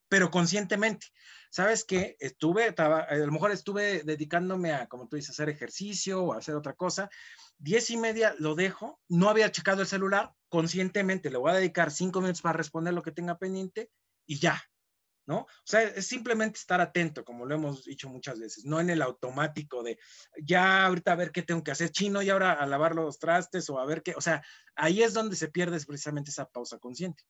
pero 0.10 0.32
conscientemente. 0.32 1.08
¿Sabes 1.50 1.86
qué? 1.86 2.18
Estuve, 2.20 2.76
a 2.78 3.16
lo 3.16 3.32
mejor 3.32 3.52
estuve 3.52 4.04
dedicándome 4.04 4.74
a, 4.74 4.88
como 4.88 5.08
tú 5.08 5.16
dices, 5.16 5.30
hacer 5.30 5.48
ejercicio 5.48 6.22
o 6.22 6.34
hacer 6.34 6.56
otra 6.56 6.74
cosa. 6.74 7.10
Diez 7.58 7.90
y 7.90 7.96
media 7.96 8.36
lo 8.38 8.54
dejo, 8.54 9.00
no 9.08 9.30
había 9.30 9.50
checado 9.50 9.80
el 9.80 9.88
celular, 9.88 10.34
conscientemente 10.50 11.30
le 11.30 11.38
voy 11.38 11.52
a 11.52 11.56
dedicar 11.56 11.90
cinco 11.90 12.20
minutos 12.20 12.42
para 12.42 12.58
responder 12.58 12.94
lo 12.94 13.02
que 13.02 13.14
tenga 13.14 13.38
pendiente 13.38 13.90
y 14.26 14.40
ya, 14.40 14.62
¿no? 15.26 15.40
O 15.40 15.48
sea, 15.64 15.82
es 15.82 16.08
simplemente 16.08 16.60
estar 16.60 16.82
atento, 16.82 17.24
como 17.24 17.46
lo 17.46 17.56
hemos 17.56 17.86
dicho 17.86 18.10
muchas 18.10 18.40
veces, 18.40 18.66
no 18.66 18.80
en 18.80 18.90
el 18.90 19.02
automático 19.02 19.84
de 19.84 19.98
ya 20.42 20.86
ahorita 20.86 21.14
a 21.14 21.16
ver 21.16 21.32
qué 21.32 21.42
tengo 21.42 21.64
que 21.64 21.72
hacer 21.72 21.90
chino 21.90 22.22
y 22.22 22.30
ahora 22.30 22.54
a 22.54 22.66
lavar 22.66 22.96
los 22.96 23.20
trastes 23.20 23.70
o 23.70 23.80
a 23.80 23.86
ver 23.86 24.04
qué, 24.04 24.14
o 24.16 24.22
sea, 24.22 24.44
ahí 24.76 25.02
es 25.02 25.14
donde 25.14 25.36
se 25.36 25.48
pierde 25.48 25.80
precisamente 25.86 26.32
esa 26.32 26.50
pausa 26.50 26.78
consciente. 26.78 27.24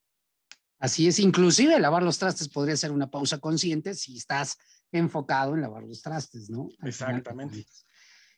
Así 0.79 1.07
es, 1.07 1.19
inclusive 1.19 1.79
lavar 1.79 2.03
los 2.03 2.19
trastes 2.19 2.49
podría 2.49 2.75
ser 2.75 2.91
una 2.91 3.09
pausa 3.09 3.39
consciente 3.39 3.95
si 3.95 4.17
estás 4.17 4.57
enfocado 4.91 5.55
en 5.55 5.61
lavar 5.61 5.83
los 5.83 6.01
trastes, 6.01 6.49
¿no? 6.49 6.69
Exactamente. 6.83 7.65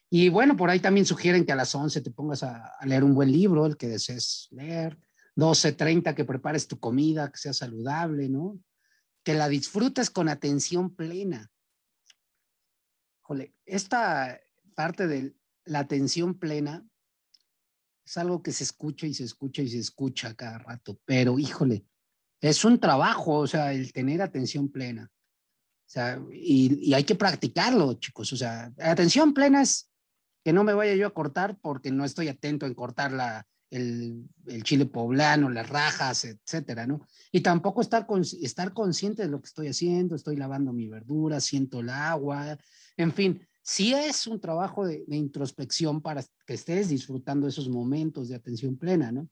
Y 0.10 0.30
bueno, 0.30 0.56
por 0.56 0.70
ahí 0.70 0.80
también 0.80 1.06
sugieren 1.06 1.46
que 1.46 1.52
a 1.52 1.56
las 1.56 1.74
11 1.74 2.02
te 2.02 2.12
pongas 2.12 2.44
a, 2.44 2.74
leer 2.86 3.04
un 3.04 3.14
buen 3.14 3.32
libro, 3.32 3.66
el 3.66 3.76
que 3.76 3.88
desees 3.88 4.48
leer. 4.52 4.98
12.30 5.36 6.16
que 6.16 6.26
prepares 6.26 6.68
tu 6.68 6.80
comida, 6.80 7.30
que 7.30 7.38
sea 7.38 7.54
saludable, 7.54 8.28
¿no? 8.30 8.60
Que 9.28 9.34
la 9.34 9.50
disfrutes 9.50 10.10
con 10.10 10.30
atención 10.30 10.96
plena. 10.96 11.52
Jole, 13.20 13.54
esta 13.66 14.40
parte 14.74 15.06
de 15.06 15.36
la 15.66 15.80
atención 15.80 16.40
plena 16.40 16.88
es 18.06 18.16
algo 18.16 18.42
que 18.42 18.54
se 18.54 18.64
escucha 18.64 19.06
y 19.06 19.14
se 19.14 19.26
escucha 19.26 19.62
y 19.62 19.68
se 19.68 19.80
escucha 19.80 20.34
cada 20.34 20.60
rato, 20.60 20.98
pero 21.04 21.38
híjole, 21.40 21.86
es 22.40 22.64
un 22.64 22.80
trabajo, 22.80 23.34
o 23.40 23.48
sea, 23.48 23.74
el 23.74 23.92
tener 23.92 24.22
atención 24.22 24.72
plena. 24.72 25.12
O 25.12 25.90
sea, 25.90 26.24
y, 26.32 26.94
hay 26.94 27.04
que 27.04 27.16
practicarlo, 27.16 27.96
chicos. 27.96 28.32
O 28.32 28.38
sea, 28.38 28.72
atención 28.80 29.34
plena 29.34 29.62
es 29.62 29.92
que 30.46 30.54
no 30.54 30.64
me 30.64 30.74
vaya 30.74 30.96
yo 30.96 31.06
a 31.06 31.14
cortar 31.14 31.60
porque 31.60 31.92
no 31.92 32.06
estoy 32.06 32.30
atento 32.30 32.66
en 32.66 32.76
cortar 32.76 33.12
la, 33.12 33.46
el, 33.70 34.28
chile 34.64 34.86
poblano, 34.86 35.50
las 35.50 35.70
rajas, 35.70 36.26
etcétera, 36.26 36.88
¿no? 36.88 37.08
Y 37.32 37.42
tampoco 37.42 37.82
estar, 37.82 38.08
estar 38.42 38.74
consciente 38.74 39.24
de 39.24 39.30
lo 39.30 39.42
que 39.42 39.48
estoy 39.48 39.68
haciendo, 39.68 40.16
estoy 40.16 40.36
lavando 40.36 40.74
mi 40.74 40.88
verdura, 40.88 41.40
siento 41.40 41.82
el 41.82 41.90
agua, 41.90 42.58
en 42.98 43.14
fin, 43.14 43.48
sí 43.62 43.94
es 43.94 44.28
un 44.28 44.40
trabajo 44.40 44.86
de, 44.86 45.04
introspección 45.08 46.02
para 46.02 46.24
que 46.46 46.54
estés 46.54 46.90
disfrutando 46.90 47.48
esos 47.48 47.70
momentos 47.70 48.30
de 48.30 48.36
atención 48.36 48.78
plena, 48.78 49.12
¿no? 49.12 49.30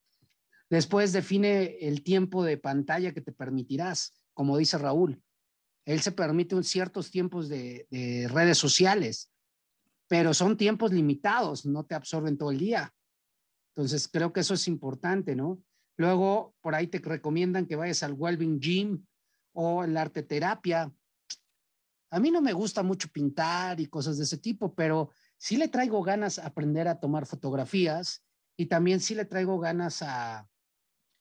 Después 0.70 1.14
define 1.14 1.78
el 1.80 2.04
tiempo 2.04 2.44
de 2.44 2.58
pantalla 2.58 3.14
que 3.14 3.22
te 3.22 3.32
permitirás, 3.32 4.14
como 4.34 4.58
dice 4.58 4.78
Raúl. 4.78 5.22
Él 5.86 6.02
se 6.02 6.12
permite 6.12 6.62
ciertos 6.64 7.12
tiempos 7.12 7.48
de, 7.48 7.88
redes 8.32 8.58
sociales, 8.58 9.32
pero 10.08 10.34
son 10.34 10.58
tiempos 10.58 10.92
limitados, 10.92 11.66
no 11.66 11.86
te 11.86 11.96
absorben 11.96 12.38
todo 12.38 12.52
el 12.52 12.58
día. 12.58 12.94
Entonces, 13.76 14.08
creo 14.08 14.32
que 14.32 14.40
eso 14.40 14.54
es 14.54 14.68
importante, 14.68 15.36
¿no? 15.36 15.62
Luego, 15.98 16.56
por 16.62 16.76
ahí 16.76 16.88
te 16.88 17.00
recomiendan 17.00 17.66
que 17.66 17.76
vayas 17.76 18.04
al 18.04 18.14
Wellbeing 18.14 18.60
Gym 18.60 19.06
o 19.54 19.84
el 19.84 19.98
arte 19.98 20.24
terapia. 20.24 20.94
A 22.12 22.20
mí 22.20 22.32
no 22.32 22.42
me 22.42 22.54
gusta 22.54 22.84
mucho 22.84 23.10
pintar 23.10 23.80
y 23.80 23.88
cosas 23.88 24.18
de 24.18 24.24
ese 24.24 24.38
tipo, 24.38 24.74
pero 24.74 25.10
sí 25.38 25.58
le 25.58 25.68
traigo 25.68 26.02
ganas 26.04 26.40
a 26.40 26.48
aprender 26.48 26.88
a 26.88 27.00
tomar 27.00 27.26
fotografías 27.26 28.24
y 28.58 28.68
también 28.68 29.00
sí 29.02 29.16
le 29.16 29.26
traigo 29.26 29.60
ganas 29.60 30.02
a, 30.02 30.48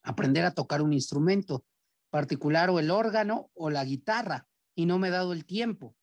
aprender 0.04 0.44
a 0.44 0.52
tocar 0.52 0.82
un 0.82 0.92
instrumento 0.92 1.64
particular 2.10 2.70
o 2.70 2.78
el 2.78 2.90
órgano 2.90 3.50
o 3.54 3.70
la 3.70 3.84
guitarra 3.84 4.46
y 4.76 4.86
no 4.86 4.98
me 4.98 5.08
he 5.08 5.10
dado 5.10 5.32
el 5.32 5.44
tiempo. 5.44 5.96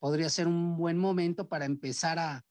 Podría 0.00 0.28
ser 0.28 0.48
un 0.48 0.76
buen 0.76 0.98
momento 0.98 1.48
para 1.48 1.64
empezar 1.64 2.18
a, 2.18 2.44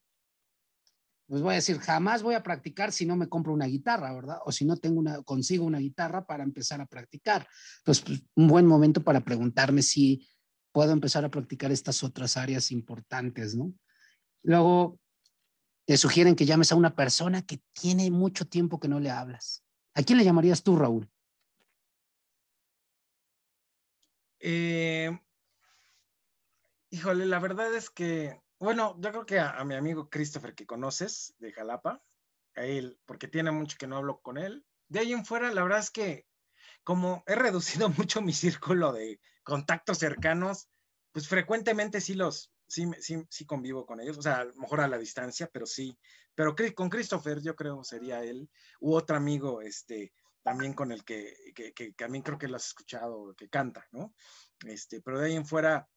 pues 1.32 1.41
voy 1.41 1.53
a 1.53 1.55
decir, 1.55 1.79
jamás 1.79 2.23
voy 2.23 2.36
a 2.36 2.43
practicar 2.43 2.91
si 2.91 3.05
no 3.05 3.15
me 3.15 3.29
compro 3.29 3.53
una 3.53 3.65
guitarra, 3.65 4.13
¿verdad? 4.13 4.39
O 4.43 4.51
si 4.51 4.65
no 4.65 4.75
tengo 4.75 4.99
una, 4.99 5.23
consigo 5.23 5.63
una 5.63 5.79
guitarra 5.79 6.25
para 6.25 6.43
empezar 6.43 6.82
a 6.82 6.86
practicar. 6.86 7.47
Entonces, 7.77 8.03
pues, 8.05 8.23
un 8.36 8.49
buen 8.49 8.65
momento 8.65 9.01
para 9.01 9.21
preguntarme 9.21 9.82
si 9.82 10.27
puedo 10.73 10.91
empezar 10.91 11.23
a 11.23 11.32
practicar 11.32 11.71
estas 11.71 12.03
otras 12.03 12.36
áreas 12.36 12.69
importantes, 12.73 13.55
¿no? 13.55 13.73
Luego, 14.43 14.99
te 15.86 15.95
sugieren 15.95 16.36
que 16.36 16.45
llames 16.45 16.73
a 16.73 16.75
una 16.75 16.97
persona 16.97 17.43
que 17.43 17.61
tiene 17.71 18.11
mucho 18.11 18.45
tiempo 18.45 18.82
que 18.82 18.89
no 18.89 18.99
le 18.99 19.09
hablas. 19.09 19.63
¿A 19.93 20.03
quién 20.03 20.17
le 20.17 20.25
llamarías 20.25 20.63
tú, 20.63 20.75
Raúl? 20.75 21.09
Eh, 24.41 25.17
híjole, 26.89 27.25
la 27.25 27.39
verdad 27.39 27.73
es 27.73 27.89
que, 27.89 28.41
bueno, 28.62 28.95
yo 28.99 29.12
creo 29.12 29.26
que 29.26 29.39
a, 29.39 29.64
mi 29.66 29.74
amigo 29.74 30.07
Christopher 30.09 30.53
que 30.53 30.68
conoces 30.68 31.34
de 31.39 31.51
Jalapa, 31.51 32.01
a 32.55 32.64
él, 32.64 32.99
porque 33.05 33.28
tiene 33.28 33.49
mucho 33.51 33.76
que 33.80 33.88
no 33.88 33.97
hablo 33.97 34.22
con 34.22 34.38
él. 34.38 34.66
De 34.88 34.99
ahí 34.99 35.14
en 35.14 35.26
fuera, 35.26 35.51
la 35.51 35.64
verdad 35.64 35.80
es 35.80 35.89
que 35.89 36.28
como 36.84 37.24
he 37.26 37.36
reducido 37.36 37.89
mucho 37.89 38.22
mi 38.22 38.34
círculo 38.34 38.93
de 38.93 39.20
contactos 39.43 39.97
cercanos, 39.97 40.70
pues 41.12 41.28
frecuentemente 41.28 42.01
sí 42.01 42.14
los, 42.14 42.53
sí, 42.68 42.89
sí, 42.99 43.26
sí 43.30 43.45
convivo 43.45 43.86
con 43.86 43.99
ellos, 43.99 44.20
o 44.20 44.22
sea, 44.22 44.41
a 44.41 44.45
lo 44.45 44.53
mejor 44.55 44.82
a 44.82 44.88
la 44.88 44.99
distancia, 44.99 45.49
pero 45.51 45.66
sí, 45.66 45.97
pero 46.36 46.55
con 46.76 46.89
Christopher 46.89 47.41
yo 47.41 47.55
creo 47.55 47.84
sería 47.84 48.24
él, 48.24 48.47
u 48.80 48.93
otro 48.93 49.18
amigo, 49.18 49.62
este, 49.62 50.14
también 50.43 50.74
con 50.74 50.91
el 50.91 51.03
que, 51.03 51.34
que, 51.55 51.74
que, 51.74 51.93
también 51.93 52.24
creo 52.24 52.38
que 52.38 52.47
lo 52.47 52.57
has 52.57 52.68
escuchado, 52.68 53.34
que 53.36 53.49
canta, 53.49 53.88
¿no? 53.91 54.14
Este, 54.66 55.01
pero 55.01 55.20
de 55.20 55.28
ahí 55.28 55.36
en 55.36 55.47
fuera, 55.47 55.89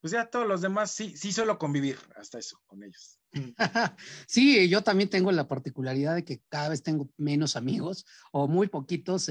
pues 0.00 0.12
ya 0.12 0.26
todos 0.26 0.46
los 0.46 0.62
demás 0.62 0.90
sí, 0.90 1.14
sí 1.16 1.32
suelo 1.32 1.58
convivir 1.58 1.98
hasta 2.16 2.38
eso 2.38 2.60
con 2.66 2.82
ellos. 2.82 3.18
Sí, 4.26 4.68
yo 4.68 4.82
también 4.82 5.10
tengo 5.10 5.30
la 5.30 5.46
particularidad 5.46 6.14
de 6.14 6.24
que 6.24 6.42
cada 6.48 6.70
vez 6.70 6.82
tengo 6.82 7.08
menos 7.16 7.56
amigos 7.56 8.06
o 8.32 8.48
muy 8.48 8.68
poquitos 8.68 9.30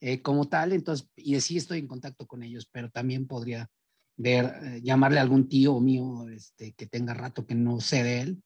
eh, 0.00 0.22
como 0.22 0.48
tal, 0.48 0.72
entonces, 0.72 1.08
y 1.16 1.40
sí 1.40 1.56
estoy 1.56 1.78
en 1.78 1.86
contacto 1.86 2.26
con 2.26 2.42
ellos, 2.42 2.68
pero 2.70 2.90
también 2.90 3.26
podría 3.26 3.70
ver, 4.16 4.52
eh, 4.62 4.80
llamarle 4.82 5.18
a 5.18 5.22
algún 5.22 5.48
tío 5.48 5.78
mío 5.80 6.28
este, 6.28 6.72
que 6.72 6.86
tenga 6.86 7.14
rato 7.14 7.46
que 7.46 7.54
no 7.54 7.80
sé 7.80 8.02
de 8.02 8.20
él, 8.20 8.42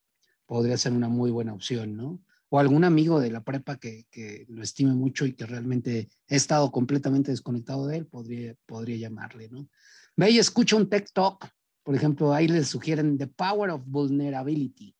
podría 0.47 0.76
ser 0.76 0.93
una 0.93 1.09
muy 1.09 1.30
buena 1.30 1.55
opción, 1.55 1.97
¿no? 1.97 2.20
O 2.49 2.59
algún 2.59 2.82
amigo 2.84 3.20
de 3.20 3.30
la 3.30 3.45
prepa 3.45 3.78
que, 3.78 4.07
que 4.11 4.45
lo 4.49 4.62
estime 4.62 4.93
mucho 4.93 5.24
y 5.24 5.34
que 5.34 5.47
realmente 5.47 6.09
he 6.26 6.36
estado 6.36 6.72
completamente 6.72 7.30
desconectado 7.30 7.86
de 7.86 7.99
él, 7.99 8.07
podría, 8.07 8.55
podría 8.66 8.97
llamarle, 8.97 9.49
¿no? 9.49 9.68
Ve 10.16 10.30
y 10.30 10.38
escucha 10.38 10.76
un 10.76 10.88
tech 10.88 11.11
talk, 11.12 11.48
por 11.82 11.94
ejemplo, 11.94 12.32
ahí 12.32 12.48
les 12.48 12.68
sugieren 12.68 13.16
The 13.16 13.26
Power 13.26 13.70
of 13.70 13.82
Vulnerability. 13.86 14.94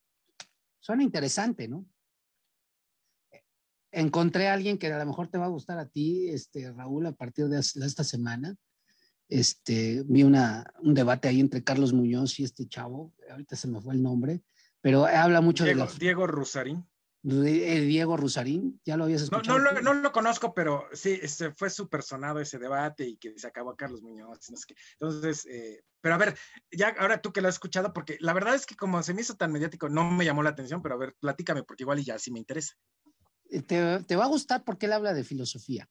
Suena 0.79 1.03
interesante, 1.03 1.67
¿no? 1.67 1.85
encontré 3.91 4.47
a 4.47 4.53
alguien 4.53 4.77
que 4.77 4.87
a 4.87 4.97
lo 4.97 5.05
mejor 5.05 5.27
te 5.27 5.37
va 5.37 5.45
a 5.45 5.49
gustar 5.49 5.77
a 5.77 5.87
ti, 5.87 6.29
este, 6.29 6.71
Raúl, 6.71 7.05
a 7.05 7.11
partir 7.11 7.47
de 7.47 7.59
esta 7.59 8.03
semana. 8.03 8.55
Este, 9.27 10.03
vi 10.07 10.23
una, 10.23 10.65
un 10.81 10.93
debate 10.93 11.27
ahí 11.27 11.39
entre 11.39 11.63
Carlos 11.63 11.93
Muñoz 11.93 12.39
y 12.39 12.43
este 12.43 12.67
chavo, 12.67 13.13
ahorita 13.29 13.55
se 13.55 13.67
me 13.67 13.81
fue 13.81 13.93
el 13.93 14.03
nombre, 14.03 14.41
pero 14.81 15.05
habla 15.05 15.41
mucho 15.41 15.63
de 15.63 15.75
la... 15.75 15.87
Diego 15.99 16.27
Rusarín. 16.27 16.85
Diego 17.23 18.17
Rusarín, 18.17 18.81
ya 18.83 18.97
lo 18.97 19.03
habías 19.03 19.21
escuchado. 19.21 19.59
No, 19.59 19.71
no, 19.71 19.81
no, 19.81 19.93
lo 19.93 20.11
conozco, 20.11 20.53
pero 20.55 20.87
sí, 20.91 21.19
este, 21.21 21.51
fue 21.51 21.69
súper 21.69 22.01
sonado 22.01 22.39
ese 22.39 22.57
debate 22.57 23.07
y 23.07 23.17
que 23.17 23.37
se 23.37 23.47
acabó 23.47 23.71
a 23.71 23.77
Carlos 23.77 24.01
Muñoz. 24.01 24.39
Entonces, 24.99 25.45
eh, 25.45 25.83
pero 26.01 26.15
a 26.15 26.17
ver, 26.17 26.35
ya 26.71 26.95
ahora 26.97 27.21
tú 27.21 27.31
que 27.31 27.41
lo 27.41 27.47
has 27.47 27.55
escuchado, 27.55 27.93
porque 27.93 28.17
la 28.21 28.33
verdad 28.33 28.55
es 28.55 28.65
que 28.65 28.75
como 28.75 29.03
se 29.03 29.13
me 29.13 29.21
hizo 29.21 29.35
tan 29.35 29.51
mediático, 29.51 29.87
no 29.87 30.09
me 30.09 30.25
llamó 30.25 30.41
la 30.41 30.49
atención, 30.49 30.81
pero 30.81 30.95
a 30.95 30.97
ver, 30.97 31.15
platícame, 31.19 31.63
porque 31.63 31.83
igual 31.83 31.99
y 31.99 32.05
ya 32.05 32.17
sí 32.17 32.31
me 32.31 32.39
interesa. 32.39 32.73
Eh, 33.51 33.61
te, 33.61 34.03
te 34.03 34.15
va 34.15 34.25
a 34.25 34.29
gustar 34.29 34.63
porque 34.63 34.87
él 34.87 34.93
habla 34.93 35.13
de 35.13 35.23
filosofía, 35.23 35.87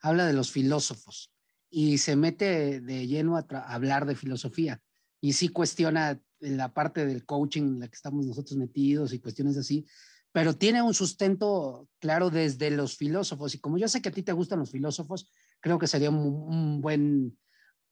habla 0.00 0.26
de 0.26 0.32
los 0.32 0.52
filósofos 0.52 1.32
y 1.70 1.98
se 1.98 2.14
mete 2.14 2.80
de 2.80 3.06
lleno 3.08 3.36
a, 3.36 3.44
a 3.50 3.74
hablar 3.74 4.06
de 4.06 4.14
filosofía 4.14 4.80
y 5.20 5.32
sí 5.32 5.48
cuestiona 5.48 6.20
la 6.40 6.72
parte 6.72 7.04
del 7.04 7.24
coaching 7.24 7.62
en 7.62 7.80
la 7.80 7.88
que 7.88 7.96
estamos 7.96 8.24
nosotros 8.24 8.56
metidos 8.56 9.12
y 9.12 9.18
cuestiones 9.18 9.56
así, 9.56 9.84
pero 10.32 10.56
tiene 10.56 10.82
un 10.82 10.94
sustento 10.94 11.88
claro 11.98 12.30
desde 12.30 12.70
los 12.70 12.96
filósofos. 12.96 13.54
Y 13.54 13.60
como 13.60 13.78
yo 13.78 13.88
sé 13.88 14.02
que 14.02 14.10
a 14.10 14.12
ti 14.12 14.22
te 14.22 14.32
gustan 14.32 14.58
los 14.60 14.70
filósofos, 14.70 15.30
creo 15.60 15.78
que 15.78 15.86
sería 15.86 16.10
un, 16.10 16.80
buen 16.80 17.38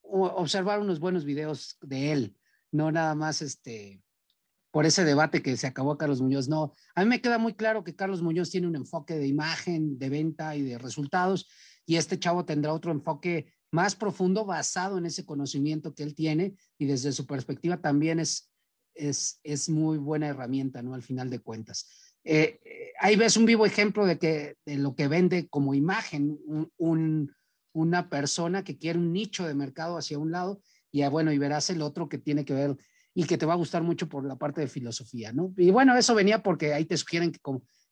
observar 0.02 0.80
unos 0.80 1.00
buenos 1.00 1.24
videos 1.24 1.78
de 1.82 2.12
él, 2.12 2.36
no 2.70 2.92
nada 2.92 3.14
más 3.14 3.42
este 3.42 4.02
por 4.70 4.84
ese 4.84 5.04
debate 5.04 5.42
que 5.42 5.56
se 5.56 5.66
acabó 5.66 5.96
Carlos 5.96 6.20
Muñoz. 6.20 6.48
No, 6.48 6.74
a 6.94 7.02
mí 7.02 7.08
me 7.08 7.22
queda 7.22 7.38
muy 7.38 7.54
claro 7.54 7.82
que 7.82 7.96
Carlos 7.96 8.20
Muñoz 8.20 8.50
tiene 8.50 8.66
un 8.66 8.76
enfoque 8.76 9.16
de 9.16 9.26
imagen, 9.26 9.98
de 9.98 10.10
venta 10.10 10.54
y 10.54 10.60
de 10.60 10.76
resultados, 10.76 11.48
y 11.86 11.96
este 11.96 12.18
chavo 12.18 12.44
tendrá 12.44 12.74
otro 12.74 12.92
enfoque 12.92 13.54
más 13.70 13.96
profundo 13.96 14.44
basado 14.44 14.98
en 14.98 15.06
ese 15.06 15.24
conocimiento 15.24 15.94
que 15.94 16.02
él 16.02 16.14
tiene 16.14 16.56
y 16.78 16.84
desde 16.84 17.12
su 17.12 17.26
perspectiva 17.26 17.80
también 17.80 18.20
es, 18.20 18.50
es, 18.94 19.40
es 19.44 19.68
muy 19.70 19.98
buena 19.98 20.28
herramienta, 20.28 20.82
¿no? 20.82 20.94
Al 20.94 21.02
final 21.02 21.30
de 21.30 21.40
cuentas. 21.40 21.88
Eh, 22.28 22.58
ahí 22.98 23.14
ves 23.14 23.36
un 23.36 23.46
vivo 23.46 23.64
ejemplo 23.64 24.04
de, 24.04 24.18
que, 24.18 24.56
de 24.66 24.76
lo 24.76 24.96
que 24.96 25.06
vende 25.06 25.48
como 25.48 25.74
imagen 25.74 26.36
un, 26.76 27.32
una 27.72 28.10
persona 28.10 28.64
que 28.64 28.76
quiere 28.76 28.98
un 28.98 29.12
nicho 29.12 29.46
de 29.46 29.54
mercado 29.54 29.96
hacia 29.96 30.18
un 30.18 30.32
lado 30.32 30.60
y 30.90 31.02
ah, 31.02 31.08
bueno, 31.08 31.30
y 31.30 31.38
verás 31.38 31.70
el 31.70 31.82
otro 31.82 32.08
que 32.08 32.18
tiene 32.18 32.44
que 32.44 32.52
ver 32.52 32.76
y 33.14 33.24
que 33.24 33.38
te 33.38 33.46
va 33.46 33.52
a 33.52 33.58
gustar 33.58 33.84
mucho 33.84 34.08
por 34.08 34.26
la 34.26 34.34
parte 34.36 34.60
de 34.60 34.66
filosofía, 34.66 35.32
¿no? 35.32 35.54
Y 35.56 35.70
bueno, 35.70 35.96
eso 35.96 36.16
venía 36.16 36.42
porque 36.42 36.74
ahí 36.74 36.84
te 36.84 36.96
sugieren 36.96 37.30
que, 37.30 37.40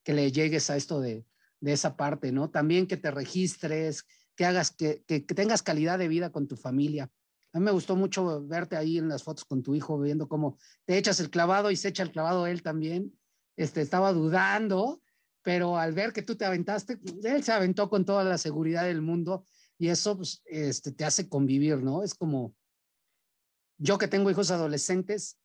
que 0.03 0.15
le 0.15 0.33
llegues 0.33 0.69
a 0.69 0.77
esto 0.77 1.01
de, 1.01 1.25
de 1.61 1.73
esa 1.73 1.97
parte, 1.97 2.33
¿no? 2.33 2.51
También 2.51 2.89
que 2.89 2.97
te 2.97 3.13
registres, 3.13 4.05
que 4.35 4.47
hagas, 4.47 4.73
que, 4.73 5.05
que, 5.07 5.25
que, 5.25 5.35
tengas 5.35 5.63
calidad 5.63 5.99
de 5.99 6.09
vida 6.09 6.33
con 6.33 6.49
tu 6.49 6.57
familia. 6.57 7.09
A 7.53 7.61
mí 7.61 7.65
me 7.65 7.71
gustó 7.71 7.95
mucho 7.95 8.45
verte 8.47 8.77
ahí 8.77 8.99
en 8.99 9.09
las 9.09 9.23
fotos 9.23 9.45
con 9.45 9.63
tu 9.63 9.77
hijo, 9.77 10.01
viendo 10.01 10.29
cómo 10.29 10.59
te 10.87 10.99
echas 10.99 11.21
el 11.21 11.31
clavado 11.31 11.71
y 11.71 11.77
se 11.77 11.89
echa 11.89 12.03
el 12.03 12.11
clavado 12.11 12.49
él 12.49 12.63
también 12.63 13.13
este, 13.57 13.81
estaba 13.81 14.13
dudando, 14.13 15.01
pero 15.43 15.77
al 15.77 15.93
ver 15.93 16.13
que 16.13 16.23
tú 16.23 16.37
te 16.37 16.45
aventaste, 16.45 16.99
él 17.23 17.45
se 17.45 17.53
aventó 17.53 17.89
con 17.91 18.05
toda 18.05 18.25
la 18.25 18.39
seguridad 18.39 18.85
del 18.85 19.03
mundo 19.03 19.47
y 19.79 19.89
eso 19.89 20.17
pues, 20.17 20.43
este, 20.47 20.93
te 20.93 21.05
hace 21.05 21.29
convivir, 21.29 21.79
¿no? 21.79 22.03
Es 22.03 22.15
como 22.15 22.55
yo 23.79 23.99
que 23.99 24.09
tengo 24.09 24.31
hijos 24.31 24.51
adolescentes, 24.51 25.39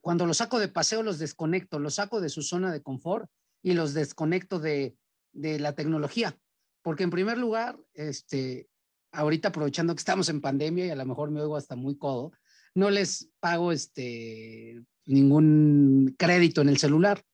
cuando 0.00 0.26
los 0.26 0.38
saco 0.38 0.58
de 0.58 0.68
paseo 0.68 1.02
los 1.02 1.18
desconecto, 1.18 1.78
los 1.78 1.94
saco 1.94 2.20
de 2.20 2.28
su 2.28 2.42
zona 2.42 2.72
de 2.72 2.82
confort 2.82 3.30
y 3.62 3.74
los 3.74 3.94
desconecto 3.94 4.58
de, 4.58 4.96
de 5.32 5.58
la 5.58 5.74
tecnología. 5.74 6.38
Porque 6.82 7.04
en 7.04 7.10
primer 7.10 7.38
lugar, 7.38 7.78
este, 7.94 8.68
ahorita 9.12 9.48
aprovechando 9.48 9.94
que 9.94 10.00
estamos 10.00 10.28
en 10.28 10.40
pandemia 10.40 10.86
y 10.86 10.90
a 10.90 10.96
lo 10.96 11.04
mejor 11.04 11.30
me 11.30 11.40
oigo 11.40 11.56
hasta 11.56 11.76
muy 11.76 11.96
codo, 11.98 12.32
no 12.74 12.90
les 12.90 13.30
pago 13.40 13.72
este 13.72 14.82
ningún 15.10 16.14
crédito 16.18 16.60
en 16.60 16.68
el 16.68 16.78
celular, 16.78 17.24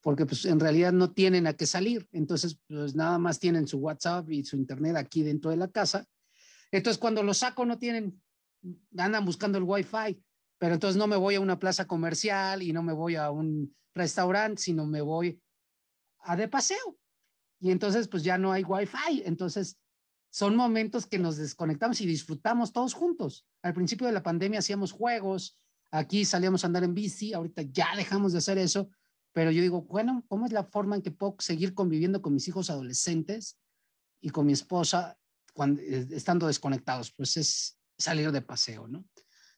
porque 0.00 0.26
pues 0.26 0.44
en 0.46 0.58
realidad 0.58 0.92
no 0.92 1.12
tienen 1.12 1.46
a 1.46 1.52
qué 1.52 1.66
salir. 1.66 2.08
Entonces, 2.12 2.58
pues 2.66 2.94
nada 2.94 3.18
más 3.18 3.38
tienen 3.38 3.68
su 3.68 3.78
WhatsApp 3.78 4.30
y 4.30 4.44
su 4.44 4.56
internet 4.56 4.96
aquí 4.96 5.22
dentro 5.22 5.50
de 5.50 5.56
la 5.56 5.68
casa. 5.68 6.06
Entonces, 6.72 6.98
cuando 6.98 7.22
lo 7.22 7.34
saco, 7.34 7.64
no 7.66 7.78
tienen, 7.78 8.20
andan 8.96 9.24
buscando 9.24 9.58
el 9.58 9.64
Wi-Fi, 9.64 10.22
pero 10.58 10.74
entonces 10.74 10.96
no 10.96 11.06
me 11.06 11.16
voy 11.16 11.34
a 11.34 11.40
una 11.40 11.58
plaza 11.58 11.86
comercial 11.86 12.62
y 12.62 12.72
no 12.72 12.82
me 12.82 12.92
voy 12.92 13.16
a 13.16 13.30
un 13.30 13.74
restaurante, 13.94 14.62
sino 14.62 14.86
me 14.86 15.00
voy 15.00 15.40
a 16.20 16.36
de 16.36 16.48
paseo. 16.48 16.98
Y 17.60 17.70
entonces, 17.70 18.08
pues 18.08 18.22
ya 18.22 18.38
no 18.38 18.52
hay 18.52 18.62
Wi-Fi. 18.62 19.24
Entonces, 19.26 19.78
son 20.30 20.56
momentos 20.56 21.06
que 21.06 21.18
nos 21.18 21.36
desconectamos 21.36 22.00
y 22.00 22.06
disfrutamos 22.06 22.72
todos 22.72 22.94
juntos. 22.94 23.46
Al 23.62 23.74
principio 23.74 24.06
de 24.06 24.12
la 24.14 24.22
pandemia 24.22 24.60
hacíamos 24.60 24.92
juegos, 24.92 25.58
Aquí 25.90 26.24
salíamos 26.24 26.62
a 26.62 26.68
andar 26.68 26.84
en 26.84 26.94
bici, 26.94 27.32
ahorita 27.32 27.62
ya 27.62 27.96
dejamos 27.96 28.32
de 28.32 28.38
hacer 28.38 28.58
eso, 28.58 28.90
pero 29.32 29.50
yo 29.50 29.62
digo, 29.62 29.82
bueno, 29.82 30.24
¿cómo 30.28 30.46
es 30.46 30.52
la 30.52 30.64
forma 30.64 30.96
en 30.96 31.02
que 31.02 31.10
puedo 31.10 31.36
seguir 31.38 31.74
conviviendo 31.74 32.22
con 32.22 32.34
mis 32.34 32.46
hijos 32.48 32.70
adolescentes 32.70 33.58
y 34.20 34.30
con 34.30 34.46
mi 34.46 34.52
esposa 34.52 35.16
cuando, 35.52 35.80
eh, 35.80 36.06
estando 36.10 36.46
desconectados? 36.46 37.12
Pues 37.12 37.36
es 37.36 37.78
salir 37.98 38.30
de 38.32 38.42
paseo, 38.42 38.88
¿no? 38.88 39.04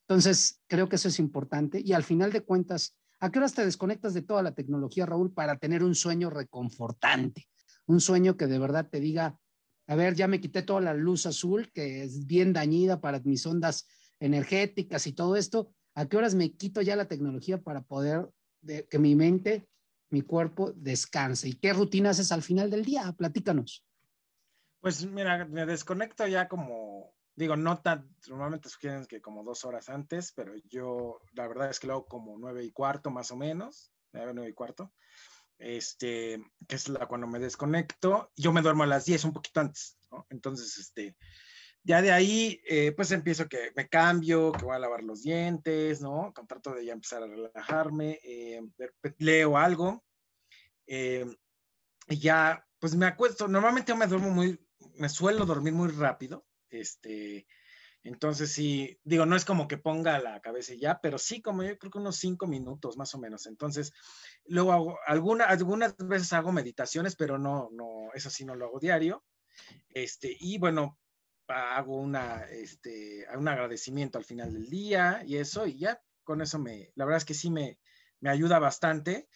Entonces, 0.00 0.60
creo 0.66 0.88
que 0.88 0.96
eso 0.96 1.08
es 1.08 1.18
importante 1.18 1.80
y 1.84 1.92
al 1.92 2.02
final 2.02 2.32
de 2.32 2.42
cuentas, 2.42 2.96
¿a 3.20 3.30
qué 3.30 3.38
horas 3.38 3.54
te 3.54 3.64
desconectas 3.64 4.14
de 4.14 4.22
toda 4.22 4.42
la 4.42 4.54
tecnología, 4.54 5.06
Raúl, 5.06 5.32
para 5.32 5.58
tener 5.58 5.84
un 5.84 5.94
sueño 5.94 6.28
reconfortante? 6.28 7.46
Un 7.86 8.00
sueño 8.00 8.36
que 8.36 8.46
de 8.46 8.58
verdad 8.58 8.88
te 8.90 9.00
diga, 9.00 9.38
a 9.86 9.94
ver, 9.94 10.14
ya 10.14 10.28
me 10.28 10.40
quité 10.40 10.62
toda 10.62 10.80
la 10.80 10.94
luz 10.94 11.26
azul, 11.26 11.70
que 11.72 12.02
es 12.02 12.26
bien 12.26 12.52
dañida 12.52 13.00
para 13.00 13.20
mis 13.20 13.46
ondas 13.46 13.86
energéticas 14.20 15.06
y 15.06 15.12
todo 15.12 15.36
esto, 15.36 15.72
¿A 15.94 16.06
qué 16.06 16.16
horas 16.16 16.34
me 16.34 16.52
quito 16.52 16.80
ya 16.80 16.96
la 16.96 17.08
tecnología 17.08 17.60
para 17.60 17.82
poder 17.82 18.30
que 18.88 18.98
mi 18.98 19.14
mente, 19.14 19.68
mi 20.10 20.22
cuerpo 20.22 20.72
descanse? 20.72 21.48
¿Y 21.48 21.54
qué 21.54 21.72
rutina 21.72 22.10
haces 22.10 22.32
al 22.32 22.42
final 22.42 22.70
del 22.70 22.84
día? 22.84 23.12
Platícanos. 23.12 23.84
Pues 24.80 25.04
mira, 25.04 25.44
me 25.44 25.64
desconecto 25.66 26.26
ya 26.26 26.48
como, 26.48 27.14
digo, 27.36 27.56
no 27.56 27.80
tan, 27.80 28.08
normalmente 28.28 28.68
sugieren 28.68 29.06
que 29.06 29.20
como 29.20 29.44
dos 29.44 29.64
horas 29.64 29.88
antes, 29.88 30.32
pero 30.34 30.54
yo 30.68 31.20
la 31.34 31.46
verdad 31.46 31.70
es 31.70 31.78
que 31.78 31.86
lo 31.86 31.92
hago 31.94 32.06
como 32.06 32.36
nueve 32.38 32.64
y 32.64 32.72
cuarto 32.72 33.10
más 33.10 33.30
o 33.30 33.36
menos, 33.36 33.92
nueve, 34.12 34.32
nueve 34.34 34.50
y 34.50 34.54
cuarto, 34.54 34.92
este, 35.58 36.42
que 36.66 36.76
es 36.76 36.88
la 36.88 37.06
cuando 37.06 37.28
me 37.28 37.38
desconecto, 37.38 38.32
yo 38.34 38.52
me 38.52 38.62
duermo 38.62 38.82
a 38.82 38.86
las 38.86 39.04
diez, 39.04 39.24
un 39.24 39.32
poquito 39.32 39.60
antes, 39.60 39.98
¿no? 40.10 40.26
Entonces, 40.30 40.76
este, 40.78 41.16
ya 41.84 42.00
de 42.00 42.12
ahí, 42.12 42.60
eh, 42.68 42.92
pues 42.92 43.10
empiezo 43.10 43.48
que 43.48 43.72
me 43.74 43.88
cambio, 43.88 44.52
que 44.52 44.64
voy 44.64 44.76
a 44.76 44.78
lavar 44.78 45.02
los 45.02 45.22
dientes, 45.22 46.00
¿no? 46.00 46.32
Trato 46.48 46.74
de 46.74 46.84
ya 46.84 46.92
empezar 46.92 47.22
a 47.22 47.26
relajarme, 47.26 48.20
eh, 48.22 48.60
leo 49.18 49.56
algo. 49.56 50.04
Eh, 50.86 51.26
y 52.08 52.18
ya, 52.18 52.64
pues 52.78 52.94
me 52.94 53.06
acuesto. 53.06 53.48
Normalmente 53.48 53.90
yo 53.92 53.96
me 53.96 54.06
duermo 54.06 54.30
muy, 54.30 54.58
me 54.96 55.08
suelo 55.08 55.44
dormir 55.44 55.72
muy 55.72 55.88
rápido. 55.88 56.46
Este, 56.70 57.46
entonces 58.04 58.52
sí, 58.52 58.98
digo, 59.02 59.26
no 59.26 59.36
es 59.36 59.44
como 59.44 59.66
que 59.66 59.76
ponga 59.76 60.18
la 60.20 60.40
cabeza 60.40 60.74
ya, 60.74 61.00
pero 61.00 61.18
sí 61.18 61.42
como 61.42 61.62
yo 61.62 61.76
creo 61.78 61.90
que 61.90 61.98
unos 61.98 62.16
cinco 62.16 62.46
minutos 62.46 62.96
más 62.96 63.14
o 63.14 63.18
menos. 63.18 63.46
Entonces, 63.46 63.92
luego 64.44 64.72
hago, 64.72 64.98
alguna, 65.06 65.44
algunas 65.46 65.96
veces 65.96 66.32
hago 66.32 66.52
meditaciones, 66.52 67.16
pero 67.16 67.38
no, 67.38 67.70
no, 67.72 68.10
eso 68.14 68.30
sí 68.30 68.44
no 68.44 68.54
lo 68.54 68.66
hago 68.66 68.78
diario. 68.78 69.24
Este, 69.90 70.36
y 70.38 70.58
bueno, 70.58 70.98
hago 71.48 71.96
una, 71.96 72.44
este, 72.50 73.26
un 73.36 73.48
agradecimiento 73.48 74.18
al 74.18 74.24
final 74.24 74.52
del 74.52 74.68
día 74.68 75.22
y 75.26 75.36
eso, 75.36 75.66
y 75.66 75.78
ya 75.78 76.00
con 76.24 76.40
eso 76.40 76.58
me, 76.58 76.92
la 76.94 77.04
verdad 77.04 77.18
es 77.18 77.24
que 77.24 77.34
sí 77.34 77.50
me, 77.50 77.78
me 78.20 78.30
ayuda 78.30 78.58
bastante 78.58 79.28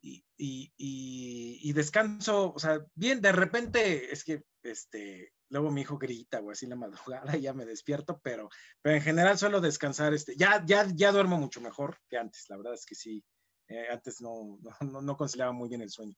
y, 0.00 0.24
y, 0.36 0.72
y, 0.76 1.72
descanso, 1.72 2.52
o 2.52 2.58
sea, 2.58 2.84
bien, 2.94 3.20
de 3.20 3.30
repente 3.30 4.12
es 4.12 4.24
que, 4.24 4.42
este, 4.64 5.32
luego 5.48 5.70
mi 5.70 5.82
hijo 5.82 5.96
grita 5.96 6.40
o 6.40 6.50
así 6.50 6.66
la 6.66 6.74
madrugada 6.74 7.36
y 7.36 7.42
ya 7.42 7.52
me 7.52 7.64
despierto, 7.64 8.20
pero, 8.22 8.48
pero 8.80 8.96
en 8.96 9.02
general 9.02 9.38
suelo 9.38 9.60
descansar, 9.60 10.12
este, 10.12 10.36
ya, 10.36 10.64
ya, 10.66 10.88
ya 10.92 11.12
duermo 11.12 11.38
mucho 11.38 11.60
mejor 11.60 11.98
que 12.08 12.18
antes, 12.18 12.46
la 12.48 12.56
verdad 12.56 12.74
es 12.74 12.84
que 12.84 12.96
sí, 12.96 13.24
eh, 13.68 13.86
antes 13.90 14.20
no, 14.20 14.58
no, 14.80 15.02
no 15.02 15.16
conciliaba 15.16 15.52
muy 15.52 15.68
bien 15.68 15.82
el 15.82 15.90
sueño. 15.90 16.16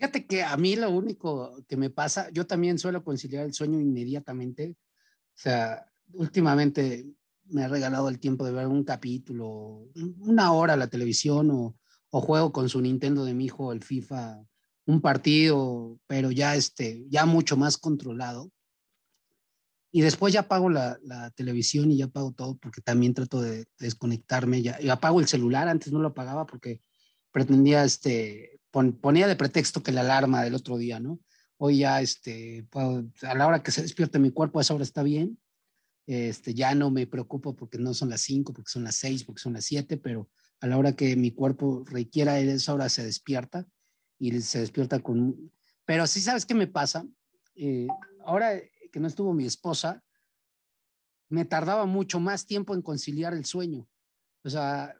Fíjate 0.00 0.26
que 0.26 0.42
a 0.42 0.56
mí 0.56 0.76
lo 0.76 0.90
único 0.90 1.62
que 1.68 1.76
me 1.76 1.90
pasa, 1.90 2.30
yo 2.30 2.46
también 2.46 2.78
suelo 2.78 3.04
conciliar 3.04 3.44
el 3.44 3.52
sueño 3.52 3.78
inmediatamente. 3.78 4.78
O 4.80 5.34
sea, 5.34 5.92
últimamente 6.14 7.06
me 7.44 7.64
ha 7.64 7.68
regalado 7.68 8.08
el 8.08 8.18
tiempo 8.18 8.46
de 8.46 8.52
ver 8.52 8.66
un 8.66 8.82
capítulo, 8.82 9.90
una 10.20 10.54
hora 10.54 10.74
la 10.74 10.86
televisión 10.86 11.50
o, 11.50 11.76
o 12.08 12.20
juego 12.22 12.50
con 12.50 12.70
su 12.70 12.80
Nintendo 12.80 13.26
de 13.26 13.34
mi 13.34 13.44
hijo, 13.44 13.74
el 13.74 13.82
FIFA, 13.82 14.42
un 14.86 15.02
partido, 15.02 16.00
pero 16.06 16.30
ya, 16.30 16.56
este, 16.56 17.04
ya 17.10 17.26
mucho 17.26 17.58
más 17.58 17.76
controlado. 17.76 18.50
Y 19.92 20.00
después 20.00 20.32
ya 20.32 20.40
apago 20.40 20.70
la, 20.70 20.98
la, 21.02 21.30
televisión 21.32 21.90
y 21.90 21.98
ya 21.98 22.06
apago 22.06 22.32
todo 22.32 22.56
porque 22.56 22.80
también 22.80 23.12
trato 23.12 23.42
de 23.42 23.66
desconectarme. 23.78 24.62
Ya, 24.62 24.80
y 24.80 24.88
apago 24.88 25.20
el 25.20 25.28
celular, 25.28 25.68
antes 25.68 25.92
no 25.92 25.98
lo 25.98 26.08
apagaba 26.08 26.46
porque 26.46 26.80
pretendía 27.32 27.84
este, 27.84 28.59
ponía 28.70 29.26
de 29.26 29.36
pretexto 29.36 29.82
que 29.82 29.92
la 29.92 30.02
alarma 30.02 30.42
del 30.42 30.54
otro 30.54 30.78
día, 30.78 31.00
¿no? 31.00 31.20
Hoy 31.58 31.78
ya, 31.78 32.00
este, 32.00 32.66
a 32.72 33.34
la 33.34 33.46
hora 33.46 33.62
que 33.62 33.70
se 33.70 33.82
despierte 33.82 34.18
mi 34.18 34.30
cuerpo, 34.30 34.58
a 34.58 34.62
esa 34.62 34.74
hora 34.74 34.84
está 34.84 35.02
bien. 35.02 35.38
Este, 36.06 36.54
ya 36.54 36.74
no 36.74 36.90
me 36.90 37.06
preocupo 37.06 37.54
porque 37.54 37.78
no 37.78 37.94
son 37.94 38.08
las 38.10 38.22
5, 38.22 38.52
porque 38.52 38.70
son 38.70 38.84
las 38.84 38.96
6, 38.96 39.24
porque 39.24 39.42
son 39.42 39.52
las 39.52 39.64
7, 39.66 39.96
pero 39.98 40.28
a 40.60 40.66
la 40.66 40.78
hora 40.78 40.94
que 40.94 41.16
mi 41.16 41.32
cuerpo 41.32 41.84
requiera 41.86 42.38
esa 42.38 42.74
hora 42.74 42.88
se 42.88 43.04
despierta 43.04 43.66
y 44.18 44.40
se 44.40 44.60
despierta 44.60 45.00
con... 45.00 45.52
Pero 45.84 46.06
sí 46.06 46.20
sabes 46.20 46.46
qué 46.46 46.54
me 46.54 46.66
pasa. 46.66 47.06
Eh, 47.54 47.86
ahora 48.24 48.60
que 48.90 49.00
no 49.00 49.06
estuvo 49.06 49.34
mi 49.34 49.44
esposa, 49.44 50.02
me 51.28 51.44
tardaba 51.44 51.86
mucho 51.86 52.20
más 52.20 52.46
tiempo 52.46 52.74
en 52.74 52.82
conciliar 52.82 53.34
el 53.34 53.44
sueño. 53.44 53.88
O 54.42 54.50
sea, 54.50 54.94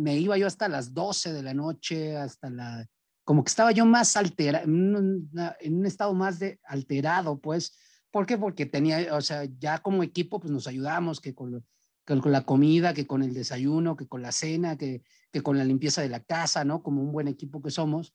me 0.00 0.16
iba 0.16 0.38
yo 0.38 0.46
hasta 0.46 0.68
las 0.68 0.94
12 0.94 1.32
de 1.32 1.42
la 1.42 1.54
noche, 1.54 2.16
hasta 2.16 2.48
la... 2.48 2.88
Como 3.22 3.44
que 3.44 3.50
estaba 3.50 3.70
yo 3.70 3.84
más 3.84 4.16
alterado, 4.16 4.64
en, 4.64 5.30
en 5.60 5.74
un 5.74 5.86
estado 5.86 6.14
más 6.14 6.38
de 6.38 6.58
alterado, 6.64 7.38
pues. 7.38 7.76
¿Por 8.10 8.26
qué? 8.26 8.38
Porque 8.38 8.66
tenía, 8.66 9.14
o 9.14 9.20
sea, 9.20 9.44
ya 9.58 9.78
como 9.78 10.02
equipo, 10.02 10.40
pues 10.40 10.50
nos 10.50 10.66
ayudamos, 10.66 11.20
que 11.20 11.34
con, 11.34 11.64
la 12.06 12.44
comida, 12.44 12.92
que 12.92 13.06
con 13.06 13.22
el 13.22 13.34
desayuno, 13.34 13.94
que 13.94 14.08
con 14.08 14.22
la 14.22 14.32
cena, 14.32 14.76
que, 14.76 15.02
que 15.30 15.42
con 15.42 15.58
la 15.58 15.64
limpieza 15.64 16.02
de 16.02 16.08
la 16.08 16.24
casa, 16.24 16.64
¿no? 16.64 16.82
Como 16.82 17.02
un 17.02 17.12
buen 17.12 17.28
equipo 17.28 17.62
que 17.62 17.70
somos. 17.70 18.14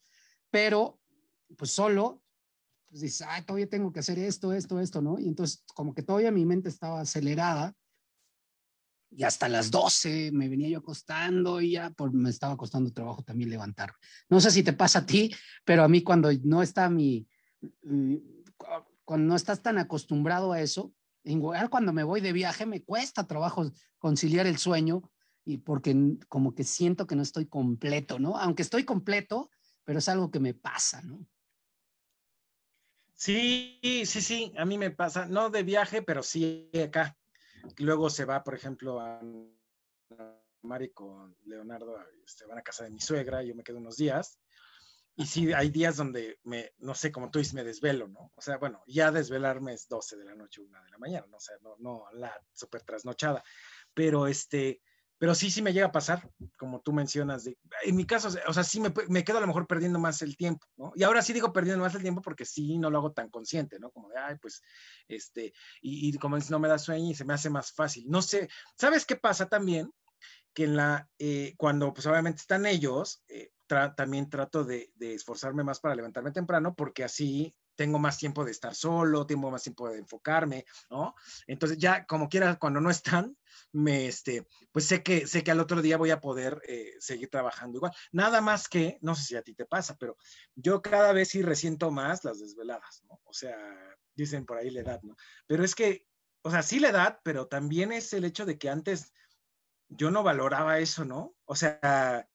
Pero, 0.50 1.00
pues 1.56 1.70
solo, 1.70 2.22
pues 2.88 3.00
dices, 3.00 3.26
ay, 3.26 3.42
todavía 3.42 3.70
tengo 3.70 3.92
que 3.92 4.00
hacer 4.00 4.18
esto, 4.18 4.52
esto, 4.52 4.80
esto, 4.80 5.00
¿no? 5.00 5.18
Y 5.18 5.28
entonces, 5.28 5.64
como 5.74 5.94
que 5.94 6.02
todavía 6.02 6.30
mi 6.30 6.44
mente 6.44 6.68
estaba 6.68 7.00
acelerada 7.00 7.74
y 9.10 9.24
hasta 9.24 9.48
las 9.48 9.70
12 9.70 10.30
me 10.32 10.48
venía 10.48 10.68
yo 10.68 10.78
acostando 10.78 11.60
y 11.60 11.72
ya 11.72 11.90
por, 11.90 12.12
me 12.12 12.30
estaba 12.30 12.56
costando 12.56 12.92
trabajo 12.92 13.22
también 13.22 13.50
levantarme. 13.50 13.96
No 14.28 14.40
sé 14.40 14.50
si 14.50 14.62
te 14.62 14.72
pasa 14.72 15.00
a 15.00 15.06
ti, 15.06 15.34
pero 15.64 15.84
a 15.84 15.88
mí 15.88 16.02
cuando 16.02 16.30
no 16.44 16.62
está 16.62 16.90
mi, 16.90 17.26
cuando 19.04 19.28
no 19.28 19.36
estás 19.36 19.62
tan 19.62 19.78
acostumbrado 19.78 20.52
a 20.52 20.60
eso, 20.60 20.92
igual 21.24 21.70
cuando 21.70 21.92
me 21.92 22.02
voy 22.02 22.20
de 22.20 22.32
viaje 22.32 22.66
me 22.66 22.82
cuesta 22.82 23.26
trabajo 23.26 23.70
conciliar 23.98 24.46
el 24.46 24.58
sueño 24.58 25.10
y 25.44 25.58
porque 25.58 25.96
como 26.28 26.54
que 26.54 26.64
siento 26.64 27.06
que 27.06 27.16
no 27.16 27.22
estoy 27.22 27.46
completo, 27.46 28.18
¿no? 28.18 28.36
Aunque 28.36 28.62
estoy 28.62 28.84
completo, 28.84 29.50
pero 29.84 30.00
es 30.00 30.08
algo 30.08 30.30
que 30.30 30.40
me 30.40 30.54
pasa, 30.54 31.02
¿no? 31.02 31.24
Sí, 33.14 33.78
sí, 33.82 34.20
sí, 34.20 34.52
a 34.58 34.66
mí 34.66 34.76
me 34.76 34.90
pasa, 34.90 35.26
no 35.26 35.48
de 35.48 35.62
viaje, 35.62 36.02
pero 36.02 36.22
sí 36.22 36.68
acá. 36.84 37.16
Luego 37.78 38.10
se 38.10 38.24
va, 38.24 38.42
por 38.42 38.54
ejemplo, 38.54 39.00
a 39.00 39.20
Mari 40.62 40.90
con 40.90 41.36
Leonardo, 41.44 41.96
este, 42.24 42.46
van 42.46 42.58
a 42.58 42.62
casa 42.62 42.84
de 42.84 42.90
mi 42.90 43.00
suegra, 43.00 43.42
yo 43.42 43.54
me 43.54 43.62
quedo 43.62 43.78
unos 43.78 43.96
días. 43.96 44.38
Y 45.18 45.24
sí, 45.24 45.50
hay 45.54 45.70
días 45.70 45.96
donde 45.96 46.38
me, 46.44 46.72
no 46.78 46.94
sé, 46.94 47.10
como 47.10 47.30
tú 47.30 47.38
dices, 47.38 47.54
me 47.54 47.64
desvelo, 47.64 48.06
¿no? 48.06 48.32
O 48.34 48.42
sea, 48.42 48.58
bueno, 48.58 48.82
ya 48.86 49.10
desvelarme 49.10 49.72
es 49.72 49.88
12 49.88 50.16
de 50.16 50.24
la 50.24 50.34
noche, 50.34 50.60
1 50.60 50.84
de 50.84 50.90
la 50.90 50.98
mañana, 50.98 51.26
¿no? 51.26 51.38
O 51.38 51.40
sea, 51.40 51.56
no, 51.62 51.76
no 51.78 52.04
la 52.12 52.38
súper 52.52 52.82
trasnochada. 52.82 53.42
Pero 53.94 54.26
este, 54.26 54.82
pero 55.18 55.34
sí, 55.34 55.50
sí 55.50 55.62
me 55.62 55.72
llega 55.72 55.86
a 55.86 55.92
pasar, 55.92 56.30
como 56.58 56.80
tú 56.80 56.92
mencionas. 56.92 57.44
De, 57.44 57.58
en 57.84 57.96
mi 57.96 58.04
caso, 58.04 58.28
o 58.46 58.52
sea, 58.52 58.64
sí 58.64 58.80
me, 58.80 58.92
me, 59.08 59.24
quedo 59.24 59.38
a 59.38 59.40
lo 59.40 59.46
mejor 59.46 59.66
perdiendo 59.66 59.98
más 59.98 60.20
el 60.22 60.36
tiempo, 60.36 60.66
¿no? 60.76 60.92
Y 60.94 61.04
ahora 61.04 61.22
sí 61.22 61.32
digo 61.32 61.52
perdiendo 61.52 61.82
más 61.82 61.94
el 61.94 62.02
tiempo 62.02 62.20
porque 62.20 62.44
sí 62.44 62.78
no 62.78 62.90
lo 62.90 62.98
hago 62.98 63.12
tan 63.12 63.30
consciente, 63.30 63.78
¿no? 63.78 63.90
Como 63.90 64.08
de, 64.10 64.18
ay, 64.18 64.36
pues, 64.40 64.62
este, 65.08 65.52
y, 65.80 66.08
y 66.08 66.18
como 66.18 66.36
dices, 66.36 66.50
no 66.50 66.58
me 66.58 66.68
da 66.68 66.78
sueño 66.78 67.10
y 67.10 67.14
se 67.14 67.24
me 67.24 67.34
hace 67.34 67.48
más 67.48 67.72
fácil. 67.72 68.04
No 68.08 68.20
sé, 68.22 68.48
¿sabes 68.76 69.06
qué 69.06 69.16
pasa 69.16 69.48
también? 69.48 69.90
Que 70.52 70.64
en 70.64 70.76
la, 70.76 71.08
eh, 71.18 71.54
cuando 71.56 71.92
pues 71.92 72.06
obviamente 72.06 72.40
están 72.40 72.66
ellos, 72.66 73.22
eh, 73.28 73.50
también 73.96 74.30
trato 74.30 74.64
de, 74.64 74.90
de 74.94 75.14
esforzarme 75.14 75.64
más 75.64 75.80
para 75.80 75.94
levantarme 75.94 76.30
temprano 76.30 76.74
porque 76.74 77.04
así 77.04 77.54
tengo 77.76 77.98
más 77.98 78.18
tiempo 78.18 78.44
de 78.44 78.50
estar 78.50 78.74
solo, 78.74 79.26
tengo 79.26 79.50
más 79.50 79.62
tiempo 79.62 79.88
de 79.88 79.98
enfocarme, 79.98 80.64
¿no? 80.90 81.14
Entonces 81.46 81.78
ya 81.78 82.06
como 82.06 82.28
quiera, 82.28 82.58
cuando 82.58 82.80
no 82.80 82.90
están, 82.90 83.36
me, 83.72 84.06
este, 84.06 84.46
pues 84.72 84.86
sé 84.86 85.02
que, 85.02 85.26
sé 85.26 85.44
que 85.44 85.50
al 85.50 85.60
otro 85.60 85.82
día 85.82 85.96
voy 85.96 86.10
a 86.10 86.20
poder 86.20 86.60
eh, 86.66 86.94
seguir 86.98 87.30
trabajando 87.30 87.76
igual. 87.76 87.92
Nada 88.12 88.40
más 88.40 88.68
que, 88.68 88.98
no 89.02 89.14
sé 89.14 89.24
si 89.24 89.36
a 89.36 89.42
ti 89.42 89.54
te 89.54 89.66
pasa, 89.66 89.96
pero 89.96 90.16
yo 90.54 90.82
cada 90.82 91.12
vez 91.12 91.28
sí 91.28 91.42
resiento 91.42 91.90
más 91.90 92.24
las 92.24 92.40
desveladas, 92.40 93.02
¿no? 93.08 93.20
O 93.24 93.32
sea, 93.32 93.56
dicen 94.14 94.46
por 94.46 94.58
ahí 94.58 94.70
la 94.70 94.80
edad, 94.80 95.00
¿no? 95.02 95.16
Pero 95.46 95.64
es 95.64 95.74
que, 95.74 96.06
o 96.42 96.50
sea, 96.50 96.62
sí 96.62 96.80
la 96.80 96.88
edad, 96.88 97.20
pero 97.22 97.46
también 97.46 97.92
es 97.92 98.12
el 98.12 98.24
hecho 98.24 98.46
de 98.46 98.58
que 98.58 98.70
antes 98.70 99.12
yo 99.88 100.10
no 100.10 100.22
valoraba 100.22 100.78
eso, 100.78 101.04
¿no? 101.04 101.36
O 101.44 101.54
sea, 101.54 102.28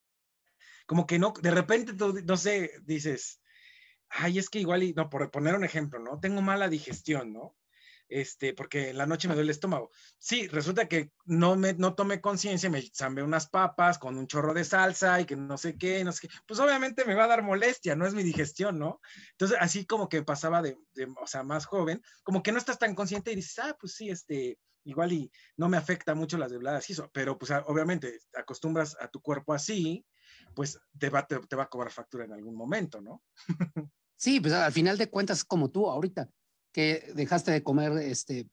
como 0.85 1.07
que 1.07 1.19
no, 1.19 1.33
de 1.41 1.51
repente 1.51 1.93
tú, 1.93 2.19
no 2.23 2.37
sé, 2.37 2.71
dices, 2.83 3.40
ay, 4.11 4.39
es 4.39 4.49
que 4.49 4.59
igual, 4.59 4.83
y, 4.83 4.93
no, 4.93 5.09
por 5.09 5.29
poner 5.31 5.55
un 5.55 5.63
ejemplo, 5.63 5.99
¿no? 5.99 6.19
Tengo 6.19 6.41
mala 6.41 6.69
digestión, 6.69 7.33
¿no? 7.33 7.55
Este, 8.11 8.53
porque 8.53 8.89
en 8.89 8.97
la 8.97 9.05
noche 9.05 9.29
me 9.29 9.35
duele 9.35 9.47
el 9.47 9.55
estómago. 9.55 9.89
Sí, 10.19 10.47
resulta 10.49 10.89
que 10.89 11.13
no 11.23 11.55
me, 11.55 11.73
no 11.73 11.95
tomé 11.95 12.19
conciencia, 12.19 12.69
me 12.69 12.81
zambé 12.93 13.23
unas 13.23 13.47
papas 13.47 13.97
con 13.97 14.17
un 14.17 14.27
chorro 14.27 14.53
de 14.53 14.65
salsa 14.65 15.21
y 15.21 15.25
que 15.25 15.37
no 15.37 15.57
sé 15.57 15.77
qué, 15.77 16.03
no 16.03 16.11
sé 16.11 16.27
qué. 16.27 16.33
Pues 16.45 16.59
obviamente 16.59 17.05
me 17.05 17.15
va 17.15 17.23
a 17.23 17.27
dar 17.27 17.41
molestia, 17.41 17.95
no 17.95 18.05
es 18.05 18.13
mi 18.13 18.21
digestión, 18.21 18.77
¿no? 18.77 18.99
Entonces, 19.31 19.57
así 19.61 19.85
como 19.85 20.09
que 20.09 20.23
pasaba 20.23 20.61
de, 20.61 20.77
o 21.21 21.25
sea, 21.25 21.43
más 21.43 21.65
joven, 21.65 22.01
como 22.23 22.43
que 22.43 22.51
no 22.51 22.57
estás 22.57 22.77
tan 22.77 22.95
consciente 22.95 23.31
y 23.31 23.35
dices, 23.37 23.59
ah, 23.59 23.77
pues 23.79 23.93
sí, 23.93 24.09
este, 24.09 24.59
igual 24.83 25.13
y 25.13 25.31
no 25.55 25.69
me 25.69 25.77
afecta 25.77 26.13
mucho 26.13 26.37
las 26.37 26.51
debladas 26.51 26.89
y 26.89 26.93
eso, 26.93 27.09
pero 27.13 27.37
pues 27.37 27.51
obviamente 27.65 28.19
acostumbras 28.35 28.97
a 28.99 29.07
tu 29.07 29.21
cuerpo 29.21 29.53
así, 29.53 30.05
pues 30.53 30.77
te 30.99 31.09
va, 31.09 31.25
te 31.25 31.55
va 31.55 31.63
a 31.63 31.69
cobrar 31.69 31.93
factura 31.93 32.25
en 32.25 32.33
algún 32.33 32.55
momento, 32.55 32.99
¿no? 32.99 33.23
Sí, 34.21 34.39
pues 34.39 34.53
al 34.53 34.71
final 34.71 34.99
de 34.99 35.09
cuentas, 35.09 35.43
como 35.43 35.71
tú 35.71 35.89
ahorita, 35.89 36.29
que 36.71 37.11
dejaste 37.15 37.49
de 37.49 37.63
comer 37.63 37.93
este, 38.03 38.47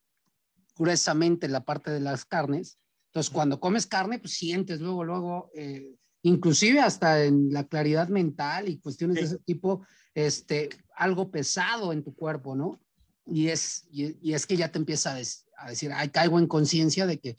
gruesamente 0.79 1.47
la 1.47 1.63
parte 1.63 1.91
de 1.91 2.01
las 2.01 2.25
carnes. 2.25 2.79
Entonces, 3.09 3.31
cuando 3.31 3.61
comes 3.61 3.87
carne, 3.87 4.19
pues 4.19 4.33
sientes 4.33 4.81
luego, 4.81 5.05
luego, 5.05 5.51
eh, 5.55 5.95
inclusive 6.23 6.81
hasta 6.81 7.23
en 7.23 7.53
la 7.53 7.65
claridad 7.65 8.09
mental 8.09 8.71
y 8.71 8.79
cuestiones 8.79 9.17
de 9.17 9.23
ese 9.25 9.39
tipo, 9.41 9.87
este, 10.15 10.71
algo 10.97 11.31
pesado 11.31 11.93
en 11.93 12.03
tu 12.03 12.15
cuerpo, 12.15 12.57
¿no? 12.57 12.81
Y 13.27 13.49
es, 13.49 13.87
y, 13.91 14.33
es 14.33 14.47
que 14.47 14.57
ya 14.57 14.73
te 14.73 14.79
empieza 14.79 15.17
a, 15.17 15.21
a 15.59 15.69
decir, 15.69 15.93
ay, 15.93 16.09
caigo 16.09 16.39
en 16.39 16.47
conciencia 16.47 17.05
de 17.05 17.21
que, 17.21 17.37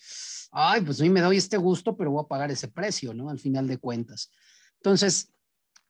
ay, 0.52 0.82
pues 0.82 1.00
a 1.00 1.04
mí 1.04 1.10
me 1.10 1.22
doy 1.22 1.38
este 1.38 1.58
gusto, 1.58 1.98
pero 1.98 2.12
voy 2.12 2.24
a 2.24 2.28
pagar 2.28 2.52
ese 2.52 2.68
precio, 2.68 3.12
¿no? 3.12 3.32
Al 3.32 3.40
final 3.40 3.66
de 3.68 3.80
cuentas. 3.80 4.30
Entonces, 4.76 5.34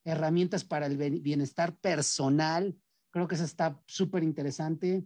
herramientas 0.04 0.64
para 0.64 0.88
el 0.88 0.98
bienestar 1.22 1.76
personal. 1.78 2.76
Creo 3.12 3.28
que 3.28 3.36
eso 3.36 3.44
está 3.44 3.80
súper 3.86 4.24
interesante. 4.24 5.06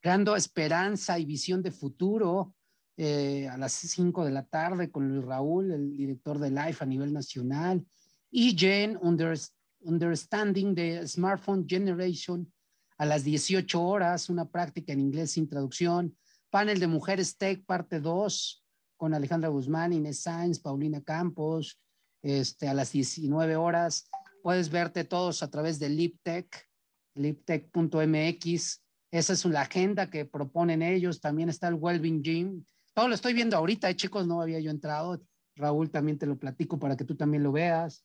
Creando 0.00 0.36
esperanza 0.36 1.18
y 1.18 1.24
visión 1.24 1.62
de 1.62 1.72
futuro 1.72 2.54
eh, 3.02 3.48
a 3.48 3.56
las 3.56 3.72
5 3.72 4.26
de 4.26 4.30
la 4.30 4.44
tarde 4.44 4.90
con 4.90 5.08
Luis 5.08 5.24
Raúl, 5.24 5.72
el 5.72 5.96
director 5.96 6.38
de 6.38 6.50
Life 6.50 6.84
a 6.84 6.86
nivel 6.86 7.14
nacional, 7.14 7.82
y 8.30 8.54
under, 9.00 9.38
Understanding 9.80 10.74
the 10.74 11.08
Smartphone 11.08 11.66
Generation, 11.66 12.52
a 12.98 13.06
las 13.06 13.24
18 13.24 13.82
horas, 13.82 14.28
una 14.28 14.50
práctica 14.50 14.92
en 14.92 15.00
inglés 15.00 15.30
sin 15.30 15.48
traducción, 15.48 16.14
panel 16.50 16.78
de 16.78 16.88
Mujeres 16.88 17.38
Tech, 17.38 17.64
parte 17.64 18.00
2, 18.00 18.66
con 18.98 19.14
Alejandra 19.14 19.48
Guzmán, 19.48 19.94
Inés 19.94 20.20
Sainz, 20.20 20.58
Paulina 20.60 21.00
Campos, 21.00 21.80
este, 22.20 22.68
a 22.68 22.74
las 22.74 22.92
19 22.92 23.56
horas. 23.56 24.10
Puedes 24.42 24.68
verte 24.68 25.04
todos 25.04 25.42
a 25.42 25.48
través 25.50 25.78
de 25.78 25.88
LipTech, 25.88 26.68
liptech.mx. 27.14 28.82
Esa 29.10 29.32
es 29.32 29.44
la 29.46 29.62
agenda 29.62 30.10
que 30.10 30.26
proponen 30.26 30.82
ellos. 30.82 31.18
También 31.22 31.48
está 31.48 31.68
el 31.68 31.76
Wellbeing 31.76 32.22
Gym, 32.22 32.64
todo 33.00 33.08
lo 33.08 33.14
estoy 33.14 33.32
viendo 33.32 33.56
ahorita, 33.56 33.88
eh, 33.88 33.96
chicos, 33.96 34.26
no 34.26 34.42
había 34.42 34.60
yo 34.60 34.70
entrado. 34.70 35.22
Raúl 35.56 35.90
también 35.90 36.18
te 36.18 36.26
lo 36.26 36.38
platico 36.38 36.78
para 36.78 36.98
que 36.98 37.04
tú 37.06 37.14
también 37.14 37.42
lo 37.42 37.50
veas. 37.50 38.04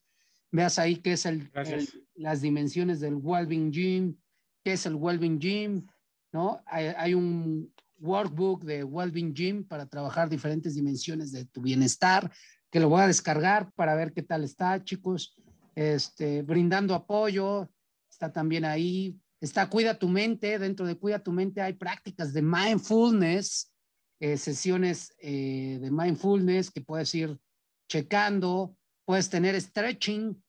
Veas 0.53 0.79
ahí 0.79 0.95
qué 0.95 1.11
es 1.11 1.25
el, 1.25 1.51
las 2.13 2.39
dimensiones 2.39 3.01
del 3.01 3.15
Wellbeing 3.15 3.73
Gym, 3.73 4.15
qué 4.63 4.71
es 4.71 4.85
el 4.85 4.95
Wellbeing 4.95 5.37
Gym, 5.37 5.85
¿no? 6.31 6.63
Hay, 6.65 6.85
hay 6.95 7.13
un 7.13 7.73
workbook 7.99 8.63
de 8.63 8.85
Wellbeing 8.85 9.33
Gym 9.33 9.67
para 9.67 9.85
trabajar 9.85 10.29
diferentes 10.29 10.75
dimensiones 10.75 11.33
de 11.33 11.43
tu 11.43 11.59
bienestar, 11.59 12.31
que 12.71 12.79
lo 12.79 12.87
voy 12.87 13.01
a 13.01 13.07
descargar 13.07 13.73
para 13.73 13.95
ver 13.95 14.13
qué 14.13 14.23
tal 14.23 14.45
está, 14.45 14.81
chicos. 14.81 15.35
Este, 15.75 16.41
brindando 16.41 16.95
apoyo, 16.95 17.69
está 18.09 18.31
también 18.31 18.63
ahí. 18.63 19.19
Está 19.41 19.69
Cuida 19.69 19.99
tu 19.99 20.07
mente, 20.07 20.57
dentro 20.57 20.85
de 20.85 20.95
Cuida 20.95 21.19
tu 21.19 21.33
mente 21.33 21.61
hay 21.61 21.73
prácticas 21.73 22.31
de 22.31 22.41
mindfulness, 22.41 23.74
eh, 24.19 24.37
sesiones 24.37 25.13
eh, 25.19 25.77
de 25.81 25.91
mindfulness 25.91 26.71
que 26.71 26.81
puedes 26.81 27.13
ir 27.15 27.37
checando, 27.87 28.77
puedes 29.03 29.29
tener 29.29 29.59
stretching. 29.59 30.41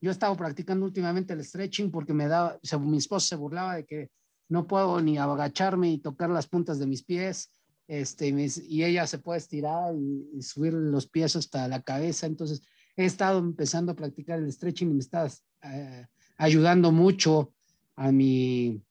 Yo 0.00 0.10
he 0.10 0.12
estado 0.12 0.36
practicando 0.36 0.84
últimamente 0.84 1.32
el 1.32 1.44
stretching 1.44 1.90
porque 1.90 2.12
me 2.12 2.28
daba, 2.28 2.58
mi 2.80 2.98
esposo 2.98 3.26
se 3.26 3.36
burlaba 3.36 3.76
de 3.76 3.86
que 3.86 4.10
no 4.48 4.66
puedo 4.66 5.00
ni 5.00 5.16
agacharme 5.18 5.90
y 5.90 5.98
tocar 5.98 6.30
las 6.30 6.46
puntas 6.46 6.78
de 6.78 6.86
mis 6.86 7.02
pies, 7.02 7.50
este, 7.86 8.28
y 8.28 8.84
ella 8.84 9.06
se 9.06 9.18
puede 9.18 9.38
estirar 9.38 9.94
y, 9.94 10.42
subir 10.42 10.72
los 10.72 11.06
pies 11.06 11.36
hasta 11.36 11.68
la 11.68 11.82
cabeza. 11.82 12.26
Entonces, 12.26 12.62
he 12.96 13.04
estado 13.04 13.38
empezando 13.38 13.92
a 13.92 13.96
practicar 13.96 14.38
el 14.38 14.52
stretching 14.52 14.90
y 14.90 14.94
me 14.94 15.00
está 15.00 15.28
eh, 15.62 16.06
ayudando 16.36 16.92
mucho 16.92 17.52
a 17.96 18.12
mi, 18.12 18.82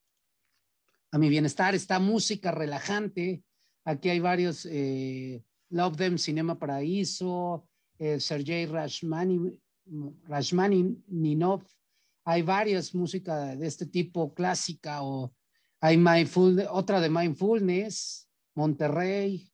a 1.11 1.17
mi 1.17 1.29
bienestar. 1.29 1.75
Está 1.75 1.99
música 1.99 2.51
relajante. 2.51 3.43
Aquí 3.85 4.09
hay 4.09 4.19
varios, 4.19 4.65
eh, 4.69 5.43
Love 5.69 5.97
Them 5.97 6.17
Cinema 6.17 6.57
Paraíso, 6.57 7.67
eh, 7.99 8.19
Sergei 8.19 8.65
Rashmani, 8.65 9.59
Ninov. 11.07 11.63
Hay 12.25 12.41
varias 12.41 12.95
músicas 12.95 13.59
de 13.59 13.67
este 13.67 13.85
tipo, 13.85 14.33
clásica 14.33 15.03
o 15.03 15.33
hay 15.81 15.97
mindful, 15.97 16.65
otra 16.69 17.01
de 17.01 17.09
Mindfulness, 17.09 18.29
Monterrey, 18.55 19.51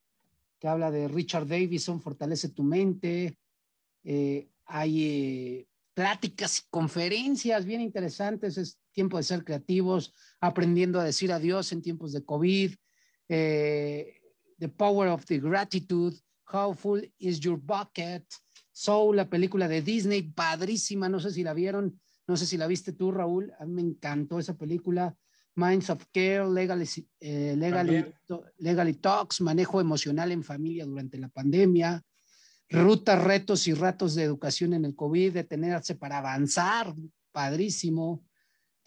que 0.59 0.67
habla 0.67 0.91
de 0.91 1.07
Richard 1.07 1.47
Davison, 1.47 1.99
Fortalece 1.99 2.49
tu 2.49 2.61
mente. 2.61 3.35
Eh, 4.03 4.47
hay 4.65 5.67
pláticas 5.95 6.59
y 6.59 6.69
conferencias 6.69 7.65
bien 7.65 7.81
interesantes, 7.81 8.57
es 8.57 8.77
tiempo 8.91 9.17
de 9.17 9.23
ser 9.23 9.43
creativos, 9.43 10.13
aprendiendo 10.39 10.99
a 10.99 11.03
decir 11.03 11.31
adiós 11.31 11.71
en 11.71 11.81
tiempos 11.81 12.11
de 12.11 12.23
COVID. 12.23 12.75
The 14.59 14.69
Power 14.69 15.07
of 15.07 15.25
the 15.25 15.39
Gratitude, 15.39 16.15
How 16.51 16.73
Full 16.73 17.01
is 17.19 17.39
Your 17.39 17.57
Bucket, 17.57 18.25
Soul, 18.71 19.15
la 19.15 19.29
película 19.29 19.67
de 19.67 19.81
Disney, 19.81 20.21
padrísima, 20.21 21.09
no 21.09 21.19
sé 21.19 21.31
si 21.31 21.43
la 21.43 21.53
vieron, 21.53 21.99
no 22.27 22.37
sé 22.37 22.45
si 22.45 22.57
la 22.57 22.67
viste 22.67 22.93
tú, 22.93 23.11
Raúl, 23.11 23.51
a 23.59 23.65
mí 23.65 23.73
me 23.73 23.81
encantó 23.81 24.39
esa 24.39 24.55
película. 24.55 25.15
Minds 25.55 25.89
of 25.89 26.05
Care, 26.13 26.47
Legally, 26.47 26.87
eh, 27.19 28.93
Talks, 29.01 29.41
manejo 29.41 29.81
emocional 29.81 30.31
en 30.31 30.43
familia 30.43 30.85
durante 30.85 31.17
la 31.17 31.27
pandemia, 31.27 32.01
rutas, 32.69 33.21
retos 33.21 33.67
y 33.67 33.73
ratos 33.73 34.15
de 34.15 34.23
educación 34.23 34.73
en 34.73 34.85
el 34.85 34.95
COVID, 34.95 35.33
detenerse 35.33 35.95
para 35.95 36.19
avanzar, 36.19 36.93
padrísimo. 37.31 38.23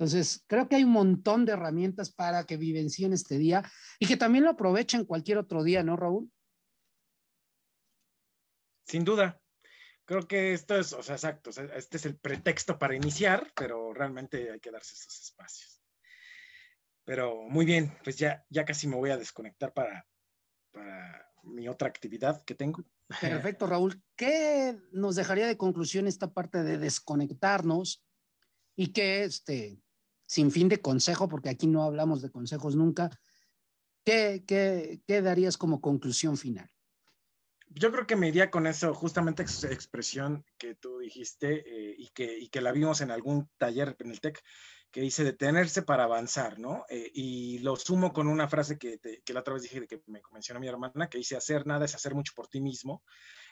Entonces, 0.02 0.44
creo 0.48 0.68
que 0.68 0.74
hay 0.74 0.82
un 0.82 0.90
montón 0.90 1.44
de 1.44 1.52
herramientas 1.52 2.10
para 2.10 2.42
que 2.44 2.56
vivencien 2.56 3.12
este 3.12 3.38
día 3.38 3.62
y 4.00 4.06
que 4.08 4.16
también 4.16 4.42
lo 4.42 4.50
aprovechen 4.50 5.04
cualquier 5.04 5.38
otro 5.38 5.62
día, 5.62 5.84
¿no, 5.84 5.96
Raúl? 5.96 6.28
Sin 8.84 9.04
duda. 9.04 9.40
Creo 10.04 10.26
que 10.26 10.54
esto 10.54 10.76
es, 10.76 10.92
o 10.92 11.04
sea, 11.04 11.14
exacto, 11.14 11.50
este 11.50 11.98
es 11.98 12.04
el 12.04 12.16
pretexto 12.16 12.80
para 12.80 12.96
iniciar, 12.96 13.52
pero 13.54 13.94
realmente 13.94 14.50
hay 14.50 14.58
que 14.58 14.72
darse 14.72 14.94
esos 14.94 15.22
espacios. 15.22 15.80
Pero 17.04 17.42
muy 17.42 17.64
bien, 17.64 17.96
pues 18.02 18.16
ya, 18.16 18.44
ya 18.50 18.64
casi 18.64 18.88
me 18.88 18.96
voy 18.96 19.10
a 19.10 19.16
desconectar 19.16 19.72
para, 19.72 20.04
para 20.72 21.30
mi 21.44 21.68
otra 21.68 21.86
actividad 21.86 22.42
que 22.44 22.56
tengo. 22.56 22.82
Perfecto, 23.20 23.68
Raúl. 23.68 24.02
¿Qué 24.16 24.76
nos 24.90 25.14
dejaría 25.14 25.46
de 25.46 25.56
conclusión 25.56 26.08
esta 26.08 26.32
parte 26.32 26.64
de 26.64 26.78
desconectarnos 26.78 28.04
y 28.74 28.92
que, 28.92 29.22
este, 29.22 29.78
sin 30.32 30.50
fin 30.50 30.70
de 30.70 30.80
consejo, 30.80 31.28
porque 31.28 31.50
aquí 31.50 31.66
no 31.66 31.82
hablamos 31.82 32.22
de 32.22 32.30
consejos 32.30 32.74
nunca, 32.74 33.10
¿qué, 34.02 34.44
qué, 34.46 35.02
qué 35.06 35.20
darías 35.20 35.58
como 35.58 35.82
conclusión 35.82 36.38
final? 36.38 36.70
Yo 37.68 37.92
creo 37.92 38.06
que 38.06 38.16
me 38.16 38.28
iría 38.28 38.50
con 38.50 38.66
eso, 38.66 38.94
justamente 38.94 39.42
esa 39.42 39.70
expresión 39.70 40.42
que 40.56 40.74
tú 40.74 41.00
dijiste 41.00 41.62
eh, 41.66 41.94
y, 41.98 42.08
que, 42.14 42.38
y 42.38 42.48
que 42.48 42.62
la 42.62 42.72
vimos 42.72 43.02
en 43.02 43.10
algún 43.10 43.50
taller 43.58 43.94
en 43.98 44.10
el 44.10 44.22
TEC, 44.22 44.42
que 44.90 45.02
dice 45.02 45.22
detenerse 45.22 45.82
para 45.82 46.04
avanzar, 46.04 46.58
¿no? 46.58 46.86
Eh, 46.88 47.10
y 47.12 47.58
lo 47.58 47.76
sumo 47.76 48.14
con 48.14 48.26
una 48.26 48.48
frase 48.48 48.78
que, 48.78 48.98
que, 48.98 49.32
la 49.34 49.40
otra 49.40 49.52
vez 49.52 49.64
dije 49.64 49.86
que 49.86 50.00
me 50.06 50.22
mencionó 50.32 50.60
mi 50.60 50.68
hermana, 50.68 51.10
que 51.10 51.18
dice 51.18 51.36
hacer 51.36 51.66
nada 51.66 51.84
es 51.84 51.94
hacer 51.94 52.14
mucho 52.14 52.32
por 52.34 52.48
ti 52.48 52.62
mismo. 52.62 53.02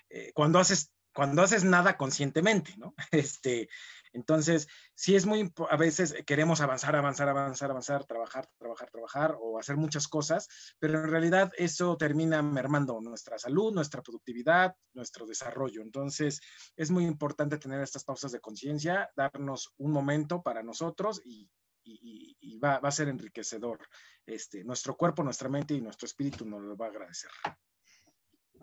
Eh, 0.09 0.33
cuando 0.33 0.59
haces 0.59 0.91
cuando 1.13 1.43
haces 1.43 1.65
nada 1.65 1.97
conscientemente, 1.97 2.75
¿no? 2.77 2.95
Este, 3.11 3.69
entonces, 4.13 4.69
sí 4.95 5.15
es 5.15 5.27
muy, 5.27 5.53
a 5.69 5.77
veces 5.77 6.15
queremos 6.27 6.61
avanzar, 6.61 6.97
avanzar, 6.97 7.29
avanzar, 7.29 7.71
avanzar, 7.71 8.05
trabajar, 8.05 8.49
trabajar, 8.59 8.91
trabajar 8.91 9.37
o 9.41 9.59
hacer 9.59 9.77
muchas 9.77 10.09
cosas, 10.09 10.49
pero 10.79 11.01
en 11.03 11.11
realidad 11.11 11.53
eso 11.57 11.97
termina 11.97 12.43
mermando 12.43 13.01
nuestra 13.01 13.39
salud, 13.39 13.73
nuestra 13.73 14.03
productividad, 14.03 14.75
nuestro 14.95 15.27
desarrollo. 15.27 15.83
Entonces, 15.83 16.41
es 16.77 16.91
muy 16.91 17.05
importante 17.05 17.59
tener 17.59 17.81
estas 17.81 18.05
pausas 18.05 18.33
de 18.33 18.41
conciencia, 18.41 19.11
darnos 19.17 19.73
un 19.79 19.93
momento 19.93 20.43
para 20.43 20.63
nosotros 20.63 21.23
y, 21.25 21.49
va, 22.63 22.79
va, 22.79 22.89
a 22.89 22.93
ser 22.93 23.09
enriquecedor. 23.09 23.79
Este, 24.27 24.65
nuestro 24.65 24.97
cuerpo, 24.97 25.23
nuestra 25.23 25.49
mente 25.49 25.75
y 25.75 25.81
nuestro 25.81 26.07
espíritu 26.07 26.45
nos 26.45 26.63
lo 26.63 26.77
va 26.77 26.87
a 26.87 26.91
agradecer 26.91 27.31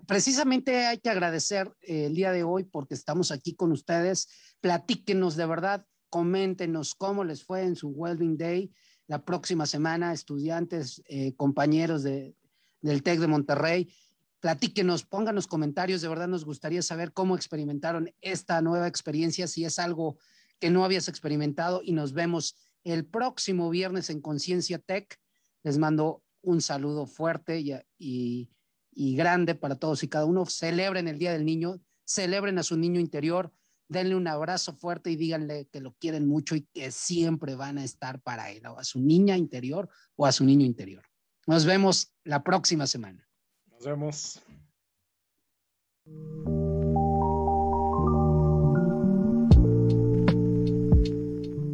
precisamente 0.05 0.85
hay 0.85 0.99
que 0.99 1.09
agradecer 1.09 1.71
eh, 1.81 2.05
el 2.05 2.15
día 2.15 2.31
de 2.31 2.43
hoy 2.43 2.63
porque 2.63 2.93
estamos 2.93 3.31
aquí 3.31 3.55
con 3.55 3.71
ustedes. 3.71 4.27
Platíquenos 4.61 5.35
de 5.35 5.45
verdad, 5.45 5.85
coméntenos 6.09 6.95
cómo 6.95 7.23
les 7.23 7.43
fue 7.43 7.63
en 7.63 7.75
su 7.75 7.89
Welding 7.89 8.37
Day 8.37 8.71
la 9.07 9.23
próxima 9.23 9.65
semana, 9.65 10.13
estudiantes, 10.13 11.01
eh, 11.07 11.33
compañeros 11.35 12.03
de, 12.03 12.35
del 12.81 13.03
TEC 13.03 13.19
de 13.19 13.27
Monterrey. 13.27 13.93
Platíquenos, 14.39 15.03
pónganos 15.03 15.47
comentarios, 15.47 16.01
de 16.01 16.09
verdad 16.09 16.27
nos 16.27 16.45
gustaría 16.45 16.81
saber 16.81 17.13
cómo 17.13 17.35
experimentaron 17.35 18.13
esta 18.21 18.61
nueva 18.61 18.87
experiencia, 18.87 19.47
si 19.47 19.65
es 19.65 19.79
algo 19.79 20.17
que 20.59 20.69
no 20.69 20.83
habías 20.83 21.07
experimentado 21.07 21.81
y 21.83 21.93
nos 21.93 22.13
vemos 22.13 22.55
el 22.83 23.05
próximo 23.05 23.69
viernes 23.69 24.09
en 24.09 24.21
Conciencia 24.21 24.79
Tech. 24.79 25.17
Les 25.63 25.77
mando 25.77 26.23
un 26.41 26.61
saludo 26.61 27.07
fuerte 27.07 27.63
y 27.97 28.49
y 28.97 29.15
grande 29.15 29.53
para 29.53 29.75
todos 29.75 30.01
y 30.01 30.07
cada 30.07 30.25
uno. 30.25 30.45
Celebren 30.47 31.07
el 31.07 31.19
Día 31.19 31.31
del 31.31 31.45
Niño, 31.45 31.79
celebren 32.03 32.57
a 32.57 32.63
su 32.63 32.75
niño 32.75 32.99
interior, 32.99 33.53
denle 33.87 34.15
un 34.15 34.27
abrazo 34.27 34.73
fuerte 34.73 35.11
y 35.11 35.15
díganle 35.15 35.67
que 35.71 35.81
lo 35.81 35.93
quieren 35.93 36.27
mucho 36.27 36.55
y 36.55 36.61
que 36.73 36.91
siempre 36.91 37.55
van 37.55 37.77
a 37.77 37.83
estar 37.83 38.19
para 38.21 38.51
él, 38.51 38.65
o 38.65 38.79
a 38.79 38.83
su 38.83 38.99
niña 38.99 39.37
interior 39.37 39.87
o 40.15 40.25
a 40.25 40.31
su 40.31 40.43
niño 40.43 40.65
interior. 40.65 41.03
Nos 41.45 41.65
vemos 41.65 42.11
la 42.23 42.43
próxima 42.43 42.87
semana. 42.87 43.29
Nos 43.67 43.85
vemos. 43.85 44.41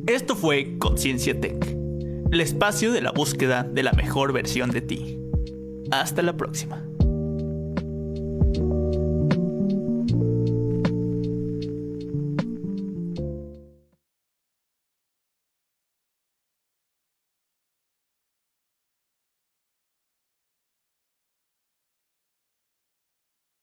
Esto 0.07 0.35
fue 0.35 0.77
Conciencia 0.77 1.39
Tech, 1.39 1.65
el 2.31 2.41
espacio 2.41 2.91
de 2.91 3.01
la 3.01 3.11
búsqueda 3.11 3.63
de 3.63 3.81
la 3.81 3.93
mejor 3.93 4.33
versión 4.33 4.71
de 4.71 4.81
ti. 4.81 5.17
Hasta 5.89 6.21
la 6.21 6.35
próxima. 6.35 6.92